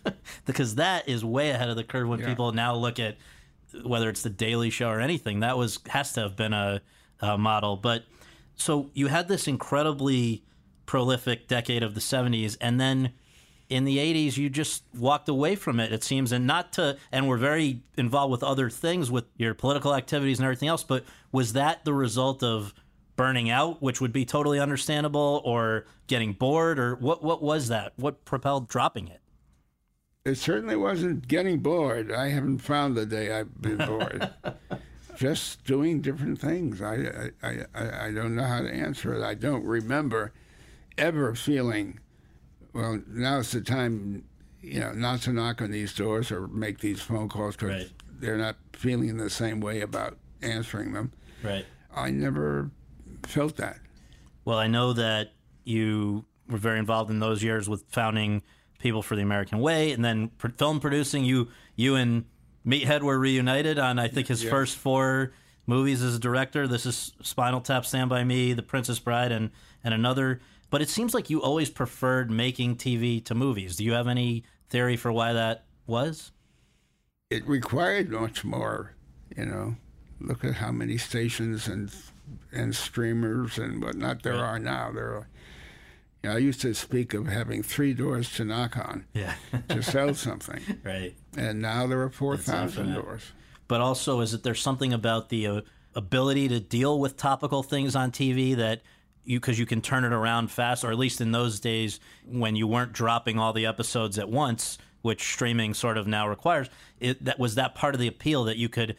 because 0.46 0.76
that 0.76 1.08
is 1.08 1.24
way 1.24 1.50
ahead 1.52 1.70
of 1.70 1.76
the 1.76 1.84
curve 1.84 2.08
when 2.08 2.20
Yeah. 2.20 2.28
people 2.28 2.52
now 2.52 2.76
look 2.76 3.00
at 3.00 3.18
whether 3.84 4.10
it's 4.10 4.22
the 4.22 4.30
Daily 4.30 4.70
Show 4.70 4.90
or 4.90 5.00
anything. 5.00 5.40
That 5.40 5.58
was 5.58 5.80
has 5.90 6.14
to 6.14 6.22
have 6.22 6.36
been 6.36 6.54
a, 6.54 6.82
a 7.20 7.38
model. 7.38 7.76
But 7.78 8.04
so 8.56 8.90
you 8.94 9.08
had 9.08 9.28
this 9.28 9.48
incredibly 9.48 10.44
prolific 10.86 11.48
decade 11.48 11.84
of 11.84 11.96
the 11.96 12.02
'70s, 12.02 12.58
and 12.62 12.80
then 12.80 13.14
in 13.70 13.86
the 13.86 13.98
'80s 13.98 14.38
you 14.38 14.50
just 14.50 14.84
walked 14.96 15.30
away 15.30 15.56
from 15.56 15.80
it. 15.80 15.92
It 15.94 16.04
seems, 16.04 16.32
and 16.32 16.46
not 16.46 16.74
to, 16.74 16.98
and 17.12 17.28
were 17.28 17.38
very 17.38 17.82
involved 17.98 18.32
with 18.32 18.44
other 18.44 18.70
things 18.70 19.10
with 19.10 19.26
your 19.38 19.54
political 19.54 19.96
activities 19.96 20.38
and 20.40 20.46
everything 20.46 20.70
else. 20.70 20.84
But 20.84 21.04
was 21.32 21.54
that 21.54 21.84
the 21.86 21.94
result 21.94 22.44
of 22.44 22.74
burning 23.16 23.50
out, 23.50 23.82
which 23.82 24.02
would 24.02 24.14
be 24.14 24.26
totally 24.26 24.60
understandable, 24.60 25.42
or 25.46 25.86
getting 26.08 26.34
bored, 26.34 26.80
or 26.80 26.96
what? 26.96 27.24
What 27.24 27.42
was 27.42 27.68
that? 27.70 27.94
What 27.96 28.26
propelled 28.26 28.68
dropping 28.68 29.08
it? 29.08 29.22
It 30.26 30.36
certainly 30.36 30.76
wasn't 30.78 31.28
getting 31.28 31.60
bored. 31.60 32.12
I 32.12 32.30
haven't 32.30 32.60
found 32.60 32.96
the 32.96 33.06
day 33.06 33.34
I've 33.38 33.62
been 33.62 33.78
bored. 33.86 34.30
Just 35.16 35.64
doing 35.66 36.02
different 36.02 36.40
things. 36.40 36.82
I, 36.82 37.32
I, 37.44 37.66
I, 37.76 38.08
I 38.08 38.12
don't 38.12 38.36
know 38.36 38.44
how 38.46 38.62
to 38.62 38.74
answer 38.74 39.14
it. 39.14 39.22
I 39.24 39.34
don't 39.36 39.64
remember 39.66 40.32
ever 40.98 41.36
feeling, 41.36 42.00
well, 42.74 43.02
now's 43.08 43.52
the 43.52 43.62
time, 43.62 44.24
you 44.62 44.80
know, 44.80 44.92
not 44.94 45.22
to 45.24 45.34
knock 45.34 45.62
on 45.62 45.72
these 45.72 45.94
doors 45.94 46.32
or 46.32 46.48
make 46.48 46.80
these 46.80 47.02
phone 47.02 47.30
calls 47.30 47.56
because 47.56 47.70
Right. 47.84 47.92
they're 48.20 48.38
not 48.38 48.56
feeling 48.74 49.18
the 49.18 49.30
same 49.30 49.60
way 49.60 49.82
about 49.82 50.18
answering 50.42 50.94
them. 50.94 51.12
Right. 51.44 51.66
I 51.94 52.10
never 52.10 52.72
felt 53.26 53.58
that. 53.58 53.80
Well, 54.46 54.58
I 54.58 54.68
know 54.68 54.94
that 54.94 55.32
you 55.64 56.26
were 56.50 56.58
very 56.58 56.80
involved 56.80 57.10
in 57.10 57.20
those 57.20 57.44
years 57.44 57.70
with 57.70 57.84
founding 57.90 58.44
People 58.80 59.02
for 59.02 59.16
the 59.16 59.22
American 59.22 59.60
Way, 59.60 59.92
and 59.94 60.04
then 60.04 60.28
pr- 60.38 60.50
film 60.50 60.82
producing. 60.82 61.24
You, 61.24 61.48
you 61.78 61.96
and 61.96 62.26
Meathead 62.68 63.02
were 63.02 63.18
reunited 63.18 63.80
on, 63.80 63.98
I 63.98 64.10
think, 64.10 64.28
his 64.28 64.44
Yes. 64.44 64.52
first 64.52 64.76
four 64.76 65.32
movies 65.66 66.02
as 66.04 66.16
a 66.16 66.20
director. 66.20 66.68
This 66.68 66.86
is 66.86 67.14
Spinal 67.22 67.62
Tap, 67.62 67.86
Stand 67.86 68.10
by 68.10 68.26
Me, 68.26 68.52
The 68.52 68.62
Princess 68.64 69.00
Bride, 69.00 69.32
and 69.32 69.52
and 69.86 69.94
another. 69.94 70.42
But 70.70 70.82
it 70.82 70.90
seems 70.90 71.14
like 71.14 71.30
you 71.30 71.42
always 71.42 71.70
preferred 71.70 72.30
making 72.30 72.76
TV 72.76 73.24
to 73.26 73.34
movies. 73.36 73.78
Do 73.78 73.86
you 73.86 73.94
have 73.94 74.08
any 74.10 74.44
theory 74.70 74.98
for 74.98 75.12
why 75.14 75.32
that 75.34 75.64
was? 75.88 76.32
it 77.30 77.48
required 77.48 78.10
much 78.10 78.44
more. 78.44 78.94
You 79.38 79.46
know, 79.46 79.76
look 80.20 80.44
at 80.44 80.56
how 80.56 80.72
many 80.72 80.98
stations 80.98 81.68
and 81.70 81.90
and 82.52 82.76
streamers 82.76 83.58
and 83.58 83.84
whatnot 83.84 84.24
there 84.24 84.34
Right. 84.34 84.42
are 84.42 84.60
now. 84.60 84.92
There 84.92 85.14
are. 85.16 85.28
You 86.24 86.30
know, 86.30 86.36
I 86.36 86.40
used 86.40 86.62
to 86.62 86.74
speak 86.74 87.14
of 87.14 87.28
having 87.28 87.64
three 87.64 87.94
doors 87.94 88.32
to 88.36 88.46
knock 88.46 88.78
on 88.78 89.06
Yeah. 89.14 89.34
to 89.70 89.84
sell 89.84 90.14
something, 90.14 90.62
right. 90.84 91.14
and 91.36 91.62
now 91.62 91.86
there 91.88 92.02
are 92.02 92.10
four 92.10 92.38
thousand 92.38 92.94
doors. 92.94 93.34
but 93.68 93.82
also 93.82 94.22
is 94.22 94.32
that 94.32 94.44
there's 94.44 94.62
something 94.62 94.94
about 94.94 95.28
the 95.30 95.48
uh, 95.48 95.62
ability 95.96 96.48
to 96.48 96.60
deal 96.60 96.98
with 97.00 97.18
topical 97.18 97.62
things 97.62 97.96
on 97.96 98.12
TV 98.12 98.56
that 98.56 98.82
you 99.26 99.40
because 99.40 99.60
you 99.60 99.66
can 99.66 99.82
turn 99.82 100.04
it 100.06 100.14
around 100.14 100.50
fast, 100.52 100.84
or 100.86 100.92
at 100.92 100.98
least 100.98 101.20
in 101.22 101.32
those 101.32 101.60
days 101.60 102.00
when 102.26 102.56
you 102.56 102.68
weren't 102.68 102.94
dropping 102.94 103.38
all 103.38 103.52
the 103.54 103.66
episodes 103.66 104.18
at 104.18 104.30
once, 104.30 104.78
which 105.02 105.22
streaming 105.34 105.74
sort 105.74 105.98
of 105.98 106.08
now 106.08 106.28
requires. 106.28 106.70
It 107.02 107.24
that 107.26 107.38
was 107.40 107.56
that 107.56 107.76
part 107.76 107.96
of 107.96 108.00
the 108.02 108.08
appeal 108.08 108.46
that 108.46 108.56
you 108.58 108.70
could 108.70 108.96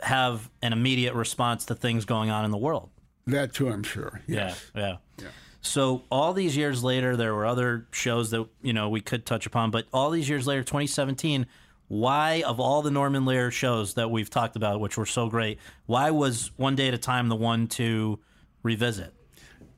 have 0.00 0.48
an 0.62 0.72
immediate 0.72 1.14
response 1.14 1.64
to 1.66 1.74
things 1.74 2.04
going 2.04 2.30
on 2.30 2.44
in 2.44 2.50
the 2.50 2.56
world. 2.58 2.90
That 3.26 3.52
too, 3.52 3.68
I'm 3.68 3.82
sure. 3.82 4.20
Yes. 4.26 4.70
Yeah, 4.74 4.96
yeah. 5.18 5.26
So 5.60 6.04
all 6.10 6.32
these 6.32 6.56
years 6.56 6.82
later, 6.84 7.16
there 7.16 7.34
were 7.34 7.44
other 7.44 7.86
shows 7.90 8.30
that 8.30 8.46
you 8.62 8.72
know 8.72 8.88
we 8.88 9.00
could 9.00 9.26
touch 9.26 9.44
upon, 9.46 9.70
but 9.70 9.86
all 9.92 10.10
these 10.10 10.28
years 10.28 10.46
later, 10.46 10.62
2017, 10.62 11.46
why 11.88 12.42
of 12.46 12.60
all 12.60 12.80
the 12.82 12.90
Norman 12.90 13.24
Lear 13.26 13.50
shows 13.50 13.94
that 13.94 14.10
we've 14.10 14.30
talked 14.30 14.56
about, 14.56 14.80
which 14.80 14.96
were 14.96 15.06
so 15.06 15.28
great, 15.28 15.58
why 15.86 16.10
was 16.10 16.52
One 16.56 16.76
Day 16.76 16.88
at 16.88 16.94
a 16.94 16.98
Time 16.98 17.28
the 17.28 17.36
one 17.36 17.66
to 17.68 18.18
revisit? 18.62 19.12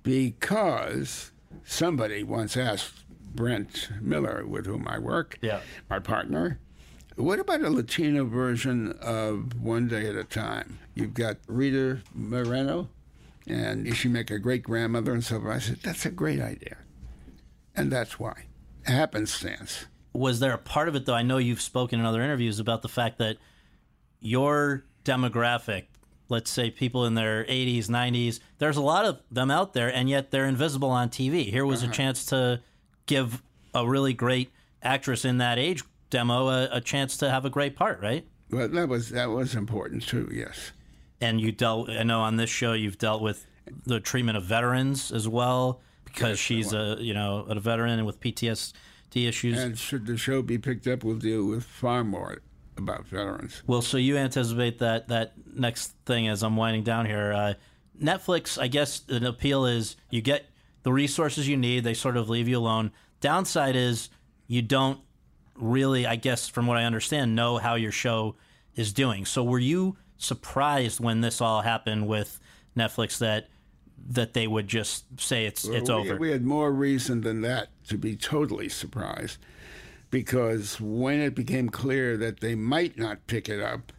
Because 0.03 1.31
somebody 1.65 2.23
once 2.23 2.57
asked 2.57 3.05
Brent 3.35 3.91
Miller, 4.01 4.45
with 4.47 4.67
whom 4.67 4.87
I 4.89 4.99
work, 4.99 5.39
Yeah. 5.41 5.61
my 5.89 5.99
partner, 5.99 6.59
what 7.23 7.39
about 7.39 7.63
a 7.63 7.71
Latino 7.71 8.25
version 8.25 8.93
of 9.01 9.61
One 9.61 9.89
Day 9.89 10.09
at 10.09 10.15
a 10.15 10.25
Time? 10.25 10.79
You've 10.95 11.15
got 11.15 11.39
Rita 11.47 12.01
Moreno, 12.15 12.89
and 13.47 13.97
she 13.97 14.09
make 14.09 14.31
a 14.31 14.39
great 14.39 14.63
grandmother 14.63 15.13
and 15.13 15.25
so 15.25 15.41
forth. 15.41 15.57
I 15.57 15.59
said, 15.59 15.79
that's 15.83 16.07
a 16.07 16.11
great 16.11 16.41
idea. 16.41 16.77
And 17.75 17.91
that's 17.91 18.19
why. 18.19 18.45
Happenstance. 18.85 19.87
Was 20.13 20.41
there 20.41 20.53
a 20.53 20.59
part 20.59 20.89
of 20.89 20.97
it 20.97 21.07
though? 21.07 21.15
I 21.15 21.23
know 21.23 21.39
you've 21.39 21.61
spoken 21.61 22.01
in 22.01 22.07
other 22.07 22.23
interviews 22.23 22.59
about 22.59 22.83
the 22.83 22.89
fact 22.89 23.19
that 23.19 23.37
your 24.21 24.85
demographic, 25.05 25.85
let's 26.29 26.51
say 26.51 26.71
people 26.71 27.07
in 27.07 27.15
their 27.15 27.45
80s, 27.45 27.87
90s, 27.87 28.41
there's 28.59 28.77
a 28.77 28.83
lot 28.83 29.05
of 29.05 29.21
them 29.31 29.51
out 29.51 29.73
there, 29.73 29.93
and 29.93 30.09
yet 30.11 30.31
they're 30.31 30.47
invisible 30.47 30.91
on 30.91 31.09
TV. 31.09 31.51
Here 31.51 31.65
was 31.65 31.83
a 31.83 31.87
uh-huh. 31.87 31.95
chance 31.95 32.27
to 32.27 32.61
give 33.07 33.43
a 33.75 33.89
really 33.89 34.13
great 34.13 34.51
actress 34.83 35.25
in 35.25 35.39
that 35.39 35.59
age 35.59 35.85
demo 36.11 36.49
a, 36.49 36.69
a 36.73 36.81
chance 36.81 37.17
to 37.19 37.31
have 37.31 37.45
a 37.45 37.51
great 37.51 37.77
part, 37.77 38.01
right? 38.03 38.27
Well, 38.51 38.69
that 38.69 38.89
was 38.89 39.11
that 39.11 39.31
was 39.31 39.55
important 39.55 40.03
too. 40.07 40.29
Yes. 40.33 40.73
and 41.21 41.41
you 41.41 41.53
dealt. 41.53 41.89
I 41.91 42.03
know 42.03 42.21
on 42.21 42.37
this 42.37 42.51
show 42.51 42.73
you've 42.73 42.99
dealt 42.99 43.23
with 43.23 43.47
the 43.87 44.01
treatment 44.01 44.37
of 44.37 44.45
veterans 44.45 45.13
as 45.13 45.29
well 45.29 45.81
because 46.05 46.39
she's 46.39 46.73
a 46.73 46.97
you 46.99 47.15
know 47.15 47.47
a 47.49 47.59
veteran 47.61 48.05
with 48.05 48.21
PTSD 48.21 49.29
issues. 49.29 49.59
And 49.59 49.79
should 49.79 50.07
the 50.07 50.17
show 50.17 50.43
be 50.43 50.59
picked 50.59 50.87
up, 50.87 51.05
we'll 51.05 51.17
deal 51.17 51.47
with 51.47 51.65
far 51.65 52.03
more 52.05 52.39
about 52.77 53.07
veterans. 53.07 53.63
Well, 53.67 53.83
so 53.83 53.97
you 53.97 54.17
anticipate 54.17 54.79
that 54.81 55.09
that 55.09 55.35
next 55.55 55.95
thing 56.07 56.27
as 56.29 56.43
I'm 56.43 56.57
winding 56.57 56.83
down 56.83 57.07
here. 57.07 57.33
Uh, 57.33 57.55
Netflix, 58.03 58.59
I 58.61 58.67
guess, 58.69 59.03
an 59.09 59.27
appeal 59.27 59.67
is 59.67 59.95
you 60.09 60.23
get 60.23 60.47
the 60.83 60.93
resources 60.93 61.47
you 61.47 61.57
need. 61.59 61.85
They 61.85 61.93
sort 61.95 62.17
of 62.17 62.31
leave 62.31 62.49
you 62.49 62.57
alone. 62.59 62.93
Downside 63.21 63.77
is 63.77 64.09
you 64.47 64.63
don't 64.63 65.01
really, 65.61 66.07
I 66.07 66.17
guess, 66.17 66.49
from 66.49 66.67
what 66.67 66.77
I 66.77 66.85
understand, 66.85 67.37
know 67.37 67.59
how 67.59 67.75
your 67.75 67.93
show 67.93 68.37
is 68.75 68.93
doing. 68.93 69.25
So 69.25 69.45
were 69.45 69.59
you 69.59 69.97
surprised 70.17 71.01
when 71.01 71.21
this 71.21 71.41
all 71.41 71.63
happened 71.63 72.07
with 72.07 72.41
Netflix 72.77 73.19
that 73.19 73.49
that 74.09 74.33
they 74.33 74.47
would 74.47 74.67
just 74.67 75.05
say 75.21 75.45
it's 75.47 75.65
it's 75.65 75.91
we, 75.91 75.95
over? 75.95 76.17
We 76.17 76.31
had 76.31 76.45
more 76.45 76.73
reason 76.73 77.21
than 77.21 77.43
that 77.43 77.69
to 77.89 77.99
be 77.99 78.17
totally 78.17 78.69
surprised 78.69 79.39
because 80.11 80.81
when 80.81 81.21
it 81.21 81.35
became 81.35 81.69
clear 81.69 82.17
that 82.17 82.41
they 82.41 82.55
might 82.55 82.99
not 82.99 83.27
pick 83.27 83.49
it 83.49 83.61
up, 83.61 83.93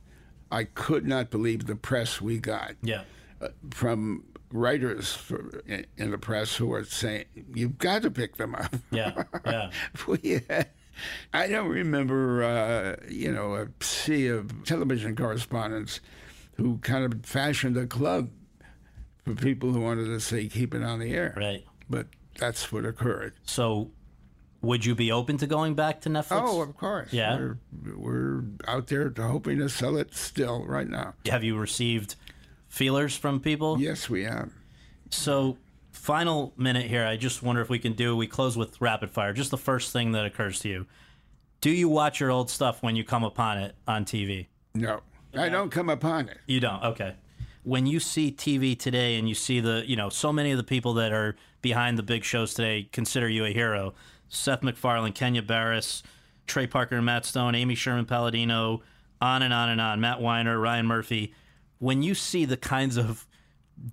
I 0.51 0.66
could 0.66 1.05
not 1.05 1.30
believe 1.30 1.68
the 1.68 1.76
press 1.76 2.20
we 2.20 2.39
got. 2.39 2.74
Yeah. 2.82 3.03
Uh, 3.41 3.49
from 3.72 4.26
writers 4.51 5.14
for, 5.14 5.62
in, 5.66 5.86
in, 5.97 6.12
the 6.12 6.18
press 6.18 6.55
who 6.55 6.68
were 6.68 6.84
saying, 6.84 7.26
"You've 7.53 7.78
got 7.78 8.03
to 8.03 8.12
pick 8.12 8.38
them 8.38 8.53
up." 8.53 8.76
Yeah, 8.91 9.24
yeah. 9.45 9.72
we 10.07 10.41
had, 10.47 10.70
I 11.34 11.47
don't 11.47 11.70
remember, 11.70 12.43
uh, 12.43 12.95
you 13.10 13.32
know, 13.32 13.56
a 13.56 13.68
sea 13.84 14.28
of 14.28 14.64
television 14.66 15.16
correspondents 15.16 15.99
who 16.58 16.78
kind 16.80 17.12
of 17.12 17.26
fashioned 17.26 17.78
a 17.78 17.88
club 17.88 18.30
for 19.24 19.36
people 19.36 19.72
who 19.72 19.82
wanted 19.82 20.06
to 20.06 20.20
say, 20.20 20.47
"Keep 20.47 20.76
it 20.76 20.84
on 20.84 20.99
the 20.99 21.14
air." 21.14 21.34
Right. 21.38 21.66
But 21.89 22.08
that's 22.38 22.72
what 22.72 22.86
occurred. 22.86 23.34
So 23.43 23.91
would 24.62 24.86
you 24.86 24.95
be 24.95 25.12
open 25.12 25.38
to 25.38 25.47
going 25.47 25.74
back 25.74 26.02
to 26.02 26.10
Netflix? 26.10 26.43
Oh, 26.43 26.62
of 26.62 26.78
course. 26.78 27.12
Yeah. 27.12 27.36
We're, 27.38 27.58
we're 27.95 28.43
out 28.68 28.88
there 28.88 29.10
to 29.10 29.24
hoping 29.24 29.58
to 29.58 29.70
sell 29.70 29.97
it 29.97 30.14
still 30.16 30.66
right 30.66 30.88
now. 30.88 31.16
Have 31.26 31.43
you 31.43 31.58
received 31.58 32.16
feelers 32.68 33.16
from 33.18 33.39
people? 33.39 33.80
Yes, 33.80 34.10
we 34.10 34.24
have. 34.24 34.52
So, 35.10 35.58
final 35.92 36.54
minute 36.58 36.88
here. 36.88 37.06
I 37.06 37.18
just 37.18 37.44
wonder 37.44 37.62
if 37.62 37.70
we 37.70 37.80
can 37.80 37.94
do, 37.94 38.16
we 38.16 38.28
close 38.28 38.58
with 38.58 38.80
rapid 38.82 39.12
fire. 39.12 39.34
Just 39.34 39.52
the 39.52 39.58
first 39.58 39.92
thing 39.92 40.12
that 40.14 40.26
occurs 40.26 40.60
to 40.62 40.70
you. 40.70 40.88
Do 41.60 41.70
you 41.70 41.89
watch 41.89 42.20
your 42.20 42.32
old 42.32 42.50
stuff 42.50 42.82
when 42.82 42.96
you 42.96 43.04
come 43.04 43.24
upon 43.24 43.60
it 43.60 43.76
on 43.88 44.06
TV? 44.06 44.48
No. 44.74 45.02
I 45.38 45.50
don't 45.50 45.70
come 45.70 45.89
upon 45.89 46.30
it. 46.30 46.38
You 46.48 46.60
don't? 46.60 46.84
Okay. 46.84 47.16
When 47.64 47.86
you 47.86 48.00
see 48.00 48.32
TV 48.32 48.78
today 48.78 49.18
and 49.18 49.30
you 49.30 49.36
see 49.36 49.60
the, 49.60 49.84
you 49.86 49.96
know, 49.96 50.10
so 50.10 50.34
many 50.34 50.52
of 50.52 50.58
the 50.58 50.64
people 50.64 50.96
that 50.96 51.12
are 51.12 51.36
behind 51.62 51.98
the 51.98 52.04
big 52.04 52.24
shows 52.24 52.54
today 52.54 52.89
consider 52.92 53.30
you 53.30 53.46
a 53.46 53.52
hero 53.52 53.94
Seth 54.30 54.64
MacFarlane, 54.64 55.14
Kenya 55.14 55.42
Barris, 55.42 56.04
Trey 56.48 56.66
Parker 56.66 56.96
and 56.96 57.06
Matt 57.06 57.26
Stone, 57.26 57.54
Amy 57.54 57.76
Sherman 57.76 58.06
Palladino, 58.06 58.82
on 59.20 59.42
and 59.42 59.54
on 59.54 59.70
and 59.70 59.82
on, 59.82 60.00
Matt 60.00 60.22
Weiner, 60.22 60.58
Ryan 60.58 60.88
Murphy. 60.88 61.34
When 61.80 62.02
you 62.02 62.16
see 62.16 62.46
the 62.46 62.58
kinds 62.58 62.98
of 62.98 63.28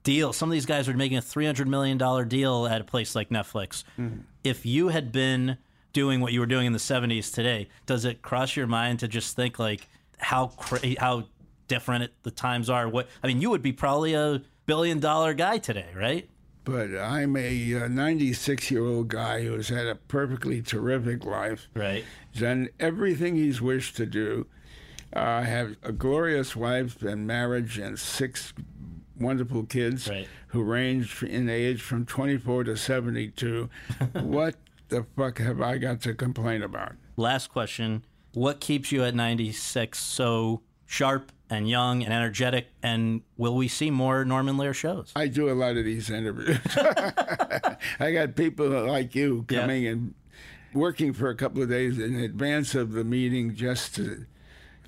deals, 0.02 0.36
some 0.36 0.48
of 0.48 0.52
these 0.52 0.66
guys 0.66 0.88
are 0.88 0.94
making 0.94 1.18
a 1.18 1.22
$300 1.22 1.66
million 1.66 1.98
deal 2.28 2.66
at 2.66 2.80
a 2.80 2.84
place 2.84 3.14
like 3.14 3.30
Netflix. 3.30 3.84
Mm-hmm. 3.98 4.20
If 4.44 4.66
you 4.66 4.88
had 4.88 5.12
been 5.12 5.58
doing 5.92 6.20
what 6.20 6.32
you 6.32 6.40
were 6.40 6.46
doing 6.46 6.66
in 6.66 6.72
the 6.72 6.78
70s 6.78 7.32
today, 7.32 7.68
does 7.86 8.04
it 8.04 8.22
cross 8.22 8.56
your 8.56 8.66
mind 8.66 9.00
to 9.00 9.08
just 9.08 9.36
think 9.36 9.58
like 9.58 9.88
how 10.18 10.48
cra- 10.48 10.98
how 10.98 11.24
different 11.66 12.04
it, 12.04 12.12
the 12.22 12.30
times 12.30 12.70
are? 12.70 12.88
What 12.88 13.08
I 13.22 13.26
mean, 13.26 13.40
you 13.40 13.50
would 13.50 13.62
be 13.62 13.72
probably 13.72 14.14
a 14.14 14.42
billion 14.66 15.00
dollar 15.00 15.34
guy 15.34 15.58
today, 15.58 15.88
right? 15.94 16.28
but 16.68 16.94
I'm 16.94 17.34
a 17.34 17.88
96 17.88 18.70
uh, 18.70 18.74
year 18.74 18.84
old 18.84 19.08
guy 19.08 19.42
who's 19.42 19.70
had 19.70 19.86
a 19.86 19.94
perfectly 19.94 20.60
terrific 20.60 21.24
life. 21.24 21.66
Right. 21.74 22.04
Done 22.36 22.68
everything 22.78 23.36
he's 23.36 23.62
wished 23.62 23.96
to 23.96 24.04
do. 24.04 24.46
Uh, 25.16 25.20
I 25.20 25.42
have 25.44 25.76
a 25.82 25.92
glorious 25.92 26.54
wife 26.54 27.00
and 27.00 27.26
marriage 27.26 27.78
and 27.78 27.98
six 27.98 28.52
wonderful 29.20 29.64
kids 29.64 30.08
right. 30.08 30.28
who 30.48 30.62
range 30.62 31.22
in 31.22 31.48
age 31.48 31.82
from 31.82 32.06
24 32.06 32.64
to 32.64 32.76
72. 32.76 33.68
what 34.12 34.54
the 34.88 35.06
fuck 35.16 35.38
have 35.38 35.60
I 35.60 35.78
got 35.78 36.00
to 36.02 36.14
complain 36.14 36.62
about? 36.62 36.92
Last 37.16 37.48
question. 37.48 38.04
What 38.34 38.60
keeps 38.60 38.92
you 38.92 39.04
at 39.04 39.14
96 39.14 39.98
so 39.98 40.62
sharp 40.86 41.32
and 41.50 41.68
young 41.68 42.02
and 42.02 42.12
energetic. 42.12 42.68
And 42.82 43.22
will 43.36 43.54
we 43.54 43.68
see 43.68 43.90
more 43.90 44.24
Norman 44.24 44.56
Lear 44.56 44.74
shows? 44.74 45.12
I 45.14 45.28
do 45.28 45.50
a 45.50 45.52
lot 45.54 45.76
of 45.76 45.84
these 45.84 46.10
interviews. 46.10 46.58
I 48.00 48.12
got 48.12 48.34
people 48.34 48.68
like 48.68 49.14
you 49.14 49.44
coming 49.48 49.84
yeah. 49.84 49.90
and 49.90 50.14
working 50.72 51.12
for 51.12 51.28
a 51.28 51.34
couple 51.34 51.62
of 51.62 51.68
days 51.68 51.98
in 51.98 52.16
advance 52.16 52.74
of 52.74 52.92
the 52.92 53.04
meeting 53.04 53.54
just 53.54 53.94
to 53.96 54.26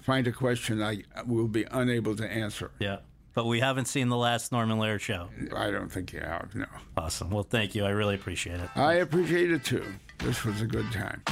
find 0.03 0.27
a 0.27 0.33
question 0.33 0.83
I 0.83 1.05
will 1.27 1.49
be 1.49 1.65
unable 1.71 2.17
to 2.17 2.31
answer. 2.31 2.71
Yeah. 2.79 2.99
But 3.33 3.47
we 3.47 3.61
haven't 3.61 3.87
seen 3.87 4.09
the 4.09 4.17
last 4.17 4.51
Norman 4.51 4.79
Lear 4.79 4.99
show. 4.99 5.29
I 5.55 5.71
don't 5.71 5.91
think 5.91 6.13
you 6.13 6.21
have, 6.21 6.55
no. 6.55 6.67
Awesome. 6.97 7.31
Well, 7.31 7.45
thank 7.45 7.75
you. 7.75 7.85
I 7.85 7.91
really 7.91 8.17
appreciate 8.17 8.59
it. 8.61 8.69
I 8.75 8.95
appreciate 8.95 9.53
it 9.53 9.65
too. 9.65 9.85
This 10.19 10.45
was 10.45 10.61
a 10.61 10.67
good 10.67 10.91
time. 10.93 11.23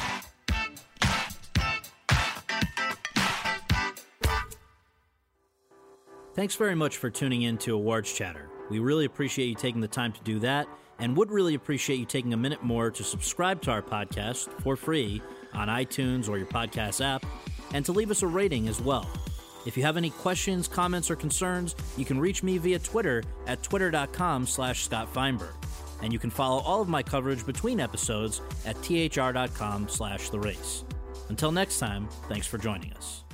Thanks 6.35 6.55
very 6.55 6.77
much 6.77 6.99
for 6.99 7.11
tuning 7.11 7.43
in 7.43 7.59
to 7.59 7.75
Awards 7.75 8.13
Chatter. 8.13 8.49
We 8.71 8.79
really 8.79 9.07
appreciate 9.07 9.47
you 9.47 9.55
taking 9.57 9.81
the 9.81 9.89
time 9.89 10.13
to 10.13 10.23
do 10.23 10.39
that 10.39 10.69
and 11.01 11.17
would 11.17 11.33
really 11.33 11.55
appreciate 11.55 11.99
you 11.99 12.07
taking 12.07 12.33
a 12.33 12.37
minute 12.37 12.63
more 12.63 12.93
to 12.93 13.03
subscribe 13.03 13.61
to 13.63 13.73
our 13.73 13.83
podcast 13.83 14.49
for 14.63 14.77
free 14.77 15.21
on 15.53 15.67
iTunes 15.69 16.29
or 16.29 16.39
your 16.39 16.47
podcast 16.47 17.05
app 17.05 17.27
and 17.75 17.85
to 17.85 17.93
leave 17.93 18.11
us 18.11 18.23
a 18.23 18.27
rating 18.27 18.69
as 18.69 18.81
well. 18.81 19.09
If 19.69 19.77
you 19.77 19.83
have 19.83 19.99
any 19.99 20.09
questions, 20.09 20.67
comments, 20.67 21.11
or 21.11 21.17
concerns, 21.17 21.77
you 21.99 22.07
can 22.07 22.19
reach 22.19 22.43
me 22.43 22.57
via 22.57 22.79
Twitter 22.79 23.23
at 23.47 23.63
twitter.com 23.63 24.47
slash 24.47 24.85
Scott 24.85 25.13
Feinberg. 25.13 25.53
And 26.03 26.11
you 26.11 26.19
can 26.19 26.31
follow 26.31 26.63
all 26.63 26.81
of 26.81 26.89
my 26.89 27.03
coverage 27.03 27.45
between 27.45 27.79
episodes 27.79 28.41
at 28.65 28.77
thr.com 28.83 29.89
slash 29.91 30.31
the 30.31 30.41
race. 30.41 30.85
Until 31.29 31.53
next 31.53 31.81
time, 31.81 32.09
thanks 32.31 32.47
for 32.47 32.57
joining 32.57 32.95
us. 32.95 33.28